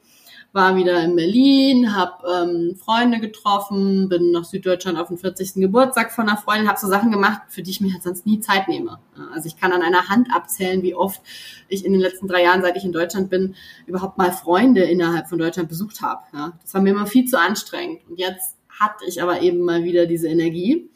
war 0.56 0.74
wieder 0.74 1.04
in 1.04 1.14
Berlin, 1.14 1.94
habe 1.94 2.24
ähm, 2.26 2.76
Freunde 2.76 3.20
getroffen, 3.20 4.08
bin 4.08 4.32
nach 4.32 4.44
Süddeutschland 4.44 4.98
auf 4.98 5.08
den 5.08 5.18
40. 5.18 5.54
Geburtstag 5.56 6.10
von 6.12 6.28
einer 6.28 6.38
Freundin, 6.38 6.66
habe 6.66 6.80
so 6.80 6.88
Sachen 6.88 7.12
gemacht, 7.12 7.42
für 7.48 7.62
die 7.62 7.70
ich 7.70 7.82
mir 7.82 7.92
halt 7.92 8.02
sonst 8.02 8.24
nie 8.24 8.40
Zeit 8.40 8.66
nehme. 8.66 8.98
Also 9.34 9.46
ich 9.46 9.58
kann 9.58 9.72
an 9.72 9.82
einer 9.82 10.08
Hand 10.08 10.28
abzählen, 10.34 10.82
wie 10.82 10.94
oft 10.94 11.20
ich 11.68 11.84
in 11.84 11.92
den 11.92 12.00
letzten 12.00 12.26
drei 12.26 12.42
Jahren, 12.42 12.62
seit 12.62 12.76
ich 12.76 12.84
in 12.84 12.92
Deutschland 12.92 13.28
bin, 13.28 13.54
überhaupt 13.86 14.16
mal 14.16 14.32
Freunde 14.32 14.82
innerhalb 14.82 15.28
von 15.28 15.38
Deutschland 15.38 15.68
besucht 15.68 16.00
habe. 16.00 16.22
Ja, 16.32 16.52
das 16.62 16.72
war 16.72 16.80
mir 16.80 16.90
immer 16.90 17.06
viel 17.06 17.26
zu 17.26 17.38
anstrengend. 17.38 18.00
Und 18.08 18.18
jetzt 18.18 18.56
hatte 18.70 19.04
ich 19.06 19.22
aber 19.22 19.42
eben 19.42 19.60
mal 19.60 19.84
wieder 19.84 20.06
diese 20.06 20.28
Energie. 20.28 20.88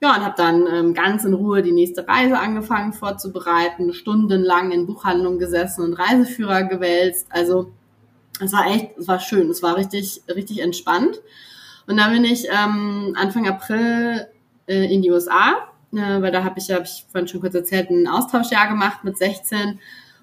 Ja, 0.00 0.16
und 0.16 0.24
habe 0.24 0.34
dann 0.36 0.66
ähm, 0.66 0.94
ganz 0.94 1.24
in 1.24 1.34
Ruhe 1.34 1.62
die 1.62 1.72
nächste 1.72 2.08
Reise 2.08 2.38
angefangen 2.38 2.94
vorzubereiten, 2.94 3.92
stundenlang 3.92 4.72
in 4.72 4.86
Buchhandlungen 4.86 5.38
gesessen 5.38 5.84
und 5.84 5.92
Reiseführer 5.92 6.64
gewälzt. 6.64 7.26
Also 7.28 7.70
es 8.40 8.52
war 8.52 8.66
echt, 8.66 8.96
es 8.98 9.08
war 9.08 9.20
schön, 9.20 9.50
es 9.50 9.62
war 9.62 9.76
richtig, 9.76 10.22
richtig 10.34 10.60
entspannt. 10.60 11.20
Und 11.86 11.96
dann 11.96 12.12
bin 12.12 12.24
ich 12.24 12.46
ähm, 12.48 13.14
Anfang 13.16 13.46
April 13.46 14.26
äh, 14.66 14.92
in 14.92 15.02
die 15.02 15.10
USA, 15.10 15.68
äh, 15.92 16.22
weil 16.22 16.32
da 16.32 16.44
habe 16.44 16.58
ich, 16.58 16.70
habe 16.70 16.84
ich 16.84 17.06
vorhin 17.10 17.28
schon 17.28 17.40
kurz 17.40 17.54
erzählt, 17.54 17.90
ein 17.90 18.08
Austauschjahr 18.08 18.68
gemacht 18.68 19.04
mit 19.04 19.16
16 19.18 19.78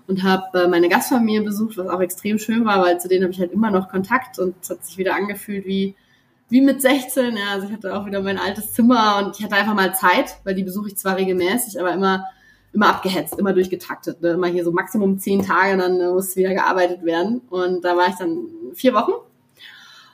und 0.07 0.23
habe 0.23 0.63
äh, 0.63 0.67
meine 0.67 0.89
Gastfamilie 0.89 1.43
besucht, 1.43 1.77
was 1.77 1.87
auch 1.87 2.01
extrem 2.01 2.39
schön 2.39 2.65
war, 2.65 2.81
weil 2.81 2.99
zu 2.99 3.07
denen 3.07 3.23
habe 3.23 3.33
ich 3.33 3.39
halt 3.39 3.51
immer 3.51 3.71
noch 3.71 3.89
Kontakt 3.89 4.39
und 4.39 4.55
es 4.61 4.69
hat 4.69 4.85
sich 4.85 4.97
wieder 4.97 5.15
angefühlt 5.15 5.65
wie 5.65 5.95
wie 6.49 6.61
mit 6.61 6.81
16. 6.81 7.37
Ja, 7.37 7.53
also 7.53 7.67
ich 7.67 7.73
hatte 7.73 7.95
auch 7.95 8.05
wieder 8.05 8.21
mein 8.21 8.37
altes 8.37 8.73
Zimmer 8.73 9.23
und 9.23 9.39
ich 9.39 9.43
hatte 9.45 9.55
einfach 9.55 9.73
mal 9.73 9.95
Zeit, 9.95 10.37
weil 10.43 10.53
die 10.53 10.63
besuche 10.63 10.89
ich 10.89 10.97
zwar 10.97 11.15
regelmäßig, 11.15 11.79
aber 11.79 11.93
immer 11.93 12.25
immer 12.73 12.89
abgehetzt, 12.89 13.37
immer 13.37 13.53
durchgetaktet. 13.53 14.21
Ne? 14.21 14.31
Immer 14.31 14.47
hier 14.47 14.63
so 14.63 14.71
Maximum 14.71 15.19
zehn 15.19 15.43
Tage, 15.43 15.77
dann 15.77 15.99
äh, 15.99 16.09
muss 16.09 16.35
wieder 16.35 16.53
gearbeitet 16.53 17.03
werden. 17.03 17.41
Und 17.49 17.83
da 17.83 17.97
war 17.97 18.07
ich 18.07 18.15
dann 18.15 18.47
vier 18.73 18.93
Wochen. 18.93 19.11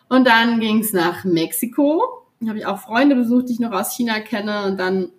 Und 0.09 0.25
dann 0.27 0.59
ging 0.59 0.79
es 0.79 0.93
nach 0.93 1.23
Mexiko. 1.23 2.01
Da 2.39 2.49
habe 2.49 2.59
ich 2.59 2.65
auch 2.65 2.79
Freunde 2.79 3.15
besucht, 3.15 3.49
die 3.49 3.53
ich 3.53 3.59
noch 3.59 3.71
aus 3.71 3.95
China 3.95 4.19
kenne. 4.19 4.65
Und 4.65 4.79
dann 4.79 5.09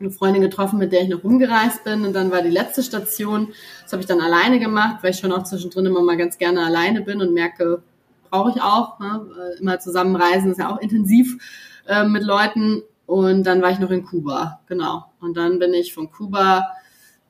eine 0.00 0.10
Freundin 0.10 0.42
getroffen, 0.42 0.78
mit 0.78 0.92
der 0.92 1.02
ich 1.02 1.08
noch 1.08 1.24
rumgereist 1.24 1.82
bin. 1.84 2.04
Und 2.04 2.12
dann 2.12 2.30
war 2.30 2.42
die 2.42 2.50
letzte 2.50 2.82
Station. 2.82 3.48
Das 3.82 3.92
habe 3.92 4.02
ich 4.02 4.06
dann 4.06 4.20
alleine 4.20 4.60
gemacht, 4.60 5.02
weil 5.02 5.10
ich 5.10 5.18
schon 5.18 5.32
auch 5.32 5.42
zwischendrin 5.42 5.86
immer 5.86 6.02
mal 6.02 6.16
ganz 6.16 6.38
gerne 6.38 6.64
alleine 6.64 7.00
bin 7.00 7.20
und 7.20 7.34
merke, 7.34 7.82
brauche 8.30 8.50
ich 8.54 8.62
auch. 8.62 9.00
Ne? 9.00 9.26
Immer 9.60 9.80
zusammen 9.80 10.14
reisen 10.14 10.52
ist 10.52 10.58
ja 10.58 10.72
auch 10.72 10.78
intensiv 10.78 11.38
äh, 11.88 12.04
mit 12.04 12.22
Leuten. 12.22 12.82
Und 13.06 13.44
dann 13.44 13.62
war 13.62 13.70
ich 13.70 13.78
noch 13.78 13.90
in 13.90 14.04
Kuba, 14.04 14.60
genau. 14.66 15.06
Und 15.20 15.36
dann 15.36 15.58
bin 15.58 15.74
ich 15.74 15.94
von 15.94 16.10
Kuba 16.10 16.68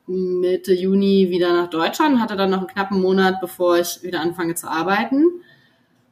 Mitte 0.07 0.73
Juni 0.73 1.29
wieder 1.29 1.53
nach 1.53 1.69
Deutschland, 1.69 2.19
hatte 2.19 2.35
dann 2.35 2.49
noch 2.49 2.59
einen 2.59 2.67
knappen 2.67 2.99
Monat, 2.99 3.39
bevor 3.41 3.77
ich 3.77 4.01
wieder 4.01 4.21
anfange 4.21 4.55
zu 4.55 4.67
arbeiten. 4.67 5.23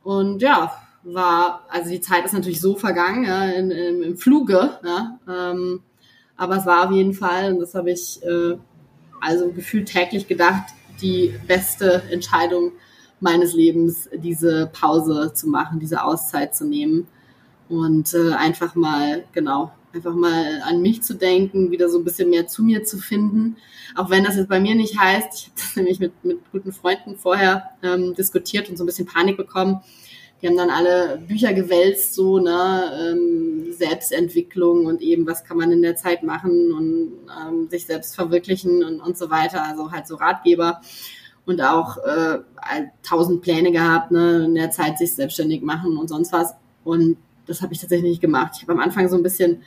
Und 0.04 0.42
ja, 0.42 0.72
war, 1.04 1.66
also 1.70 1.90
die 1.90 2.02
Zeit 2.02 2.26
ist 2.26 2.34
natürlich 2.34 2.62
so 2.62 2.76
vergangen, 2.76 3.26
ja, 3.26 3.46
in, 3.46 3.72
in, 3.72 4.04
im 4.04 4.18
Fluge, 4.18 4.78
ja, 4.84 5.20
ähm, 5.28 5.82
aber 6.36 6.58
es 6.58 6.66
war 6.66 6.86
auf 6.86 6.92
jeden 6.92 7.14
Fall, 7.14 7.54
und 7.54 7.60
das 7.60 7.74
habe 7.74 7.92
ich 7.92 8.22
äh, 8.24 8.58
also 9.20 9.52
gefühlt 9.52 9.88
täglich 9.88 10.28
gedacht, 10.28 10.64
die 11.02 11.34
beste 11.48 12.04
Entscheidung 12.12 12.74
meines 13.20 13.54
Lebens, 13.54 14.10
diese 14.14 14.68
Pause 14.68 15.34
zu 15.34 15.48
machen, 15.48 15.80
diese 15.80 16.04
Auszeit 16.04 16.56
zu 16.56 16.66
nehmen 16.66 17.08
und 17.70 18.14
äh, 18.14 18.34
einfach 18.34 18.76
mal, 18.76 19.24
genau, 19.32 19.72
einfach 19.98 20.16
mal 20.16 20.62
an 20.64 20.82
mich 20.82 21.02
zu 21.04 21.16
denken, 21.16 21.72
wieder 21.72 21.90
so 21.90 21.98
ein 21.98 22.06
bisschen 22.06 22.30
mehr 22.30 22.48
zu 22.48 22.64
mir 22.64 22.84
zu 22.84 22.98
finden. 22.98 23.58
Auch 23.96 24.10
wenn 24.10 24.24
das 24.24 24.36
jetzt 24.36 24.50
bei 24.50 24.60
mir 24.60 24.76
nicht 24.76 24.98
heißt, 24.98 25.28
ich 25.34 25.46
habe 25.48 25.56
das 25.58 25.76
nämlich 25.76 26.00
mit, 26.00 26.12
mit 26.24 26.40
guten 26.52 26.72
Freunden 26.72 27.18
vorher 27.18 27.72
ähm, 27.84 28.16
diskutiert 28.16 28.70
und 28.70 28.78
so 28.78 28.84
ein 28.84 28.88
bisschen 28.88 29.08
Panik 29.08 29.38
bekommen. 29.38 29.82
Die 30.42 30.48
haben 30.48 30.56
dann 30.56 30.70
alle 30.70 31.20
Bücher 31.28 31.52
gewälzt, 31.54 32.14
so, 32.14 32.38
ne, 32.38 33.12
ähm, 33.12 33.74
Selbstentwicklung 33.74 34.86
und 34.86 35.02
eben, 35.02 35.26
was 35.26 35.44
kann 35.44 35.58
man 35.58 35.72
in 35.72 35.82
der 35.82 35.96
Zeit 35.96 36.22
machen 36.22 36.72
und 36.74 37.12
ähm, 37.42 37.68
sich 37.70 37.88
selbst 37.88 38.16
verwirklichen 38.16 38.84
und, 38.84 39.02
und 39.02 39.18
so 39.18 39.32
weiter. 39.32 39.64
Also 39.64 39.92
halt 39.92 40.08
so 40.08 40.16
Ratgeber 40.16 40.82
und 41.48 41.62
auch 41.62 41.98
äh, 41.98 42.40
tausend 43.02 43.42
Pläne 43.42 43.72
gehabt, 43.72 44.12
ne, 44.12 44.46
in 44.46 44.54
der 44.54 44.70
Zeit 44.70 45.00
sich 45.00 45.14
selbstständig 45.14 45.64
machen 45.64 45.98
und 45.98 46.08
sonst 46.08 46.32
was. 46.32 46.54
Und 46.84 47.18
das 47.48 47.62
habe 47.62 47.74
ich 47.74 47.80
tatsächlich 47.80 48.12
nicht 48.12 48.22
gemacht. 48.22 48.54
Ich 48.58 48.62
habe 48.62 48.74
am 48.74 48.80
Anfang 48.80 49.10
so 49.10 49.16
ein 49.16 49.24
bisschen 49.24 49.64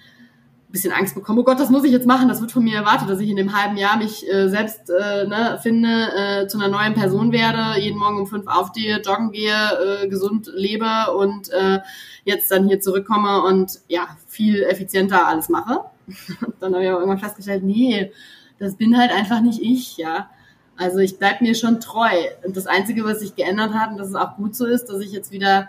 bisschen 0.71 0.93
Angst 0.93 1.15
bekommen, 1.15 1.39
oh 1.41 1.45
Gott, 1.45 1.59
das 1.59 1.71
muss 1.71 1.85
ich 1.85 1.93
jetzt 1.93 2.07
machen, 2.07 2.29
das 2.29 2.41
wird 2.41 2.53
von 2.53 2.63
mir 2.63 2.77
erwartet, 2.77 3.09
dass 3.11 3.21
ich 3.21 3.29
in 3.29 3.37
dem 3.37 3.57
halben 3.57 3.77
Jahr 3.77 3.97
mich 3.97 4.29
äh, 4.31 4.49
selbst 4.49 4.91
äh, 4.91 5.27
ne, 5.27 5.59
finde, 5.63 5.89
äh, 5.89 6.47
zu 6.47 6.59
einer 6.59 6.69
neuen 6.69 6.95
Person 6.95 7.33
werde, 7.33 7.81
jeden 7.81 7.99
Morgen 7.99 8.21
um 8.21 8.27
fünf 8.27 8.47
aufstehe, 8.47 9.01
joggen 9.01 9.33
gehe, 9.33 9.53
äh, 9.53 10.09
gesund 10.09 10.51
lebe 10.55 11.13
und 11.17 11.51
äh, 11.51 11.81
jetzt 12.25 12.51
dann 12.51 12.69
hier 12.69 12.81
zurückkomme 12.81 13.43
und 13.43 13.81
ja, 13.89 14.17
viel 14.29 14.63
effizienter 14.63 15.27
alles 15.27 15.49
mache. 15.49 15.81
dann 16.61 16.75
habe 16.75 16.85
ich 16.85 16.91
aber 16.91 17.01
irgendwann 17.01 17.19
festgestellt, 17.19 17.65
nee, 17.65 18.13
das 18.59 18.77
bin 18.77 18.97
halt 18.97 19.11
einfach 19.11 19.41
nicht 19.41 19.61
ich, 19.61 19.97
ja. 19.97 20.31
Also 20.77 20.99
ich 20.99 21.19
bleib 21.19 21.41
mir 21.41 21.55
schon 21.55 21.81
treu. 21.81 22.11
Und 22.45 22.57
das 22.57 22.67
Einzige, 22.67 23.05
was 23.05 23.21
sich 23.21 23.35
geändert 23.35 23.75
hat, 23.75 23.91
und 23.91 23.99
dass 23.99 24.09
es 24.09 24.15
auch 24.15 24.37
gut 24.37 24.55
so 24.55 24.67
ist, 24.67 24.87
dass 24.87 25.01
ich 25.01 25.13
jetzt 25.13 25.31
wieder 25.31 25.69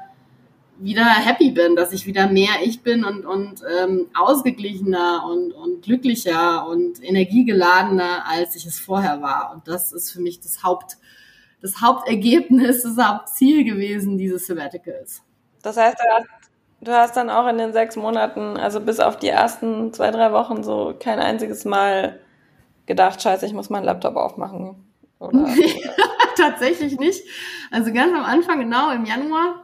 wieder 0.83 1.05
happy 1.05 1.51
bin, 1.51 1.75
dass 1.75 1.93
ich 1.93 2.05
wieder 2.05 2.27
mehr 2.27 2.49
ich 2.63 2.81
bin 2.81 3.05
und, 3.05 3.25
und 3.25 3.61
ähm, 3.79 4.07
ausgeglichener 4.13 5.23
und, 5.25 5.53
und 5.53 5.83
glücklicher 5.83 6.67
und 6.67 7.03
energiegeladener, 7.03 8.25
als 8.27 8.55
ich 8.55 8.65
es 8.65 8.79
vorher 8.79 9.21
war. 9.21 9.51
Und 9.53 9.67
das 9.67 9.93
ist 9.93 10.11
für 10.11 10.21
mich 10.21 10.39
das 10.39 10.63
Haupt, 10.63 10.97
das 11.61 11.81
Hauptergebnis, 11.81 12.83
das 12.83 12.97
Hauptziel 12.97 13.63
gewesen 13.63 14.17
dieses 14.17 14.47
Sabbaticals. 14.47 15.21
Das 15.61 15.77
heißt, 15.77 15.97
du 15.99 16.11
hast, 16.11 16.27
du 16.81 16.91
hast 16.91 17.15
dann 17.15 17.29
auch 17.29 17.47
in 17.47 17.59
den 17.59 17.73
sechs 17.73 17.95
Monaten, 17.95 18.57
also 18.57 18.81
bis 18.81 18.99
auf 18.99 19.17
die 19.17 19.29
ersten 19.29 19.93
zwei, 19.93 20.09
drei 20.09 20.31
Wochen 20.31 20.63
so 20.63 20.95
kein 20.99 21.19
einziges 21.19 21.63
Mal 21.63 22.19
gedacht, 22.87 23.21
scheiße, 23.21 23.45
ich 23.45 23.53
muss 23.53 23.69
meinen 23.69 23.85
Laptop 23.85 24.15
aufmachen. 24.15 24.75
Oder, 25.19 25.43
oder? 25.43 25.53
Tatsächlich 26.35 26.97
nicht. 26.97 27.23
Also 27.69 27.93
ganz 27.93 28.13
am 28.13 28.25
Anfang, 28.25 28.59
genau 28.59 28.91
im 28.91 29.05
Januar, 29.05 29.63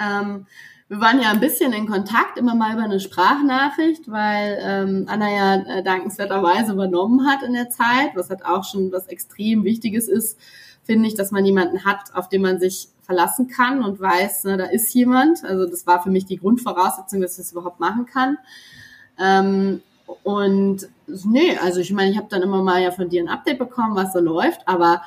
ähm, 0.00 0.46
wir 0.88 1.00
waren 1.00 1.20
ja 1.20 1.30
ein 1.30 1.38
bisschen 1.38 1.72
in 1.72 1.86
Kontakt, 1.86 2.36
immer 2.36 2.56
mal 2.56 2.72
über 2.72 2.82
eine 2.82 2.98
Sprachnachricht, 2.98 4.10
weil 4.10 4.58
ähm, 4.60 5.04
Anna 5.08 5.30
ja 5.30 5.54
äh, 5.54 5.82
dankenswerterweise 5.84 6.72
übernommen 6.72 7.28
hat 7.28 7.44
in 7.44 7.52
der 7.52 7.70
Zeit, 7.70 8.10
was 8.14 8.28
halt 8.28 8.44
auch 8.44 8.64
schon 8.64 8.90
was 8.90 9.06
extrem 9.06 9.62
Wichtiges 9.62 10.08
ist, 10.08 10.36
finde 10.82 11.06
ich, 11.06 11.14
dass 11.14 11.30
man 11.30 11.44
jemanden 11.44 11.84
hat, 11.84 12.12
auf 12.14 12.28
den 12.28 12.42
man 12.42 12.58
sich 12.58 12.88
verlassen 13.02 13.46
kann 13.46 13.84
und 13.84 14.00
weiß, 14.00 14.44
ne, 14.44 14.56
da 14.56 14.64
ist 14.64 14.92
jemand. 14.92 15.44
Also 15.44 15.66
das 15.66 15.86
war 15.86 16.02
für 16.02 16.10
mich 16.10 16.26
die 16.26 16.38
Grundvoraussetzung, 16.38 17.20
dass 17.20 17.32
ich 17.32 17.44
das 17.44 17.52
überhaupt 17.52 17.78
machen 17.78 18.06
kann. 18.06 18.38
Ähm, 19.16 19.82
und 20.24 20.88
nee, 21.06 21.56
also 21.58 21.78
ich 21.78 21.92
meine, 21.92 22.10
ich 22.10 22.16
habe 22.16 22.26
dann 22.28 22.42
immer 22.42 22.64
mal 22.64 22.82
ja 22.82 22.90
von 22.90 23.08
dir 23.08 23.22
ein 23.22 23.28
Update 23.28 23.60
bekommen, 23.60 23.94
was 23.94 24.12
so 24.12 24.18
läuft, 24.18 24.66
aber 24.66 25.02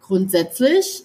grundsätzlich 0.00 1.04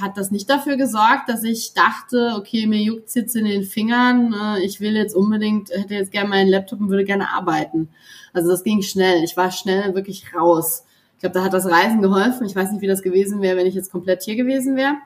hat 0.00 0.16
das 0.16 0.30
nicht 0.30 0.48
dafür 0.48 0.76
gesorgt, 0.76 1.28
dass 1.28 1.44
ich 1.44 1.74
dachte, 1.74 2.34
okay, 2.36 2.66
mir 2.66 2.80
juckt 2.80 3.14
jetzt 3.14 3.36
in 3.36 3.44
den 3.44 3.64
Fingern, 3.64 4.32
äh, 4.32 4.64
ich 4.64 4.80
will 4.80 4.96
jetzt 4.96 5.14
unbedingt, 5.14 5.70
hätte 5.70 5.94
jetzt 5.94 6.12
gerne 6.12 6.28
meinen 6.28 6.48
Laptop 6.48 6.80
und 6.80 6.90
würde 6.90 7.04
gerne 7.04 7.30
arbeiten. 7.30 7.88
Also 8.32 8.50
das 8.50 8.64
ging 8.64 8.82
schnell. 8.82 9.22
Ich 9.22 9.36
war 9.36 9.50
schnell 9.50 9.94
wirklich 9.94 10.34
raus. 10.34 10.84
Ich 11.14 11.20
glaube, 11.20 11.34
da 11.34 11.44
hat 11.44 11.52
das 11.52 11.66
Reisen 11.66 12.02
geholfen. 12.02 12.46
Ich 12.46 12.56
weiß 12.56 12.72
nicht, 12.72 12.80
wie 12.80 12.86
das 12.86 13.02
gewesen 13.02 13.42
wäre, 13.42 13.56
wenn 13.56 13.66
ich 13.66 13.74
jetzt 13.74 13.92
komplett 13.92 14.22
hier 14.22 14.36
gewesen 14.36 14.76
wäre. 14.76 14.96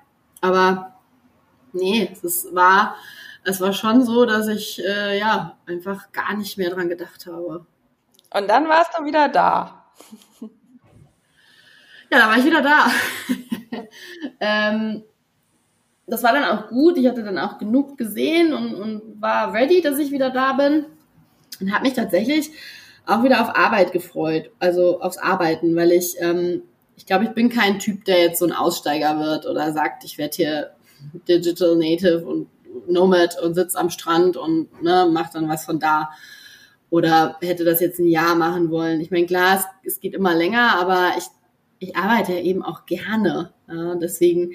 Aber 0.40 0.94
nee, 1.72 2.10
es 2.22 2.48
war, 2.52 2.96
es 3.44 3.60
war 3.60 3.72
schon 3.72 4.04
so, 4.04 4.24
dass 4.24 4.48
ich 4.48 4.82
äh, 4.84 5.18
ja 5.18 5.56
einfach 5.66 6.12
gar 6.12 6.34
nicht 6.36 6.56
mehr 6.56 6.70
dran 6.70 6.88
gedacht 6.88 7.26
habe. 7.26 7.66
Und 8.32 8.48
dann 8.48 8.68
warst 8.68 8.92
du 8.98 9.04
wieder 9.04 9.28
da. 9.28 9.84
Ja, 12.10 12.18
da 12.18 12.28
war 12.28 12.38
ich 12.38 12.44
wieder 12.44 12.62
da. 12.62 12.86
ähm, 14.40 15.02
das 16.06 16.22
war 16.22 16.32
dann 16.32 16.44
auch 16.44 16.68
gut. 16.68 16.96
Ich 16.98 17.06
hatte 17.06 17.22
dann 17.22 17.38
auch 17.38 17.58
genug 17.58 17.98
gesehen 17.98 18.52
und, 18.52 18.74
und 18.74 19.20
war 19.20 19.52
ready, 19.52 19.80
dass 19.80 19.98
ich 19.98 20.12
wieder 20.12 20.30
da 20.30 20.52
bin. 20.52 20.86
Und 21.60 21.72
habe 21.72 21.84
mich 21.84 21.94
tatsächlich 21.94 22.50
auch 23.06 23.22
wieder 23.22 23.40
auf 23.40 23.56
Arbeit 23.56 23.92
gefreut, 23.92 24.50
also 24.58 25.00
aufs 25.00 25.18
Arbeiten, 25.18 25.74
weil 25.76 25.92
ich, 25.92 26.16
ähm, 26.20 26.62
ich 26.96 27.06
glaube, 27.06 27.24
ich 27.24 27.30
bin 27.30 27.48
kein 27.48 27.78
Typ, 27.78 28.04
der 28.04 28.20
jetzt 28.20 28.40
so 28.40 28.46
ein 28.46 28.52
Aussteiger 28.52 29.18
wird 29.18 29.46
oder 29.46 29.72
sagt, 29.72 30.04
ich 30.04 30.18
werde 30.18 30.36
hier 30.36 30.70
Digital 31.28 31.76
Native 31.76 32.24
und 32.26 32.48
Nomad 32.88 33.40
und 33.40 33.54
sitzt 33.54 33.76
am 33.76 33.90
Strand 33.90 34.36
und 34.36 34.82
ne, 34.82 35.08
macht 35.10 35.34
dann 35.34 35.48
was 35.48 35.64
von 35.64 35.78
da. 35.78 36.10
Oder 36.90 37.36
hätte 37.40 37.64
das 37.64 37.80
jetzt 37.80 37.98
ein 37.98 38.08
Jahr 38.08 38.34
machen 38.34 38.70
wollen. 38.70 39.00
Ich 39.00 39.10
meine, 39.10 39.26
klar, 39.26 39.56
es, 39.56 39.94
es 39.94 40.00
geht 40.00 40.14
immer 40.14 40.34
länger, 40.34 40.78
aber 40.78 41.12
ich 41.18 41.24
ich 41.86 41.96
arbeite 41.96 42.32
ja 42.32 42.40
eben 42.40 42.62
auch 42.62 42.86
gerne. 42.86 43.52
Ja, 43.68 43.94
deswegen 43.94 44.52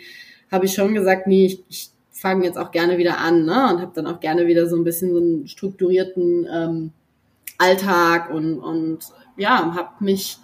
habe 0.52 0.66
ich 0.66 0.74
schon 0.74 0.94
gesagt, 0.94 1.28
nee, 1.28 1.46
ich, 1.46 1.64
ich 1.70 1.90
fange 2.12 2.46
jetzt 2.46 2.58
auch 2.58 2.72
gerne 2.72 2.98
wieder 2.98 3.20
an 3.20 3.46
ne? 3.46 3.74
und 3.74 3.82
habe 3.82 3.92
dann 3.96 4.08
auch 4.08 4.20
gerne 4.20 4.48
wieder 4.48 4.68
so 4.68 4.76
ein 4.76 4.84
bisschen 4.84 5.14
so 5.14 5.20
einen 5.20 5.48
strukturierten 5.48 6.48
ähm, 6.52 6.92
Alltag 7.58 8.32
und, 8.32 8.60
und 8.60 9.00
ja, 9.38 9.74
habe 9.76 10.04
mich 10.04 10.38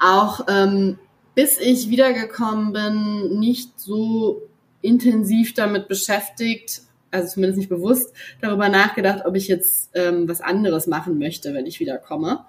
auch, 0.00 0.46
ähm, 0.48 0.98
bis 1.34 1.58
ich 1.58 1.88
wiedergekommen 1.88 2.72
bin, 2.72 3.38
nicht 3.38 3.78
so 3.80 4.42
intensiv 4.82 5.54
damit 5.54 5.88
beschäftigt, 5.88 6.82
also 7.10 7.34
zumindest 7.34 7.58
nicht 7.58 7.70
bewusst, 7.70 8.12
darüber 8.40 8.68
nachgedacht, 8.68 9.24
ob 9.24 9.34
ich 9.34 9.48
jetzt 9.48 9.90
ähm, 9.94 10.28
was 10.28 10.40
anderes 10.40 10.86
machen 10.86 11.18
möchte, 11.18 11.54
wenn 11.54 11.66
ich 11.66 11.80
wiederkomme 11.80 12.44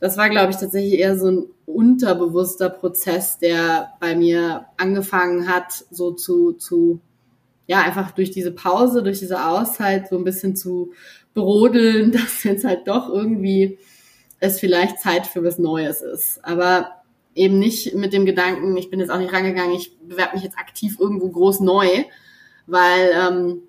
das 0.00 0.16
war, 0.16 0.30
glaube 0.30 0.50
ich, 0.50 0.56
tatsächlich 0.56 0.98
eher 0.98 1.16
so 1.16 1.30
ein 1.30 1.46
unterbewusster 1.66 2.70
Prozess, 2.70 3.38
der 3.38 3.92
bei 4.00 4.16
mir 4.16 4.66
angefangen 4.78 5.46
hat, 5.46 5.84
so 5.90 6.12
zu, 6.12 6.52
zu, 6.54 7.00
ja, 7.66 7.82
einfach 7.82 8.10
durch 8.10 8.30
diese 8.30 8.50
Pause, 8.50 9.02
durch 9.02 9.18
diese 9.18 9.46
Auszeit 9.46 10.08
so 10.08 10.16
ein 10.16 10.24
bisschen 10.24 10.56
zu 10.56 10.92
brodeln, 11.34 12.12
dass 12.12 12.44
jetzt 12.44 12.64
halt 12.64 12.88
doch 12.88 13.10
irgendwie 13.10 13.78
es 14.40 14.58
vielleicht 14.58 15.00
Zeit 15.00 15.26
für 15.26 15.44
was 15.44 15.58
Neues 15.58 16.00
ist. 16.00 16.42
Aber 16.42 17.02
eben 17.34 17.58
nicht 17.58 17.94
mit 17.94 18.14
dem 18.14 18.24
Gedanken, 18.24 18.76
ich 18.78 18.90
bin 18.90 19.00
jetzt 19.00 19.10
auch 19.10 19.18
nicht 19.18 19.32
rangegangen, 19.32 19.76
ich 19.76 19.96
bewerbe 20.00 20.34
mich 20.34 20.44
jetzt 20.44 20.58
aktiv 20.58 20.96
irgendwo 20.98 21.28
groß 21.28 21.60
neu, 21.60 21.86
weil 22.66 23.10
ähm, 23.14 23.62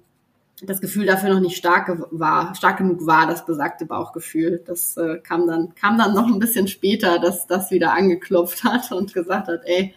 das 0.62 0.82
Gefühl 0.82 1.06
dafür 1.06 1.30
noch 1.30 1.40
nicht 1.40 1.58
stark 1.58 1.92
war, 2.12 2.54
stark 2.56 2.78
genug 2.78 3.06
war, 3.06 3.28
das 3.28 3.46
besagte 3.46 3.86
Bauchgefühl. 3.86 4.62
Das 4.66 4.96
äh, 4.98 5.18
kam 5.18 5.48
dann, 5.48 5.74
kam 5.76 5.98
dann 5.98 6.14
noch 6.14 6.28
ein 6.28 6.40
bisschen 6.40 6.68
später, 6.68 7.20
dass 7.20 7.48
das 7.48 7.72
wieder 7.72 7.94
angeklopft 7.94 8.64
hat 8.64 8.92
und 8.92 9.14
gesagt 9.14 9.48
hat, 9.48 9.62
ey, 9.66 9.94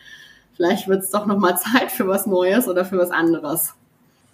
vielleicht 0.56 0.88
wird 0.88 1.02
es 1.02 1.10
doch 1.10 1.26
noch 1.26 1.38
mal 1.38 1.56
Zeit 1.56 1.92
für 1.92 2.08
was 2.08 2.26
Neues 2.26 2.68
oder 2.68 2.84
für 2.84 2.98
was 2.98 3.10
anderes. 3.10 3.74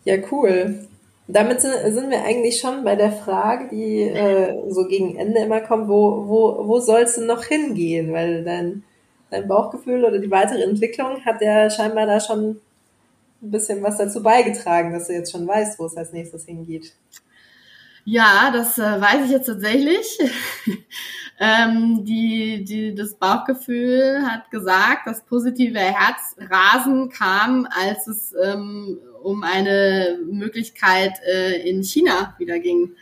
Ja, 0.05 0.17
cool. 0.31 0.87
Damit 1.27 1.61
sind 1.61 2.11
wir 2.11 2.25
eigentlich 2.25 2.59
schon 2.61 2.83
bei 2.83 2.97
der 2.97 3.13
Frage, 3.13 3.69
die 3.71 4.03
äh, 4.03 4.69
so 4.69 4.87
gegen 4.87 5.17
Ende 5.17 5.41
immer 5.41 5.61
kommt, 5.61 5.89
wo, 5.89 6.27
wo, 6.27 6.67
wo 6.67 6.81
soll 6.81 7.03
es 7.03 7.15
denn 7.15 7.27
noch 7.27 7.45
hingehen? 7.45 8.13
Weil 8.13 8.43
dein, 8.43 8.83
dein 9.31 9.47
Bauchgefühl 9.47 10.05
oder 10.05 10.19
die 10.19 10.31
weitere 10.31 10.63
Entwicklung 10.65 11.25
hat 11.25 11.41
ja 11.41 11.71
scheinbar 11.71 12.07
da 12.07 12.19
schon 12.19 12.61
ein 13.43 13.51
bisschen 13.51 13.83
was 13.83 13.99
dazu 13.99 14.23
beigetragen, 14.23 14.93
dass 14.93 15.07
du 15.07 15.15
jetzt 15.15 15.33
schon 15.33 15.47
weißt, 15.47 15.79
wo 15.79 15.87
es 15.87 15.97
als 15.97 16.13
nächstes 16.13 16.45
hingeht. 16.45 16.93
Ja, 18.05 18.51
das 18.53 18.79
äh, 18.79 19.01
weiß 19.01 19.27
ich 19.27 19.31
jetzt 19.31 19.47
tatsächlich. 19.47 20.19
ähm, 21.41 22.05
die, 22.05 22.65
die, 22.65 22.95
das 22.95 23.15
Bauchgefühl 23.15 24.23
hat 24.27 24.51
gesagt, 24.51 25.07
das 25.07 25.23
positive 25.25 25.79
Herzrasen 25.79 27.11
kam, 27.11 27.67
als 27.71 28.07
es 28.07 28.35
ähm, 28.43 28.99
um 29.23 29.43
eine 29.43 30.19
Möglichkeit 30.31 31.13
äh, 31.27 31.69
in 31.69 31.83
China 31.83 32.35
wieder 32.39 32.59
ging. 32.59 32.93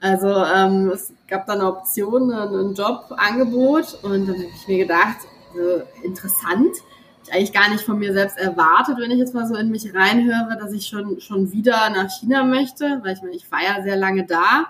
Also 0.00 0.28
ähm, 0.28 0.90
es 0.90 1.12
gab 1.28 1.46
da 1.46 1.52
eine 1.52 1.66
Option, 1.66 2.32
ein 2.32 2.74
Jobangebot 2.74 4.02
und 4.02 4.26
dann 4.26 4.36
habe 4.36 4.48
ich 4.56 4.66
mir 4.66 4.78
gedacht, 4.78 5.18
also, 5.54 5.82
interessant 6.02 6.76
eigentlich 7.32 7.52
gar 7.52 7.70
nicht 7.70 7.82
von 7.82 7.98
mir 7.98 8.12
selbst 8.12 8.36
erwartet, 8.36 8.96
wenn 8.98 9.10
ich 9.10 9.18
jetzt 9.18 9.34
mal 9.34 9.46
so 9.46 9.56
in 9.56 9.70
mich 9.70 9.94
reinhöre, 9.94 10.58
dass 10.60 10.72
ich 10.72 10.86
schon, 10.86 11.18
schon 11.20 11.50
wieder 11.50 11.88
nach 11.90 12.10
China 12.10 12.44
möchte, 12.44 13.00
weil 13.02 13.14
ich 13.14 13.22
meine, 13.22 13.34
ich 13.34 13.50
war 13.50 13.62
ja 13.62 13.82
sehr 13.82 13.96
lange 13.96 14.26
da. 14.26 14.66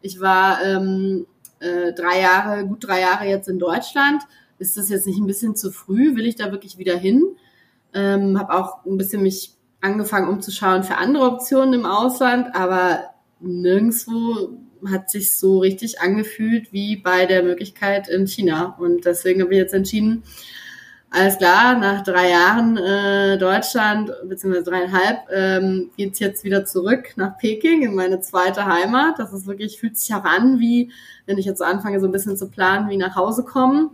Ich 0.00 0.20
war 0.20 0.58
ähm, 0.64 1.26
äh, 1.60 1.92
drei 1.92 2.20
Jahre, 2.20 2.66
gut 2.66 2.86
drei 2.86 3.00
Jahre 3.00 3.26
jetzt 3.26 3.48
in 3.48 3.60
Deutschland. 3.60 4.22
Ist 4.58 4.76
das 4.76 4.88
jetzt 4.88 5.06
nicht 5.06 5.18
ein 5.18 5.26
bisschen 5.26 5.54
zu 5.54 5.70
früh? 5.70 6.16
Will 6.16 6.26
ich 6.26 6.34
da 6.34 6.50
wirklich 6.50 6.78
wieder 6.78 6.96
hin? 6.96 7.22
Ähm, 7.92 8.38
habe 8.38 8.54
auch 8.54 8.84
ein 8.84 8.98
bisschen 8.98 9.22
mich 9.22 9.54
angefangen 9.80 10.28
umzuschauen 10.28 10.82
für 10.82 10.96
andere 10.96 11.26
Optionen 11.26 11.74
im 11.74 11.86
Ausland, 11.86 12.56
aber 12.56 13.04
nirgendwo 13.38 14.58
hat 14.90 15.10
sich 15.10 15.38
so 15.38 15.60
richtig 15.60 16.00
angefühlt 16.00 16.72
wie 16.72 16.96
bei 16.96 17.26
der 17.26 17.44
Möglichkeit 17.44 18.08
in 18.08 18.26
China. 18.26 18.76
Und 18.78 19.04
deswegen 19.04 19.42
habe 19.42 19.52
ich 19.52 19.58
jetzt 19.58 19.74
entschieden, 19.74 20.24
alles 21.14 21.38
klar, 21.38 21.78
nach 21.78 22.02
drei 22.02 22.30
Jahren 22.30 22.76
äh, 22.76 23.38
Deutschland, 23.38 24.12
beziehungsweise 24.24 24.68
dreieinhalb, 24.68 25.20
ähm, 25.32 25.90
geht's 25.96 26.18
jetzt 26.18 26.42
wieder 26.42 26.64
zurück 26.64 27.12
nach 27.14 27.38
Peking 27.38 27.82
in 27.82 27.94
meine 27.94 28.20
zweite 28.20 28.66
Heimat. 28.66 29.20
Das 29.20 29.32
ist 29.32 29.46
wirklich, 29.46 29.78
fühlt 29.78 29.96
sich 29.96 30.12
auch 30.12 30.24
an, 30.24 30.58
wie, 30.58 30.90
wenn 31.26 31.38
ich 31.38 31.46
jetzt 31.46 31.58
so 31.58 31.64
anfange, 31.64 32.00
so 32.00 32.06
ein 32.06 32.12
bisschen 32.12 32.36
zu 32.36 32.48
planen, 32.48 32.90
wie 32.90 32.96
nach 32.96 33.14
Hause 33.14 33.44
kommen. 33.44 33.90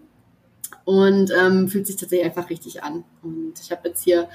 Und 0.86 1.30
ähm, 1.38 1.68
fühlt 1.68 1.86
sich 1.86 1.96
tatsächlich 1.96 2.26
einfach 2.26 2.48
richtig 2.48 2.82
an. 2.82 3.04
Und 3.22 3.52
ich 3.62 3.70
habe 3.70 3.88
jetzt 3.88 4.02
hier 4.02 4.28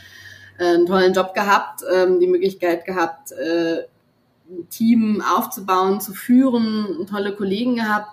äh, 0.59 0.75
einen 0.75 0.85
tollen 0.85 1.13
Job 1.13 1.33
gehabt, 1.33 1.81
ähm, 1.91 2.19
die 2.19 2.27
Möglichkeit 2.27 2.85
gehabt, 2.85 3.31
äh, 3.31 3.85
ein 4.47 4.69
Team 4.69 5.23
aufzubauen, 5.27 6.01
zu 6.01 6.13
führen, 6.13 7.07
tolle 7.09 7.35
Kollegen 7.35 7.77
gehabt. 7.77 8.09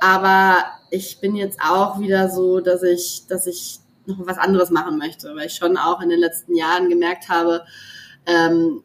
Aber 0.00 0.56
ich 0.90 1.20
bin 1.20 1.36
jetzt 1.36 1.60
auch 1.60 2.00
wieder 2.00 2.30
so, 2.30 2.60
dass 2.60 2.82
ich, 2.82 3.26
dass 3.28 3.46
ich 3.46 3.80
noch 4.06 4.26
was 4.26 4.38
anderes 4.38 4.70
machen 4.70 4.98
möchte, 4.98 5.34
weil 5.34 5.46
ich 5.46 5.54
schon 5.54 5.76
auch 5.76 6.00
in 6.00 6.08
den 6.08 6.20
letzten 6.20 6.54
Jahren 6.54 6.88
gemerkt 6.88 7.28
habe, 7.28 7.64
ähm, 8.26 8.82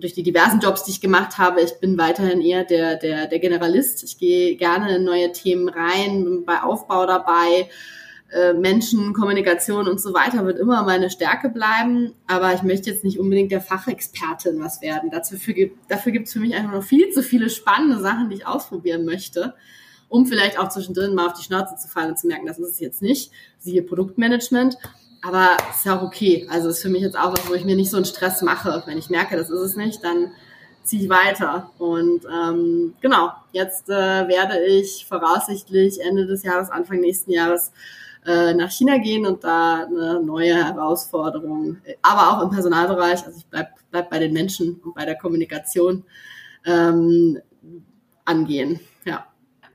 durch 0.00 0.14
die 0.14 0.22
diversen 0.22 0.60
Jobs, 0.60 0.84
die 0.84 0.92
ich 0.92 1.00
gemacht 1.00 1.38
habe, 1.38 1.60
ich 1.60 1.78
bin 1.80 1.98
weiterhin 1.98 2.40
eher 2.40 2.64
der, 2.64 2.96
der, 2.96 3.26
der 3.26 3.38
Generalist. 3.38 4.02
Ich 4.02 4.18
gehe 4.18 4.56
gerne 4.56 4.96
in 4.96 5.04
neue 5.04 5.32
Themen 5.32 5.68
rein, 5.68 6.24
bin 6.24 6.44
bei 6.44 6.62
Aufbau 6.62 7.06
dabei, 7.06 7.68
äh, 8.32 8.52
Menschen, 8.52 9.12
Kommunikation 9.12 9.88
und 9.88 10.00
so 10.00 10.14
weiter 10.14 10.46
wird 10.46 10.58
immer 10.58 10.82
meine 10.84 11.10
Stärke 11.10 11.48
bleiben. 11.48 12.14
Aber 12.26 12.54
ich 12.54 12.62
möchte 12.62 12.90
jetzt 12.90 13.04
nicht 13.04 13.18
unbedingt 13.18 13.52
der 13.52 13.60
Fachexpertin 13.60 14.60
was 14.60 14.80
werden. 14.80 15.10
Dafür, 15.10 15.70
dafür 15.88 16.12
gibt 16.12 16.28
es 16.28 16.32
für 16.32 16.40
mich 16.40 16.54
einfach 16.54 16.72
noch 16.72 16.84
viel 16.84 17.10
zu 17.10 17.22
viele 17.22 17.50
spannende 17.50 18.00
Sachen, 18.00 18.30
die 18.30 18.36
ich 18.36 18.46
ausprobieren 18.46 19.04
möchte, 19.04 19.54
um 20.10 20.26
vielleicht 20.26 20.58
auch 20.58 20.68
zwischendrin 20.68 21.14
mal 21.14 21.28
auf 21.28 21.32
die 21.32 21.44
Schnauze 21.44 21.76
zu 21.76 21.88
fallen 21.88 22.10
und 22.10 22.18
zu 22.18 22.26
merken, 22.26 22.46
das 22.46 22.58
ist 22.58 22.72
es 22.72 22.80
jetzt 22.80 23.00
nicht. 23.00 23.30
Siehe 23.58 23.82
Produktmanagement. 23.82 24.76
Aber 25.22 25.56
ist 25.70 25.86
ja 25.86 25.98
auch 25.98 26.02
okay. 26.02 26.46
Also 26.50 26.68
ist 26.68 26.82
für 26.82 26.88
mich 26.88 27.02
jetzt 27.02 27.16
auch 27.16 27.32
was, 27.32 27.48
wo 27.48 27.54
ich 27.54 27.64
mir 27.64 27.76
nicht 27.76 27.90
so 27.90 27.96
einen 27.96 28.06
Stress 28.06 28.42
mache. 28.42 28.82
Wenn 28.86 28.98
ich 28.98 29.08
merke, 29.08 29.36
das 29.36 29.50
ist 29.50 29.60
es 29.60 29.76
nicht, 29.76 30.02
dann 30.02 30.32
ziehe 30.82 31.04
ich 31.04 31.08
weiter. 31.08 31.70
Und 31.78 32.22
ähm, 32.24 32.94
genau, 33.00 33.30
jetzt 33.52 33.88
äh, 33.88 33.92
werde 34.28 34.64
ich 34.64 35.06
voraussichtlich 35.06 36.00
Ende 36.00 36.26
des 36.26 36.42
Jahres, 36.42 36.70
Anfang 36.70 37.00
nächsten 37.00 37.30
Jahres 37.30 37.70
äh, 38.26 38.52
nach 38.54 38.70
China 38.70 38.98
gehen 38.98 39.26
und 39.26 39.44
da 39.44 39.84
eine 39.84 40.20
neue 40.22 40.54
Herausforderung, 40.54 41.78
aber 42.02 42.36
auch 42.36 42.42
im 42.42 42.50
Personalbereich, 42.50 43.24
also 43.24 43.38
ich 43.38 43.46
bleib, 43.46 43.68
bleib 43.90 44.10
bei 44.10 44.18
den 44.18 44.32
Menschen 44.32 44.80
und 44.84 44.94
bei 44.94 45.04
der 45.04 45.16
Kommunikation 45.16 46.04
ähm, 46.66 47.40
angehen. 48.24 48.80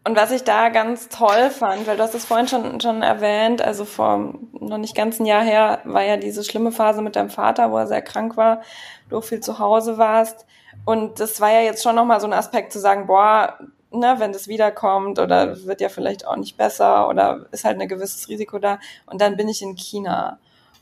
Und 0.08 0.16
was 0.16 0.30
ich 0.30 0.44
da 0.44 0.70
ganz 0.70 1.10
toll 1.10 1.50
fand, 1.50 1.88
weil 1.88 1.98
du 1.98 2.04
hast 2.04 2.14
es 2.14 2.26
vorhin 2.26 2.48
schon, 2.48 2.80
schon 2.80 3.02
erwähnt, 3.02 3.64
also 3.64 3.86
vor 3.86 4.36
noch 4.54 4.78
nicht 4.78 4.96
ganz 4.96 5.20
ein 5.20 5.26
Jahr 5.26 5.44
her 5.44 5.80
war 5.84 6.04
ja 6.04 6.16
diese 6.18 6.44
schlimme 6.44 6.72
Phase 6.72 7.02
mit 7.02 7.16
deinem 7.16 7.32
Vater, 7.32 7.72
wo 7.72 7.78
er 7.78 7.88
sehr 7.88 8.04
krank 8.04 8.38
war, 8.38 8.62
du 9.10 9.20
viel 9.22 9.40
zu 9.40 9.58
Hause 9.58 9.98
warst. 9.98 10.46
Und 10.86 11.20
das 11.20 11.42
war 11.42 11.52
ja 11.52 11.62
jetzt 11.62 11.82
schon 11.82 11.96
nochmal 11.96 12.20
so 12.20 12.28
ein 12.28 12.34
Aspekt 12.34 12.72
zu 12.72 12.80
sagen, 12.80 13.08
boah, 13.08 13.58
ne, 13.90 14.16
wenn 14.20 14.32
das 14.32 14.48
wiederkommt 14.48 15.18
oder 15.18 15.66
wird 15.66 15.82
ja 15.82 15.90
vielleicht 15.90 16.28
auch 16.28 16.36
nicht 16.36 16.56
besser 16.56 17.10
oder 17.10 17.48
ist 17.52 17.66
halt 17.66 17.82
ein 17.82 17.88
gewisses 17.88 18.30
Risiko 18.30 18.60
da. 18.60 18.78
Und 19.08 19.22
dann 19.22 19.38
bin 19.38 19.50
ich 19.50 19.64
in 19.64 19.76
China. 19.76 20.38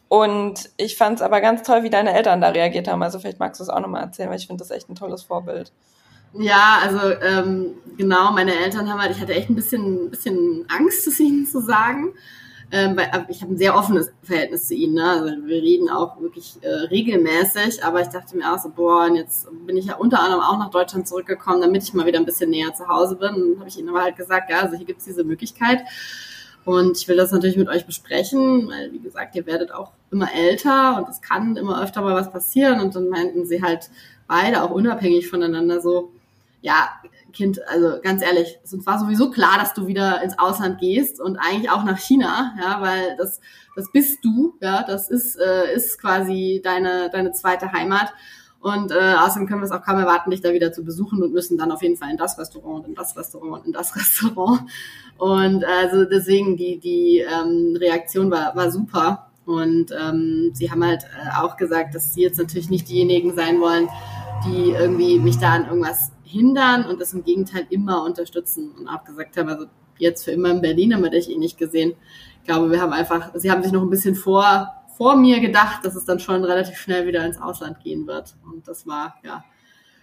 Und 0.10 0.70
ich 0.76 0.98
fand 0.98 1.20
es 1.20 1.22
aber 1.22 1.40
ganz 1.40 1.64
toll, 1.64 1.84
wie 1.84 1.90
deine 1.90 2.14
Eltern 2.14 2.42
da 2.42 2.50
reagiert 2.50 2.90
haben. 2.90 3.02
Also 3.02 3.20
vielleicht 3.20 3.40
magst 3.40 3.62
du 3.62 3.64
es 3.64 3.70
auch 3.70 3.80
nochmal 3.80 4.04
erzählen, 4.04 4.30
weil 4.30 4.38
ich 4.38 4.48
finde 4.48 4.64
das 4.64 4.72
echt 4.72 4.90
ein 4.90 4.96
tolles 4.96 5.24
Vorbild. 5.24 5.72
Ja, 6.34 6.80
also 6.82 7.00
ähm, 7.22 7.76
genau, 7.98 8.32
meine 8.32 8.56
Eltern 8.56 8.90
haben 8.90 9.02
halt, 9.02 9.12
ich 9.12 9.22
hatte 9.22 9.34
echt 9.34 9.50
ein 9.50 9.56
bisschen, 9.56 10.10
bisschen 10.10 10.66
Angst, 10.68 11.08
es 11.08 11.20
ihnen 11.20 11.46
zu 11.46 11.62
sagen 11.62 12.14
ähm, 12.74 12.98
weil 12.98 13.28
ich 13.30 13.44
habe 13.44 13.54
ein 13.54 13.58
sehr 13.58 13.78
offenes 13.78 14.12
Verhältnis 14.24 14.68
zu 14.68 14.74
ihnen. 14.74 14.96
Ne? 14.96 15.08
Also 15.08 15.26
wir 15.46 15.62
reden 15.62 15.90
auch 15.90 16.20
wirklich 16.20 16.56
äh, 16.62 16.68
regelmäßig, 16.68 17.84
aber 17.84 18.02
ich 18.02 18.08
dachte 18.08 18.36
mir 18.36 18.52
auch 18.52 18.58
so, 18.58 18.70
boah, 18.70 19.06
und 19.06 19.16
jetzt 19.16 19.48
bin 19.68 19.78
ich 19.78 19.86
ja 19.86 19.96
unter 19.96 20.20
anderem 20.20 20.42
auch 20.42 20.58
nach 20.58 20.72
Deutschland 20.72 21.08
zurückgekommen, 21.08 21.62
damit 21.62 21.84
ich 21.84 21.94
mal 21.94 22.08
wieder 22.08 22.18
ein 22.18 22.26
bisschen 22.26 22.50
näher 22.50 22.74
zu 22.74 22.88
Hause 22.88 23.16
bin. 23.16 23.30
Und 23.30 23.60
habe 23.60 23.70
ich 23.70 23.78
ihnen 23.78 23.90
aber 23.90 24.02
halt 24.02 24.16
gesagt, 24.16 24.50
ja, 24.50 24.62
also 24.62 24.76
hier 24.76 24.88
gibt's 24.88 25.06
diese 25.06 25.24
Möglichkeit. 25.24 25.82
Und 26.66 26.98
ich 26.98 27.08
will 27.08 27.16
das 27.16 27.32
natürlich 27.32 27.58
mit 27.58 27.70
euch 27.70 27.86
besprechen, 27.86 28.70
weil, 28.70 28.92
wie 28.92 29.00
gesagt, 29.00 29.36
ihr 29.36 29.46
werdet 29.46 29.72
auch 29.72 29.92
immer 30.10 30.34
älter 30.34 30.98
und 30.98 31.10
es 31.10 31.22
kann 31.22 31.56
immer 31.58 31.84
öfter 31.84 32.02
mal 32.02 32.16
was 32.16 32.32
passieren. 32.32 32.82
Und 32.82 32.96
dann 32.96 33.08
meinten 33.08 33.46
sie 33.46 33.62
halt 33.62 33.92
beide 34.28 34.64
auch 34.64 34.72
unabhängig 34.72 35.30
voneinander 35.30 35.80
so, 35.80 36.12
ja, 36.64 36.90
Kind, 37.34 37.60
also 37.68 38.00
ganz 38.02 38.22
ehrlich, 38.22 38.58
es 38.64 38.74
war 38.86 38.98
sowieso 38.98 39.30
klar, 39.32 39.58
dass 39.60 39.74
du 39.74 39.86
wieder 39.86 40.24
ins 40.24 40.40
Ausland 40.40 40.80
gehst 40.80 41.20
und 41.20 41.38
eigentlich 41.38 41.70
auch 41.70 41.84
nach 41.84 41.98
China, 41.98 42.56
ja, 42.60 42.80
weil 42.80 43.18
das, 43.18 43.42
das 43.76 43.92
bist 43.92 44.24
du, 44.24 44.56
ja, 44.62 44.84
das 44.84 45.10
ist, 45.10 45.36
äh, 45.36 45.76
ist 45.76 46.00
quasi 46.00 46.62
deine, 46.64 47.10
deine 47.12 47.34
zweite 47.34 47.74
Heimat. 47.74 48.14
Und 48.62 48.94
äh, 48.94 49.16
außerdem 49.20 49.46
können 49.46 49.60
wir 49.60 49.66
es 49.66 49.72
auch 49.72 49.82
kaum 49.82 50.00
erwarten, 50.00 50.32
dich 50.32 50.40
da 50.40 50.54
wieder 50.54 50.72
zu 50.72 50.86
besuchen 50.86 51.22
und 51.22 51.34
müssen 51.34 51.58
dann 51.58 51.70
auf 51.70 51.82
jeden 51.82 51.98
Fall 51.98 52.12
in 52.12 52.18
das 52.18 52.40
Restaurant 52.40 52.86
und 52.86 52.90
in 52.92 52.96
das 52.96 53.18
Restaurant 53.18 53.60
und 53.60 53.66
in 53.66 53.74
das 53.74 53.94
Restaurant. 53.98 54.62
Und 55.18 55.66
also 55.66 56.06
deswegen 56.06 56.56
die, 56.56 56.80
die 56.80 57.18
ähm, 57.20 57.76
Reaktion 57.78 58.32
war, 58.32 58.56
war 58.56 58.72
super. 58.72 59.32
Und 59.46 59.92
ähm, 59.92 60.52
sie 60.54 60.72
haben 60.72 60.86
halt 60.86 61.04
äh, 61.04 61.42
auch 61.42 61.58
gesagt, 61.58 61.94
dass 61.94 62.14
sie 62.14 62.22
jetzt 62.22 62.38
natürlich 62.38 62.70
nicht 62.70 62.88
diejenigen 62.88 63.36
sein 63.36 63.60
wollen, 63.60 63.90
die 64.46 64.72
irgendwie 64.72 65.20
mich 65.20 65.40
da 65.40 65.52
an 65.52 65.66
irgendwas 65.66 66.14
hindern 66.24 66.86
und 66.86 67.00
das 67.00 67.14
im 67.14 67.24
Gegenteil 67.24 67.68
immer 67.70 68.04
unterstützen 68.04 68.72
und 68.72 68.88
auch 68.88 69.04
gesagt 69.04 69.38
haben, 69.38 69.50
also 69.50 69.66
jetzt 69.98 70.24
für 70.24 70.32
immer 70.32 70.52
in 70.52 70.62
Berlin 70.62 70.94
haben 70.94 71.04
wir 71.04 71.10
dich 71.10 71.30
eh 71.30 71.38
nicht 71.38 71.58
gesehen. 71.58 71.94
Ich 72.42 72.48
glaube, 72.48 72.72
wir 72.72 72.82
haben 72.82 72.94
einfach, 72.94 73.32
sie 73.36 73.52
haben 73.52 73.64
sich 73.64 73.72
noch 73.72 73.82
ein 73.82 73.90
bisschen 73.90 74.16
vor, 74.16 74.70
vor 74.98 75.16
mir 75.16 75.40
gedacht, 75.40 75.86
dass 75.86 75.96
es 75.96 76.06
dann 76.06 76.20
schon 76.20 76.44
relativ 76.44 76.78
schnell 76.78 77.08
wieder 77.08 77.26
ins 77.26 77.42
Ausland 77.42 77.80
gehen 77.82 78.08
wird. 78.08 78.36
Und 78.44 78.68
das 78.68 78.86
war, 78.86 79.16
ja, 79.24 79.44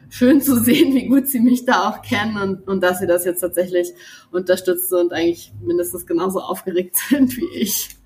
schön 0.09 0.41
zu 0.41 0.59
sehen, 0.59 0.95
wie 0.95 1.09
gut 1.09 1.29
sie 1.29 1.41
mich 1.41 1.65
da 1.65 1.89
auch 1.89 2.03
kennen 2.03 2.39
und, 2.39 2.69
und 2.69 2.83
dass 2.83 3.01
sie 3.01 3.07
das 3.07 3.25
jetzt 3.25 3.41
tatsächlich 3.41 3.93
unterstützen 4.31 4.99
und 4.99 5.13
eigentlich 5.13 5.53
mindestens 5.63 6.07
genauso 6.07 6.41
aufgeregt 6.41 6.97
sind 7.09 7.37
wie 7.37 7.49
ich. 7.55 7.97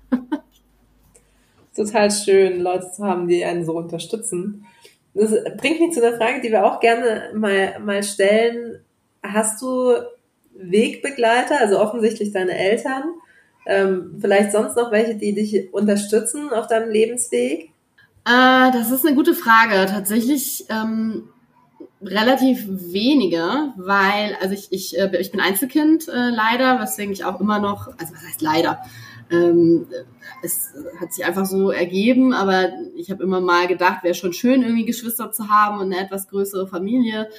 Total 1.75 2.11
schön, 2.11 2.61
Leute 2.61 2.91
zu 2.91 3.03
haben, 3.03 3.27
die 3.27 3.43
einen 3.43 3.65
so 3.65 3.73
unterstützen. 3.77 4.65
Das 5.15 5.31
bringt 5.57 5.79
mich 5.79 5.93
zu 5.93 6.05
einer 6.05 6.17
Frage, 6.17 6.41
die 6.41 6.51
wir 6.51 6.65
auch 6.65 6.79
gerne 6.79 7.31
mal, 7.33 7.79
mal 7.79 8.03
stellen. 8.03 8.79
Hast 9.23 9.61
du 9.61 9.93
Wegbegleiter, 10.53 11.59
also 11.59 11.79
offensichtlich 11.79 12.31
deine 12.31 12.57
Eltern, 12.57 13.03
ähm, 13.65 14.17
vielleicht 14.19 14.51
sonst 14.51 14.75
noch 14.75 14.91
welche, 14.91 15.15
die 15.15 15.33
dich 15.33 15.73
unterstützen 15.73 16.49
auf 16.51 16.67
deinem 16.67 16.89
Lebensweg? 16.89 17.71
Äh, 18.25 18.71
das 18.71 18.91
ist 18.91 19.05
eine 19.05 19.15
gute 19.15 19.33
Frage. 19.33 19.85
Tatsächlich 19.89 20.65
ähm, 20.69 21.29
relativ 22.01 22.65
wenige, 22.67 23.73
weil, 23.77 24.35
also 24.41 24.53
ich, 24.53 24.67
ich, 24.71 24.99
äh, 24.99 25.09
ich 25.17 25.31
bin 25.31 25.39
Einzelkind 25.39 26.07
äh, 26.07 26.29
leider, 26.29 26.79
weswegen 26.81 27.13
ich 27.13 27.23
auch 27.23 27.39
immer 27.39 27.59
noch, 27.59 27.87
also 27.87 28.13
was 28.13 28.23
heißt 28.27 28.41
leider? 28.41 28.81
Ähm, 29.31 29.87
es 30.43 30.73
hat 30.99 31.13
sich 31.13 31.25
einfach 31.25 31.45
so 31.45 31.71
ergeben, 31.71 32.33
aber 32.33 32.69
ich 32.95 33.09
habe 33.09 33.23
immer 33.23 33.41
mal 33.41 33.67
gedacht, 33.67 34.03
wäre 34.03 34.13
schon 34.13 34.33
schön, 34.33 34.61
irgendwie 34.61 34.85
Geschwister 34.85 35.31
zu 35.31 35.49
haben 35.49 35.79
und 35.79 35.93
eine 35.93 35.99
etwas 35.99 36.27
größere 36.27 36.67
Familie. 36.67 37.29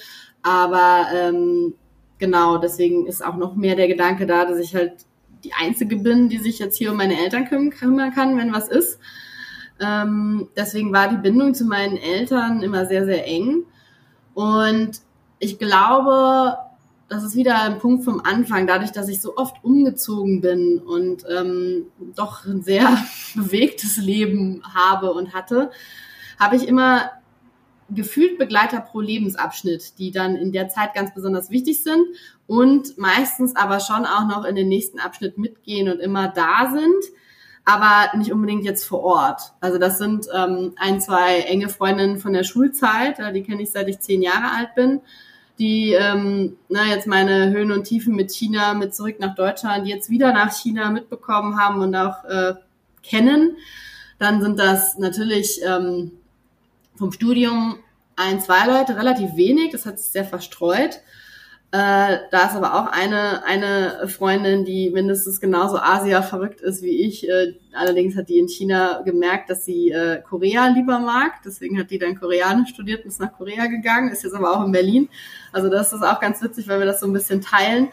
Aber 0.42 1.06
ähm, 1.14 1.74
genau, 2.18 2.58
deswegen 2.58 3.06
ist 3.06 3.24
auch 3.24 3.36
noch 3.36 3.54
mehr 3.54 3.76
der 3.76 3.88
Gedanke 3.88 4.26
da, 4.26 4.44
dass 4.44 4.58
ich 4.58 4.74
halt 4.74 4.92
die 5.44 5.52
Einzige 5.52 5.96
bin, 5.96 6.28
die 6.28 6.38
sich 6.38 6.58
jetzt 6.58 6.76
hier 6.76 6.90
um 6.90 6.96
meine 6.96 7.18
Eltern 7.18 7.48
kümmern 7.70 8.12
kann, 8.12 8.36
wenn 8.36 8.52
was 8.52 8.68
ist. 8.68 8.98
Ähm, 9.78 10.48
deswegen 10.56 10.92
war 10.92 11.08
die 11.08 11.18
Bindung 11.18 11.54
zu 11.54 11.64
meinen 11.64 11.96
Eltern 11.96 12.62
immer 12.62 12.86
sehr, 12.86 13.04
sehr 13.04 13.26
eng. 13.26 13.64
Und 14.34 15.00
ich 15.38 15.58
glaube, 15.58 16.56
das 17.08 17.22
ist 17.22 17.36
wieder 17.36 17.62
ein 17.62 17.78
Punkt 17.78 18.04
vom 18.04 18.20
Anfang, 18.20 18.66
dadurch, 18.66 18.90
dass 18.90 19.08
ich 19.08 19.20
so 19.20 19.36
oft 19.36 19.62
umgezogen 19.62 20.40
bin 20.40 20.78
und 20.78 21.24
ähm, 21.30 21.86
doch 22.16 22.44
ein 22.44 22.62
sehr 22.62 22.98
bewegtes 23.34 23.96
Leben 23.96 24.62
habe 24.74 25.12
und 25.12 25.32
hatte, 25.32 25.70
habe 26.38 26.56
ich 26.56 26.66
immer 26.66 27.10
gefühlt 27.88 28.38
Begleiter 28.38 28.80
pro 28.80 29.00
Lebensabschnitt, 29.00 29.98
die 30.00 30.10
dann 30.10 30.34
in 30.34 30.50
der 30.50 30.68
Zeit 30.68 30.94
ganz 30.94 31.14
besonders 31.14 31.50
wichtig 31.50 31.84
sind 31.84 32.04
und 32.48 32.98
meistens 32.98 33.54
aber 33.54 33.78
schon 33.78 34.04
auch 34.04 34.26
noch 34.26 34.44
in 34.44 34.56
den 34.56 34.68
nächsten 34.68 34.98
Abschnitt 34.98 35.38
mitgehen 35.38 35.88
und 35.88 36.00
immer 36.00 36.26
da 36.26 36.72
sind, 36.72 37.04
aber 37.64 38.16
nicht 38.18 38.32
unbedingt 38.32 38.64
jetzt 38.64 38.84
vor 38.84 39.04
Ort. 39.04 39.52
Also 39.60 39.78
das 39.78 39.98
sind 39.98 40.26
ähm, 40.34 40.72
ein, 40.76 41.00
zwei 41.00 41.42
enge 41.42 41.68
Freundinnen 41.68 42.18
von 42.18 42.32
der 42.32 42.42
Schulzeit, 42.42 43.18
die 43.32 43.42
kenne 43.44 43.62
ich 43.62 43.70
seit 43.70 43.88
ich 43.88 44.00
zehn 44.00 44.22
Jahre 44.22 44.50
alt 44.56 44.74
bin 44.74 45.00
die 45.58 45.92
ähm, 45.92 46.56
na, 46.68 46.86
jetzt 46.86 47.06
meine 47.06 47.50
Höhen 47.50 47.72
und 47.72 47.84
Tiefen 47.84 48.14
mit 48.14 48.30
China, 48.30 48.74
mit 48.74 48.94
zurück 48.94 49.16
nach 49.18 49.34
Deutschland, 49.34 49.86
jetzt 49.86 50.10
wieder 50.10 50.32
nach 50.32 50.52
China 50.52 50.90
mitbekommen 50.90 51.58
haben 51.58 51.80
und 51.80 51.94
auch 51.94 52.24
äh, 52.24 52.54
kennen. 53.02 53.56
Dann 54.18 54.42
sind 54.42 54.58
das 54.58 54.98
natürlich 54.98 55.60
ähm, 55.64 56.12
vom 56.96 57.12
Studium 57.12 57.78
ein, 58.16 58.40
zwei 58.40 58.66
Leute, 58.66 58.96
relativ 58.96 59.36
wenig, 59.36 59.72
das 59.72 59.86
hat 59.86 59.98
sich 59.98 60.10
sehr 60.10 60.24
verstreut. 60.24 61.00
Äh, 61.72 62.18
da 62.30 62.46
ist 62.46 62.54
aber 62.54 62.74
auch 62.74 62.86
eine, 62.86 63.44
eine 63.44 64.06
Freundin, 64.08 64.64
die 64.64 64.90
mindestens 64.90 65.40
genauso 65.40 65.78
Asia 65.78 66.22
verrückt 66.22 66.60
ist 66.60 66.82
wie 66.82 67.04
ich. 67.04 67.28
Äh, 67.28 67.54
allerdings 67.72 68.16
hat 68.16 68.28
die 68.28 68.38
in 68.38 68.48
China 68.48 69.02
gemerkt, 69.02 69.50
dass 69.50 69.64
sie 69.64 69.90
äh, 69.90 70.22
Korea 70.22 70.68
lieber 70.68 71.00
mag. 71.00 71.42
Deswegen 71.44 71.78
hat 71.78 71.90
die 71.90 71.98
dann 71.98 72.18
Koreanisch 72.18 72.70
studiert 72.70 73.04
und 73.04 73.08
ist 73.08 73.20
nach 73.20 73.32
Korea 73.32 73.66
gegangen, 73.66 74.10
ist 74.10 74.22
jetzt 74.22 74.34
aber 74.34 74.56
auch 74.56 74.64
in 74.64 74.72
Berlin. 74.72 75.08
Also 75.52 75.68
das 75.68 75.92
ist 75.92 76.02
auch 76.02 76.20
ganz 76.20 76.40
witzig, 76.40 76.68
weil 76.68 76.78
wir 76.78 76.86
das 76.86 77.00
so 77.00 77.06
ein 77.06 77.12
bisschen 77.12 77.40
teilen. 77.40 77.88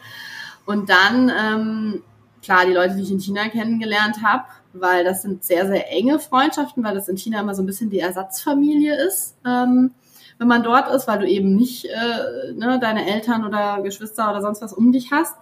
Und 0.66 0.88
dann, 0.88 1.30
ähm, 1.36 2.02
klar, 2.42 2.64
die 2.66 2.72
Leute, 2.72 2.94
die 2.94 3.02
ich 3.02 3.10
in 3.10 3.20
China 3.20 3.48
kennengelernt 3.48 4.22
habe, 4.22 4.44
weil 4.72 5.04
das 5.04 5.22
sind 5.22 5.44
sehr, 5.44 5.66
sehr 5.66 5.90
enge 5.90 6.20
Freundschaften, 6.20 6.84
weil 6.84 6.94
das 6.94 7.08
in 7.08 7.16
China 7.16 7.40
immer 7.40 7.54
so 7.54 7.62
ein 7.62 7.66
bisschen 7.66 7.90
die 7.90 8.00
Ersatzfamilie 8.00 8.94
ist. 9.04 9.36
Ähm, 9.44 9.90
wenn 10.38 10.48
man 10.48 10.62
dort 10.62 10.92
ist, 10.92 11.06
weil 11.06 11.20
du 11.20 11.28
eben 11.28 11.54
nicht 11.56 11.86
äh, 11.86 12.52
ne, 12.54 12.78
deine 12.80 13.06
Eltern 13.06 13.44
oder 13.44 13.80
Geschwister 13.82 14.30
oder 14.30 14.42
sonst 14.42 14.62
was 14.62 14.72
um 14.72 14.92
dich 14.92 15.12
hast. 15.12 15.34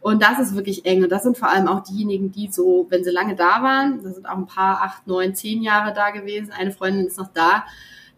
Und 0.00 0.22
das 0.22 0.38
ist 0.38 0.54
wirklich 0.54 0.86
eng. 0.86 1.02
Und 1.02 1.10
das 1.10 1.24
sind 1.24 1.36
vor 1.36 1.48
allem 1.48 1.66
auch 1.66 1.82
diejenigen, 1.82 2.30
die 2.30 2.48
so, 2.50 2.86
wenn 2.88 3.02
sie 3.02 3.10
lange 3.10 3.34
da 3.34 3.62
waren, 3.62 4.02
da 4.02 4.10
sind 4.10 4.28
auch 4.28 4.36
ein 4.36 4.46
paar, 4.46 4.82
acht, 4.82 5.06
neun, 5.06 5.34
zehn 5.34 5.62
Jahre 5.62 5.92
da 5.92 6.10
gewesen. 6.10 6.52
Eine 6.56 6.70
Freundin 6.70 7.06
ist 7.06 7.18
noch 7.18 7.32
da, 7.32 7.64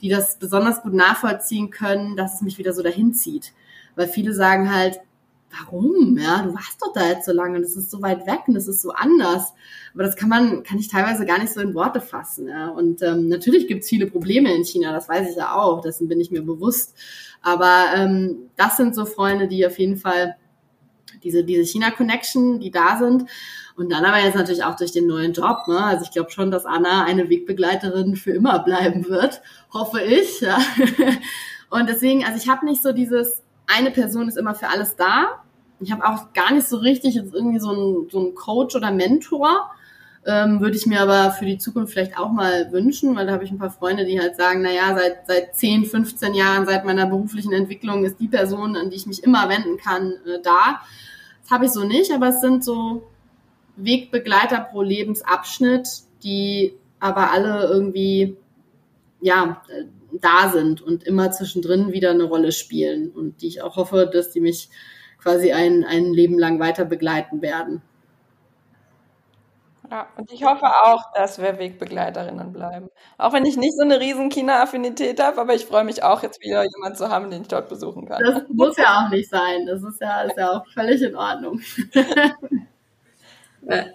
die 0.03 0.09
das 0.09 0.39
besonders 0.39 0.83
gut 0.83 0.93
nachvollziehen 0.93 1.71
können, 1.71 2.16
dass 2.16 2.35
es 2.35 2.43
mich 2.43 2.59
wieder 2.59 2.73
so 2.73 2.83
dahin 2.83 3.14
zieht. 3.14 3.53
Weil 3.97 4.09
viele 4.09 4.35
sagen 4.35 4.75
halt, 4.75 5.01
warum? 5.51 6.16
Ja, 6.18 6.42
du 6.42 6.55
warst 6.55 6.80
doch 6.80 6.92
da 6.92 7.09
jetzt 7.09 7.26
so 7.26 7.32
lange 7.32 7.59
und 7.59 7.64
es 7.64 7.76
ist 7.76 7.90
so 7.90 8.03
weit 8.03 8.26
weg 8.26 8.42
und 8.46 8.57
es 8.57 8.68
ist 8.68 8.82
so 8.82 8.92
anders. 8.92 9.53
Aber 9.94 10.05
das 10.05 10.16
kann 10.16 10.28
man, 10.28 10.62
kann 10.62 10.78
ich 10.78 10.88
teilweise 10.88 11.26
gar 11.26 11.38
nicht 11.38 11.53
so 11.53 11.61
in 11.61 11.74
Worte 11.74 12.01
fassen. 12.01 12.48
Ja. 12.48 12.68
Und 12.68 13.03
ähm, 13.03 13.28
natürlich 13.28 13.66
gibt 13.66 13.82
es 13.82 13.88
viele 13.88 14.07
Probleme 14.07 14.55
in 14.55 14.64
China, 14.64 14.92
das 14.92 15.09
weiß 15.09 15.30
ich 15.30 15.36
ja 15.36 15.55
auch, 15.55 15.80
dessen 15.80 16.09
bin 16.09 16.20
ich 16.20 16.30
mir 16.30 16.42
bewusst. 16.42 16.94
Aber 17.42 17.86
ähm, 17.94 18.51
das 18.57 18.76
sind 18.76 18.94
so 18.94 19.05
Freunde, 19.05 19.48
die 19.48 19.66
auf 19.66 19.78
jeden 19.78 19.96
Fall 19.96 20.36
diese, 21.22 21.44
diese 21.44 21.64
China-Connection, 21.64 22.61
die 22.61 22.70
da 22.70 22.98
sind. 22.98 23.24
Und 23.76 23.90
dann 23.90 24.05
aber 24.05 24.18
jetzt 24.18 24.36
natürlich 24.36 24.64
auch 24.64 24.76
durch 24.76 24.92
den 24.92 25.07
neuen 25.07 25.32
Job. 25.32 25.66
Ne? 25.66 25.82
Also 25.82 26.05
ich 26.05 26.11
glaube 26.11 26.30
schon, 26.30 26.51
dass 26.51 26.66
Anna 26.66 27.05
eine 27.05 27.28
Wegbegleiterin 27.28 28.16
für 28.16 28.32
immer 28.32 28.59
bleiben 28.61 29.09
wird, 29.09 29.42
hoffe 29.72 30.01
ich. 30.01 30.40
Ja. 30.40 30.59
Und 31.70 31.88
deswegen, 31.88 32.24
also 32.24 32.36
ich 32.36 32.48
habe 32.48 32.66
nicht 32.66 32.82
so 32.82 32.92
dieses, 32.92 33.42
eine 33.77 33.91
Person 33.91 34.29
ist 34.29 34.37
immer 34.37 34.55
für 34.55 34.68
alles 34.68 34.97
da. 34.97 35.43
Ich 35.81 35.93
habe 35.93 36.07
auch 36.07 36.33
gar 36.33 36.53
nicht 36.53 36.68
so 36.68 36.77
richtig 36.77 37.14
jetzt 37.14 37.35
irgendwie 37.35 37.59
so 37.59 37.71
einen 37.71 38.11
so 38.11 38.18
einen 38.18 38.35
Coach 38.35 38.77
oder 38.77 38.91
Mentor. 38.91 39.71
Ähm, 40.27 40.61
würde 40.61 40.77
ich 40.77 40.85
mir 40.85 41.01
aber 41.01 41.31
für 41.31 41.47
die 41.47 41.57
Zukunft 41.57 41.95
vielleicht 41.95 42.18
auch 42.18 42.31
mal 42.31 42.71
wünschen, 42.73 43.16
weil 43.16 43.27
da 43.27 43.33
habe 43.33 43.45
ich 43.45 43.51
ein 43.51 43.59
paar 43.59 43.71
Freunde, 43.71 44.05
die 44.05 44.21
halt 44.21 44.37
sagen, 44.37 44.61
na 44.61 44.71
ja, 44.71 44.95
seit, 44.95 45.27
seit 45.27 45.57
10, 45.57 45.87
15 45.87 46.35
Jahren, 46.35 46.66
seit 46.66 46.85
meiner 46.85 47.07
beruflichen 47.07 47.55
Entwicklung 47.55 48.05
ist 48.05 48.21
die 48.21 48.29
Person, 48.29 48.77
an 48.77 48.91
die 48.91 48.97
ich 48.97 49.07
mich 49.07 49.25
immer 49.25 49.49
wenden 49.49 49.79
kann, 49.79 50.12
äh, 50.27 50.43
da. 50.43 50.83
Das 51.43 51.51
habe 51.51 51.64
ich 51.64 51.71
so 51.71 51.85
nicht, 51.85 52.12
aber 52.12 52.29
es 52.29 52.43
sind 52.43 52.62
so 52.62 53.09
Wegbegleiter 53.77 54.61
pro 54.61 54.83
Lebensabschnitt, 54.83 55.89
die 56.23 56.75
aber 56.99 57.31
alle 57.31 57.66
irgendwie, 57.68 58.37
ja, 59.23 59.62
äh, 59.68 59.85
da 60.12 60.50
sind 60.50 60.82
und 60.82 61.04
immer 61.04 61.30
zwischendrin 61.30 61.92
wieder 61.92 62.11
eine 62.11 62.24
Rolle 62.24 62.52
spielen 62.52 63.11
und 63.11 63.42
die 63.42 63.48
ich 63.48 63.62
auch 63.62 63.76
hoffe, 63.76 64.08
dass 64.12 64.30
die 64.30 64.40
mich 64.40 64.68
quasi 65.18 65.52
ein, 65.52 65.84
ein 65.84 66.12
Leben 66.12 66.38
lang 66.38 66.58
weiter 66.61 66.84
begleiten 66.84 67.42
werden. 67.42 67.82
Ja, 69.90 70.06
und 70.16 70.30
ich 70.30 70.44
hoffe 70.44 70.66
auch, 70.66 71.12
dass 71.14 71.40
wir 71.42 71.58
Wegbegleiterinnen 71.58 72.52
bleiben. 72.52 72.90
Auch 73.18 73.32
wenn 73.32 73.44
ich 73.44 73.56
nicht 73.56 73.76
so 73.76 73.82
eine 73.82 73.98
riesen 73.98 74.28
China-Affinität 74.28 75.20
habe, 75.20 75.40
aber 75.40 75.54
ich 75.54 75.66
freue 75.66 75.82
mich 75.82 76.04
auch, 76.04 76.22
jetzt 76.22 76.40
wieder 76.40 76.62
jemanden 76.62 76.96
zu 76.96 77.08
haben, 77.08 77.28
den 77.28 77.42
ich 77.42 77.48
dort 77.48 77.68
besuchen 77.68 78.06
kann. 78.06 78.22
Das 78.22 78.44
muss 78.48 78.76
ja 78.76 79.04
auch 79.04 79.11
nicht 79.11 79.28
sein. 79.28 79.66
Das 79.66 79.82
ist 79.82 80.00
ja, 80.00 80.20
ist 80.22 80.36
ja 80.36 80.52
auch 80.52 80.66
völlig 80.72 81.02
in 81.02 81.16
Ordnung. 81.16 81.61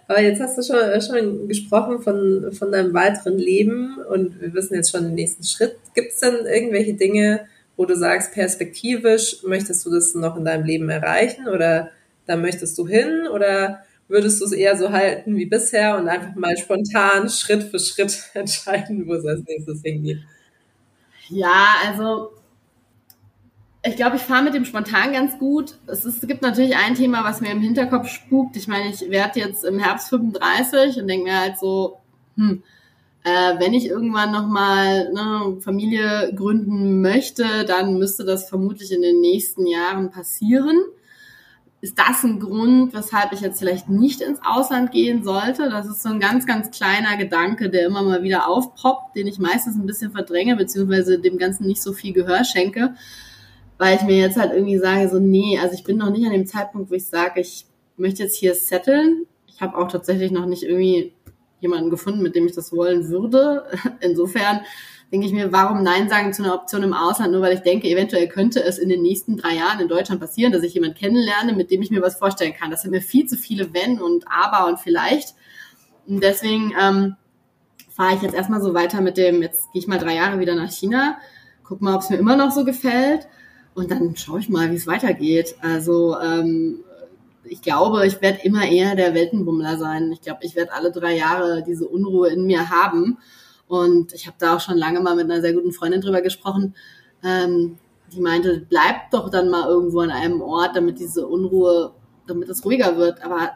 Aber 0.08 0.22
jetzt 0.22 0.42
hast 0.42 0.58
du 0.58 0.64
schon, 0.64 1.02
schon 1.02 1.48
gesprochen 1.48 2.02
von, 2.02 2.52
von 2.54 2.72
deinem 2.72 2.94
weiteren 2.94 3.38
Leben 3.38 3.98
und 4.10 4.40
wir 4.40 4.54
wissen 4.54 4.76
jetzt 4.76 4.92
schon 4.92 5.04
den 5.04 5.16
nächsten 5.16 5.44
Schritt. 5.44 5.78
Gibt 5.94 6.14
es 6.14 6.20
denn 6.20 6.46
irgendwelche 6.46 6.94
Dinge, 6.94 7.48
wo 7.76 7.86
du 7.86 7.96
sagst, 7.96 8.34
perspektivisch 8.34 9.44
möchtest 9.44 9.86
du 9.86 9.92
das 9.92 10.14
noch 10.14 10.38
in 10.38 10.46
deinem 10.46 10.66
Leben 10.66 10.90
erreichen 10.90 11.48
oder 11.48 11.92
da 12.26 12.36
möchtest 12.36 12.78
du 12.78 12.88
hin 12.88 13.28
oder 13.32 13.84
würdest 14.08 14.40
du 14.40 14.46
es 14.46 14.52
eher 14.52 14.78
so 14.78 14.92
halten 14.92 15.36
wie 15.36 15.46
bisher 15.46 15.98
und 15.98 16.08
einfach 16.08 16.36
mal 16.36 16.56
spontan 16.58 17.30
Schritt 17.30 17.64
für 17.64 17.80
Schritt 17.80 18.18
entscheiden, 18.34 19.08
wo 19.08 19.14
es 19.14 19.26
als 19.26 19.44
nächstes 19.48 19.82
hingeht? 19.82 20.20
Ja, 21.30 21.78
also 21.88 22.32
ich 23.88 23.96
glaube, 23.96 24.16
ich 24.16 24.24
fahre 24.24 24.44
mit 24.44 24.56
dem 24.56 24.66
spontan 24.66 25.14
ganz 25.14 25.38
gut. 25.38 25.76
Es, 25.86 26.06
ist, 26.06 26.24
es 26.24 26.28
gibt 26.28 26.42
natürlich 26.42 26.76
ein 26.76 26.96
Thema, 26.96 27.24
was 27.24 27.42
mir 27.42 27.52
im 27.52 27.62
Hinterkopf 27.62 28.08
spukt. 28.08 28.58
Ich 28.58 28.68
meine, 28.68 28.90
ich 28.90 29.10
werde 29.12 29.40
jetzt 29.40 29.64
im 29.64 29.78
Herbst 29.78 30.10
35 30.10 31.00
und 31.00 31.08
denke 31.08 31.26
mir 31.26 31.40
halt 31.40 31.60
so, 31.60 32.00
hm, 32.36 32.64
äh, 33.24 33.60
wenn 33.60 33.74
ich 33.74 33.88
irgendwann 33.88 34.32
nochmal 34.32 35.14
ne, 35.14 35.62
Familie 35.62 36.34
gründen 36.36 37.02
möchte, 37.02 37.66
dann 37.66 38.00
müsste 38.00 38.26
das 38.26 38.50
vermutlich 38.50 38.92
in 38.92 39.04
den 39.04 39.22
nächsten 39.22 39.68
Jahren 39.68 40.10
passieren. 40.10 40.82
Ist 41.82 42.00
das 42.00 42.24
ein 42.24 42.40
Grund, 42.40 42.92
weshalb 42.96 43.34
ich 43.34 43.42
jetzt 43.42 43.60
vielleicht 43.60 43.88
nicht 43.88 44.22
ins 44.22 44.40
Ausland 44.44 44.92
gehen 44.92 45.24
sollte? 45.24 45.70
Das 45.70 45.86
ist 45.86 46.02
so 46.02 46.10
ein 46.10 46.20
ganz, 46.20 46.48
ganz 46.48 46.72
kleiner 46.72 47.18
Gedanke, 47.18 47.70
der 47.70 47.86
immer 47.86 48.02
mal 48.02 48.24
wieder 48.24 48.48
aufpoppt, 48.48 49.16
den 49.16 49.28
ich 49.28 49.38
meistens 49.38 49.76
ein 49.76 49.86
bisschen 49.86 50.12
verdränge, 50.12 50.56
beziehungsweise 50.56 51.20
dem 51.20 51.38
Ganzen 51.38 51.68
nicht 51.68 51.84
so 51.84 51.94
viel 51.94 52.14
Gehör 52.14 52.44
schenke 52.44 52.96
weil 53.78 53.96
ich 53.96 54.04
mir 54.04 54.18
jetzt 54.18 54.38
halt 54.38 54.54
irgendwie 54.54 54.78
sage, 54.78 55.10
so, 55.10 55.20
nee, 55.20 55.60
also 55.60 55.74
ich 55.74 55.84
bin 55.84 55.98
noch 55.98 56.10
nicht 56.10 56.26
an 56.26 56.32
dem 56.32 56.48
Zeitpunkt, 56.48 56.90
wo 56.90 56.96
ich 56.96 57.08
sage, 57.08 57.42
ich 57.42 57.66
möchte 57.98 58.24
jetzt 58.24 58.38
hier 58.38 58.56
setteln. 58.56 59.26
Ich 59.48 59.62
habe 59.62 59.78
auch 59.78 59.88
tatsächlich 59.88 60.32
noch 60.32 60.46
nicht 60.46 60.64
irgendwie 60.64 61.14
jemanden 61.60 61.90
gefunden, 61.90 62.22
mit 62.22 62.36
dem 62.36 62.46
ich 62.46 62.54
das 62.54 62.72
wollen 62.72 63.10
würde. 63.10 63.66
Insofern 64.00 64.62
denke 65.12 65.28
ich 65.28 65.34
mir, 65.34 65.52
warum 65.52 65.84
Nein 65.84 66.10
sagen 66.10 66.34
zu 66.34 66.44
einer 66.44 66.56
Option 66.56 66.84
im 66.84 66.94
Ausland, 66.94 67.32
nur 67.32 67.42
weil 67.42 67.54
ich 67.54 67.62
denke, 67.62 67.88
eventuell 67.88 68.28
könnte 68.28 68.64
es 68.64 68.78
in 68.78 68.90
den 68.90 69.02
nächsten 69.02 69.38
drei 69.38 69.56
Jahren 69.56 69.80
in 69.80 69.88
Deutschland 69.88 70.20
passieren, 70.20 70.52
dass 70.52 70.64
ich 70.64 70.74
jemanden 70.74 70.98
kennenlerne, 70.98 71.54
mit 71.54 71.72
dem 71.72 71.82
ich 71.82 71.92
mir 71.92 72.02
was 72.02 72.18
vorstellen 72.18 72.54
kann. 72.54 72.72
Das 72.72 72.82
sind 72.82 72.92
mir 72.92 73.02
viel 73.02 73.26
zu 73.26 73.38
viele 73.38 73.74
Wenn 73.74 74.02
und 74.02 74.26
Aber 74.28 74.68
und 74.68 74.80
vielleicht. 74.80 75.36
Und 76.08 76.24
deswegen 76.24 76.74
ähm, 76.80 77.16
fahre 77.90 78.16
ich 78.16 78.22
jetzt 78.22 78.36
erstmal 78.36 78.62
so 78.62 78.74
weiter 78.74 79.02
mit 79.02 79.18
dem, 79.18 79.42
jetzt 79.42 79.72
gehe 79.72 79.82
ich 79.82 79.88
mal 79.88 80.00
drei 80.00 80.16
Jahre 80.16 80.40
wieder 80.40 80.56
nach 80.56 80.72
China, 80.72 81.18
guck 81.64 81.82
mal, 81.82 81.96
ob 81.96 82.02
es 82.02 82.10
mir 82.10 82.18
immer 82.18 82.36
noch 82.36 82.52
so 82.52 82.66
gefällt. 82.66 83.28
Und 83.76 83.92
dann 83.92 84.16
schaue 84.16 84.40
ich 84.40 84.50
mal, 84.50 84.72
wie 84.72 84.76
es 84.76 84.88
weitergeht. 84.88 85.56
Also 85.62 86.18
ähm, 86.20 86.80
ich 87.44 87.62
glaube, 87.62 88.08
ich 88.08 88.22
werde 88.22 88.40
immer 88.44 88.66
eher 88.66 88.96
der 88.96 89.14
Weltenbummler 89.14 89.78
sein. 89.78 90.12
Ich 90.12 90.22
glaube, 90.22 90.40
ich 90.42 90.56
werde 90.56 90.74
alle 90.74 90.92
drei 90.92 91.16
Jahre 91.16 91.62
diese 91.62 91.88
Unruhe 91.88 92.30
in 92.30 92.46
mir 92.46 92.70
haben. 92.70 93.18
Und 93.68 94.14
ich 94.14 94.28
habe 94.28 94.38
da 94.40 94.56
auch 94.56 94.62
schon 94.62 94.78
lange 94.78 95.02
mal 95.02 95.16
mit 95.16 95.26
einer 95.26 95.42
sehr 95.42 95.54
guten 95.54 95.74
Freundin 95.74 96.02
drüber 96.02 96.22
gesprochen. 96.22 96.74
Ähm, 97.24 97.78
die 98.14 98.22
meinte, 98.22 98.66
bleib 98.70 99.12
doch 99.12 99.30
dann 99.30 99.50
mal 99.50 99.68
irgendwo 99.68 100.00
an 100.00 100.12
einem 100.12 100.42
Ort, 100.42 100.76
damit 100.76 101.00
diese 101.00 101.28
Unruhe, 101.28 101.94
damit 102.28 102.48
es 102.50 102.64
ruhiger 102.64 102.98
wird. 102.98 103.24
Aber 103.26 103.52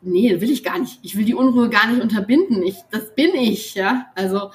nee, 0.00 0.40
will 0.40 0.50
ich 0.50 0.62
gar 0.62 0.78
nicht. 0.78 1.00
Ich 1.02 1.16
will 1.16 1.24
die 1.24 1.34
Unruhe 1.34 1.70
gar 1.70 1.88
nicht 1.88 2.02
unterbinden. 2.02 2.62
Ich, 2.62 2.76
das 2.90 3.14
bin 3.14 3.34
ich, 3.34 3.74
ja. 3.74 4.06
Also 4.14 4.50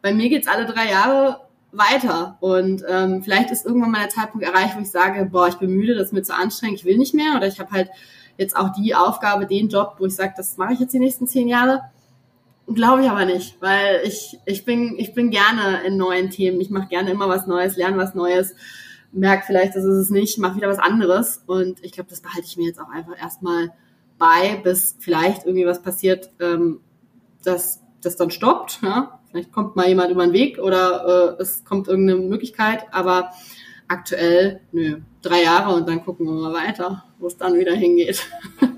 bei 0.00 0.14
mir 0.14 0.30
geht's 0.30 0.48
alle 0.48 0.64
drei 0.64 0.90
Jahre 0.90 1.47
weiter. 1.72 2.36
Und 2.40 2.82
ähm, 2.88 3.22
vielleicht 3.22 3.50
ist 3.50 3.66
irgendwann 3.66 3.90
mal 3.90 4.00
der 4.00 4.08
Zeitpunkt 4.08 4.46
erreicht, 4.46 4.76
wo 4.76 4.80
ich 4.80 4.90
sage, 4.90 5.26
boah, 5.26 5.48
ich 5.48 5.56
bin 5.56 5.70
müde, 5.70 5.94
das 5.94 6.06
ist 6.06 6.12
mir 6.12 6.22
zu 6.22 6.34
anstrengend, 6.34 6.78
ich 6.78 6.84
will 6.84 6.98
nicht 6.98 7.14
mehr. 7.14 7.34
Oder 7.36 7.46
ich 7.46 7.60
habe 7.60 7.70
halt 7.70 7.90
jetzt 8.36 8.56
auch 8.56 8.70
die 8.72 8.94
Aufgabe, 8.94 9.46
den 9.46 9.68
Job, 9.68 9.96
wo 9.98 10.06
ich 10.06 10.14
sage, 10.14 10.34
das 10.36 10.56
mache 10.56 10.72
ich 10.72 10.80
jetzt 10.80 10.94
die 10.94 10.98
nächsten 10.98 11.26
zehn 11.26 11.48
Jahre. 11.48 11.82
Glaube 12.66 13.02
ich 13.02 13.10
aber 13.10 13.24
nicht, 13.24 13.60
weil 13.60 14.00
ich, 14.04 14.38
ich, 14.44 14.64
bin, 14.64 14.94
ich 14.98 15.14
bin 15.14 15.30
gerne 15.30 15.82
in 15.86 15.96
neuen 15.96 16.30
Themen. 16.30 16.60
Ich 16.60 16.70
mache 16.70 16.88
gerne 16.88 17.10
immer 17.10 17.28
was 17.28 17.46
Neues, 17.46 17.76
lerne 17.76 17.96
was 17.96 18.14
Neues, 18.14 18.54
merke 19.10 19.44
vielleicht, 19.46 19.74
das 19.74 19.84
ist 19.84 19.96
es 19.96 20.10
nicht, 20.10 20.38
mache 20.38 20.56
wieder 20.56 20.68
was 20.68 20.78
anderes. 20.78 21.42
Und 21.46 21.82
ich 21.82 21.92
glaube, 21.92 22.10
das 22.10 22.20
behalte 22.20 22.46
ich 22.46 22.56
mir 22.56 22.66
jetzt 22.66 22.80
auch 22.80 22.90
einfach 22.90 23.18
erstmal 23.18 23.72
bei, 24.18 24.60
bis 24.62 24.96
vielleicht 24.98 25.46
irgendwie 25.46 25.66
was 25.66 25.82
passiert, 25.82 26.30
ähm, 26.40 26.80
dass 27.42 27.80
das 28.02 28.16
dann 28.16 28.30
stoppt. 28.30 28.80
Ja? 28.82 29.17
Vielleicht 29.30 29.52
kommt 29.52 29.76
mal 29.76 29.88
jemand 29.88 30.10
über 30.10 30.24
den 30.24 30.32
Weg 30.32 30.58
oder 30.58 31.36
äh, 31.38 31.42
es 31.42 31.64
kommt 31.64 31.88
irgendeine 31.88 32.20
Möglichkeit, 32.20 32.84
aber 32.92 33.32
aktuell, 33.86 34.60
nö, 34.72 34.98
drei 35.22 35.42
Jahre 35.42 35.74
und 35.74 35.88
dann 35.88 36.04
gucken 36.04 36.26
wir 36.26 36.32
mal 36.32 36.52
weiter, 36.52 37.04
wo 37.18 37.26
es 37.26 37.36
dann 37.36 37.58
wieder 37.58 37.74
hingeht. 37.74 38.26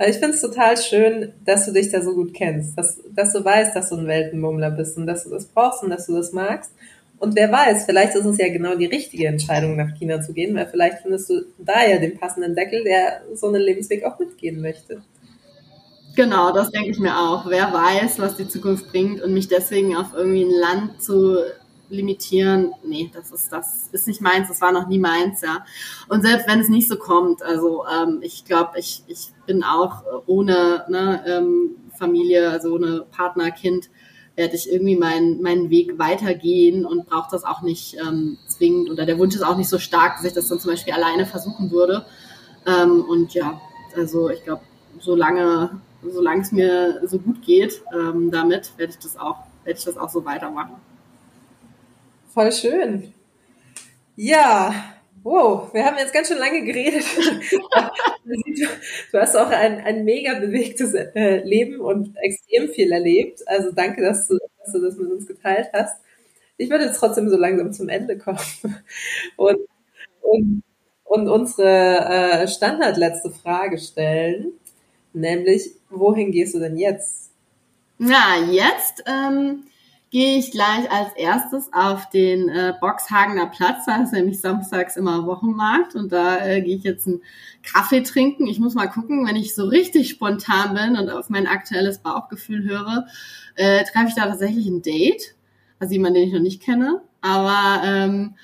Also 0.00 0.12
ich 0.12 0.18
finde 0.18 0.34
es 0.34 0.40
total 0.40 0.78
schön, 0.78 1.34
dass 1.44 1.66
du 1.66 1.72
dich 1.72 1.90
da 1.90 2.00
so 2.00 2.14
gut 2.14 2.32
kennst, 2.32 2.78
dass, 2.78 3.02
dass 3.14 3.34
du 3.34 3.44
weißt, 3.44 3.76
dass 3.76 3.90
du 3.90 3.96
ein 3.96 4.06
Weltenbummler 4.06 4.70
bist 4.70 4.96
und 4.96 5.06
dass 5.06 5.24
du 5.24 5.30
das 5.30 5.44
brauchst 5.44 5.82
und 5.82 5.90
dass 5.90 6.06
du 6.06 6.14
das 6.14 6.32
magst. 6.32 6.72
Und 7.18 7.36
wer 7.36 7.52
weiß, 7.52 7.84
vielleicht 7.84 8.14
ist 8.14 8.24
es 8.24 8.38
ja 8.38 8.48
genau 8.48 8.76
die 8.76 8.86
richtige 8.86 9.26
Entscheidung, 9.26 9.76
nach 9.76 9.94
China 9.98 10.22
zu 10.22 10.32
gehen, 10.32 10.56
weil 10.56 10.68
vielleicht 10.68 11.02
findest 11.02 11.28
du 11.28 11.42
da 11.58 11.86
ja 11.86 11.98
den 11.98 12.16
passenden 12.18 12.54
Deckel, 12.54 12.82
der 12.82 13.20
so 13.34 13.48
einen 13.48 13.60
Lebensweg 13.60 14.04
auch 14.04 14.18
mitgehen 14.18 14.62
möchte. 14.62 15.02
Genau, 16.16 16.52
das 16.52 16.70
denke 16.70 16.90
ich 16.90 16.98
mir 16.98 17.16
auch. 17.18 17.46
Wer 17.48 17.72
weiß, 17.72 18.18
was 18.18 18.36
die 18.36 18.48
Zukunft 18.48 18.88
bringt 18.90 19.22
und 19.22 19.32
mich 19.32 19.48
deswegen 19.48 19.96
auf 19.96 20.12
irgendwie 20.14 20.42
ein 20.44 20.50
Land 20.50 21.02
zu 21.02 21.36
limitieren, 21.88 22.72
nee, 22.84 23.10
das 23.12 23.32
ist 23.32 23.52
das 23.52 23.88
ist 23.92 24.06
nicht 24.06 24.20
meins, 24.20 24.48
das 24.48 24.60
war 24.60 24.70
noch 24.72 24.86
nie 24.88 24.98
meins, 24.98 25.40
ja. 25.42 25.64
Und 26.08 26.22
selbst 26.22 26.46
wenn 26.48 26.60
es 26.60 26.68
nicht 26.68 26.88
so 26.88 26.96
kommt, 26.96 27.42
also 27.42 27.84
ähm, 27.86 28.18
ich 28.22 28.44
glaube, 28.44 28.78
ich, 28.78 29.02
ich 29.08 29.30
bin 29.46 29.62
auch 29.64 30.02
ohne 30.26 30.84
ne, 30.88 31.22
ähm, 31.26 31.76
Familie, 31.98 32.50
also 32.50 32.74
ohne 32.74 33.04
Partner, 33.10 33.50
Kind, 33.50 33.90
werde 34.36 34.54
ich 34.56 34.70
irgendwie 34.70 34.96
meinen 34.96 35.42
meinen 35.42 35.68
Weg 35.70 35.98
weitergehen 35.98 36.86
und 36.86 37.06
brauche 37.06 37.28
das 37.30 37.44
auch 37.44 37.62
nicht 37.62 37.96
ähm, 37.98 38.38
zwingend 38.46 38.88
oder 38.90 39.04
der 39.06 39.18
Wunsch 39.18 39.34
ist 39.34 39.42
auch 39.42 39.56
nicht 39.56 39.68
so 39.68 39.78
stark, 39.78 40.16
dass 40.16 40.24
ich 40.26 40.32
das 40.32 40.48
dann 40.48 40.60
zum 40.60 40.70
Beispiel 40.70 40.92
alleine 40.94 41.26
versuchen 41.26 41.70
würde. 41.72 42.04
Ähm, 42.66 43.04
und 43.08 43.34
ja, 43.34 43.60
also 43.96 44.30
ich 44.30 44.42
glaube, 44.44 44.62
solange 45.00 45.80
solange 46.02 46.42
es 46.42 46.52
mir 46.52 47.00
so 47.06 47.18
gut 47.18 47.42
geht, 47.42 47.82
ähm, 47.94 48.30
damit 48.30 48.76
werde 48.78 48.92
ich 48.92 48.98
das 48.98 49.16
auch, 49.16 49.38
werde 49.64 49.78
ich 49.78 49.84
das 49.84 49.96
auch 49.96 50.08
so 50.08 50.24
weitermachen. 50.24 50.76
Voll 52.32 52.52
schön. 52.52 53.12
Ja, 54.16 54.74
wow, 55.22 55.72
wir 55.72 55.84
haben 55.84 55.98
jetzt 55.98 56.12
ganz 56.12 56.28
schön 56.28 56.38
lange 56.38 56.62
geredet. 56.62 57.04
du 59.12 59.18
hast 59.18 59.36
auch 59.36 59.50
ein, 59.50 59.80
ein 59.80 60.04
mega 60.04 60.38
bewegtes 60.38 60.94
äh, 60.94 61.42
Leben 61.44 61.80
und 61.80 62.16
extrem 62.16 62.68
viel 62.68 62.92
erlebt. 62.92 63.42
Also 63.46 63.72
danke, 63.72 64.02
dass 64.02 64.28
du, 64.28 64.38
dass 64.58 64.72
du 64.72 64.80
das 64.80 64.96
mit 64.96 65.10
uns 65.10 65.26
geteilt 65.26 65.68
hast. 65.72 66.00
Ich 66.56 66.70
würde 66.70 66.84
jetzt 66.84 66.98
trotzdem 66.98 67.28
so 67.28 67.36
langsam 67.36 67.72
zum 67.72 67.88
Ende 67.88 68.18
kommen. 68.18 68.38
Und, 69.36 69.58
und 70.20 70.62
und 71.10 71.28
unsere 71.28 72.06
äh, 72.06 72.46
standardletzte 72.46 73.30
Frage 73.30 73.78
stellen, 73.78 74.52
nämlich, 75.12 75.70
wohin 75.90 76.32
gehst 76.32 76.54
du 76.54 76.58
denn 76.58 76.76
jetzt? 76.76 77.30
Na, 77.98 78.38
jetzt 78.50 79.04
ähm, 79.06 79.64
gehe 80.10 80.38
ich 80.38 80.50
gleich 80.50 80.90
als 80.90 81.12
erstes 81.16 81.72
auf 81.72 82.08
den 82.10 82.48
äh, 82.48 82.74
Boxhagener 82.80 83.46
Platz, 83.46 83.86
da 83.86 84.02
ist 84.02 84.12
nämlich 84.12 84.40
samstags 84.40 84.96
immer 84.96 85.26
Wochenmarkt 85.26 85.94
und 85.94 86.10
da 86.10 86.44
äh, 86.44 86.60
gehe 86.62 86.76
ich 86.76 86.82
jetzt 86.82 87.06
einen 87.06 87.22
Kaffee 87.62 88.02
trinken. 88.02 88.46
Ich 88.46 88.58
muss 88.58 88.74
mal 88.74 88.88
gucken, 88.88 89.26
wenn 89.26 89.36
ich 89.36 89.54
so 89.54 89.66
richtig 89.66 90.10
spontan 90.10 90.74
bin 90.74 90.96
und 90.96 91.10
auf 91.10 91.30
mein 91.30 91.46
aktuelles 91.46 91.98
Bauchgefühl 91.98 92.64
höre, 92.64 93.06
äh, 93.54 93.84
treffe 93.84 94.08
ich 94.08 94.14
da 94.14 94.26
tatsächlich 94.26 94.66
ein 94.66 94.82
Date, 94.82 95.34
also 95.78 95.92
jemand, 95.92 96.16
den 96.16 96.26
ich 96.26 96.32
noch 96.32 96.40
nicht 96.40 96.62
kenne, 96.62 97.02
aber 97.20 97.82
ähm, 97.84 98.34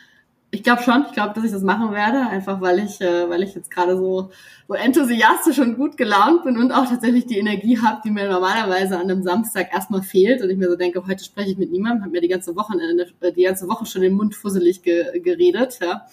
ich 0.56 0.62
glaube 0.62 0.82
schon, 0.82 1.04
ich 1.06 1.12
glaube, 1.12 1.34
dass 1.34 1.44
ich 1.44 1.52
das 1.52 1.62
machen 1.62 1.92
werde, 1.92 2.18
einfach 2.18 2.62
weil 2.62 2.78
ich, 2.78 2.98
äh, 3.02 3.28
weil 3.28 3.42
ich 3.42 3.54
jetzt 3.54 3.70
gerade 3.70 3.94
so, 3.98 4.30
so 4.66 4.74
enthusiastisch 4.74 5.58
und 5.58 5.76
gut 5.76 5.98
gelaunt 5.98 6.44
bin 6.44 6.56
und 6.56 6.72
auch 6.72 6.86
tatsächlich 6.88 7.26
die 7.26 7.38
Energie 7.38 7.78
habe, 7.78 8.00
die 8.02 8.10
mir 8.10 8.26
normalerweise 8.26 8.96
an 8.96 9.02
einem 9.02 9.22
Samstag 9.22 9.70
erstmal 9.70 10.00
fehlt 10.00 10.42
und 10.42 10.48
ich 10.48 10.56
mir 10.56 10.70
so 10.70 10.76
denke, 10.76 11.06
heute 11.06 11.22
spreche 11.22 11.50
ich 11.50 11.58
mit 11.58 11.70
niemandem, 11.70 12.04
habe 12.04 12.12
mir 12.12 12.22
die 12.22 12.28
ganze 12.28 12.56
Woche, 12.56 12.72
äh, 13.20 13.32
die 13.32 13.42
ganze 13.42 13.68
Woche 13.68 13.84
schon 13.84 14.00
den 14.00 14.14
Mund 14.14 14.34
fusselig 14.34 14.82
ge 14.82 15.20
geredet, 15.20 15.78
ja. 15.82 16.06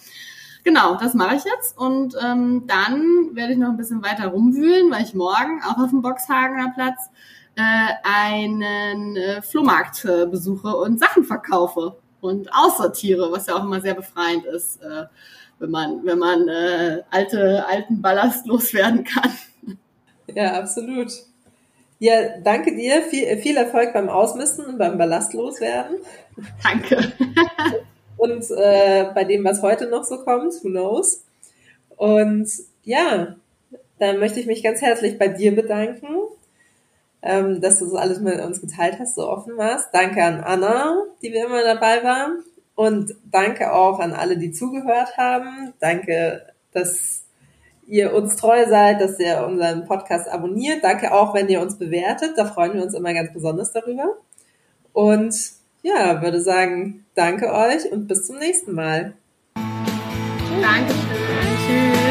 Genau, 0.62 0.96
das 0.96 1.14
mache 1.14 1.36
ich 1.36 1.44
jetzt 1.44 1.78
und 1.78 2.14
ähm, 2.22 2.64
dann 2.66 3.34
werde 3.34 3.54
ich 3.54 3.58
noch 3.58 3.70
ein 3.70 3.76
bisschen 3.78 4.02
weiter 4.02 4.28
rumwühlen, 4.28 4.90
weil 4.90 5.04
ich 5.04 5.14
morgen 5.14 5.62
auch 5.62 5.78
auf 5.78 5.90
dem 5.90 6.02
Boxhagener 6.02 6.72
Platz 6.74 7.08
äh, 7.56 7.62
einen 8.02 9.16
äh, 9.16 9.40
Flohmarkt 9.40 10.04
äh, 10.04 10.26
besuche 10.26 10.76
und 10.76 10.98
Sachen 10.98 11.24
verkaufe 11.24 11.96
und 12.24 12.48
aussortiere, 12.52 13.30
was 13.30 13.46
ja 13.46 13.54
auch 13.54 13.64
immer 13.64 13.80
sehr 13.80 13.94
befreiend 13.94 14.44
ist, 14.46 14.82
äh, 14.82 15.04
wenn 15.58 15.70
man, 15.70 16.04
wenn 16.04 16.18
man 16.18 16.48
äh, 16.48 17.02
alte, 17.10 17.66
alten 17.66 18.00
Ballast 18.00 18.46
loswerden 18.46 19.04
kann. 19.04 19.30
Ja, 20.34 20.58
absolut. 20.58 21.12
Ja, 21.98 22.38
danke 22.42 22.74
dir. 22.74 23.02
Viel, 23.02 23.36
viel 23.38 23.56
Erfolg 23.56 23.92
beim 23.92 24.08
Ausmisten 24.08 24.64
und 24.66 24.78
beim 24.78 24.98
Ballast 24.98 25.32
loswerden. 25.32 25.98
Danke. 26.62 27.12
und 28.16 28.50
äh, 28.50 29.10
bei 29.14 29.24
dem, 29.24 29.44
was 29.44 29.62
heute 29.62 29.86
noch 29.86 30.04
so 30.04 30.18
kommt, 30.24 30.52
who 30.64 30.70
knows. 30.70 31.24
Und 31.96 32.48
ja, 32.82 33.36
dann 33.98 34.18
möchte 34.18 34.40
ich 34.40 34.46
mich 34.46 34.62
ganz 34.62 34.82
herzlich 34.82 35.18
bei 35.18 35.28
dir 35.28 35.54
bedanken 35.54 36.08
ähm, 37.24 37.60
dass 37.62 37.78
du 37.78 37.86
so 37.86 37.96
alles 37.96 38.20
mit 38.20 38.38
uns 38.38 38.60
geteilt 38.60 38.98
hast, 38.98 39.14
so 39.14 39.26
offen 39.26 39.56
warst. 39.56 39.88
Danke 39.92 40.22
an 40.22 40.40
Anna, 40.40 41.02
die 41.22 41.32
wir 41.32 41.46
immer 41.46 41.62
dabei 41.62 42.04
war. 42.04 42.30
Und 42.74 43.14
danke 43.30 43.72
auch 43.72 43.98
an 43.98 44.12
alle, 44.12 44.36
die 44.36 44.52
zugehört 44.52 45.16
haben. 45.16 45.72
Danke, 45.80 46.46
dass 46.72 47.22
ihr 47.86 48.12
uns 48.14 48.36
treu 48.36 48.66
seid, 48.68 49.00
dass 49.00 49.18
ihr 49.18 49.44
unseren 49.46 49.86
Podcast 49.86 50.28
abonniert. 50.28 50.84
Danke 50.84 51.12
auch, 51.12 51.34
wenn 51.34 51.48
ihr 51.48 51.60
uns 51.60 51.78
bewertet. 51.78 52.32
Da 52.36 52.44
freuen 52.44 52.74
wir 52.74 52.82
uns 52.82 52.94
immer 52.94 53.14
ganz 53.14 53.32
besonders 53.32 53.72
darüber. 53.72 54.16
Und 54.92 55.34
ja, 55.82 56.20
würde 56.20 56.40
sagen, 56.40 57.06
danke 57.14 57.52
euch 57.52 57.90
und 57.90 58.06
bis 58.06 58.26
zum 58.26 58.38
nächsten 58.38 58.72
Mal. 58.72 59.14
Dankeschön. 60.60 62.03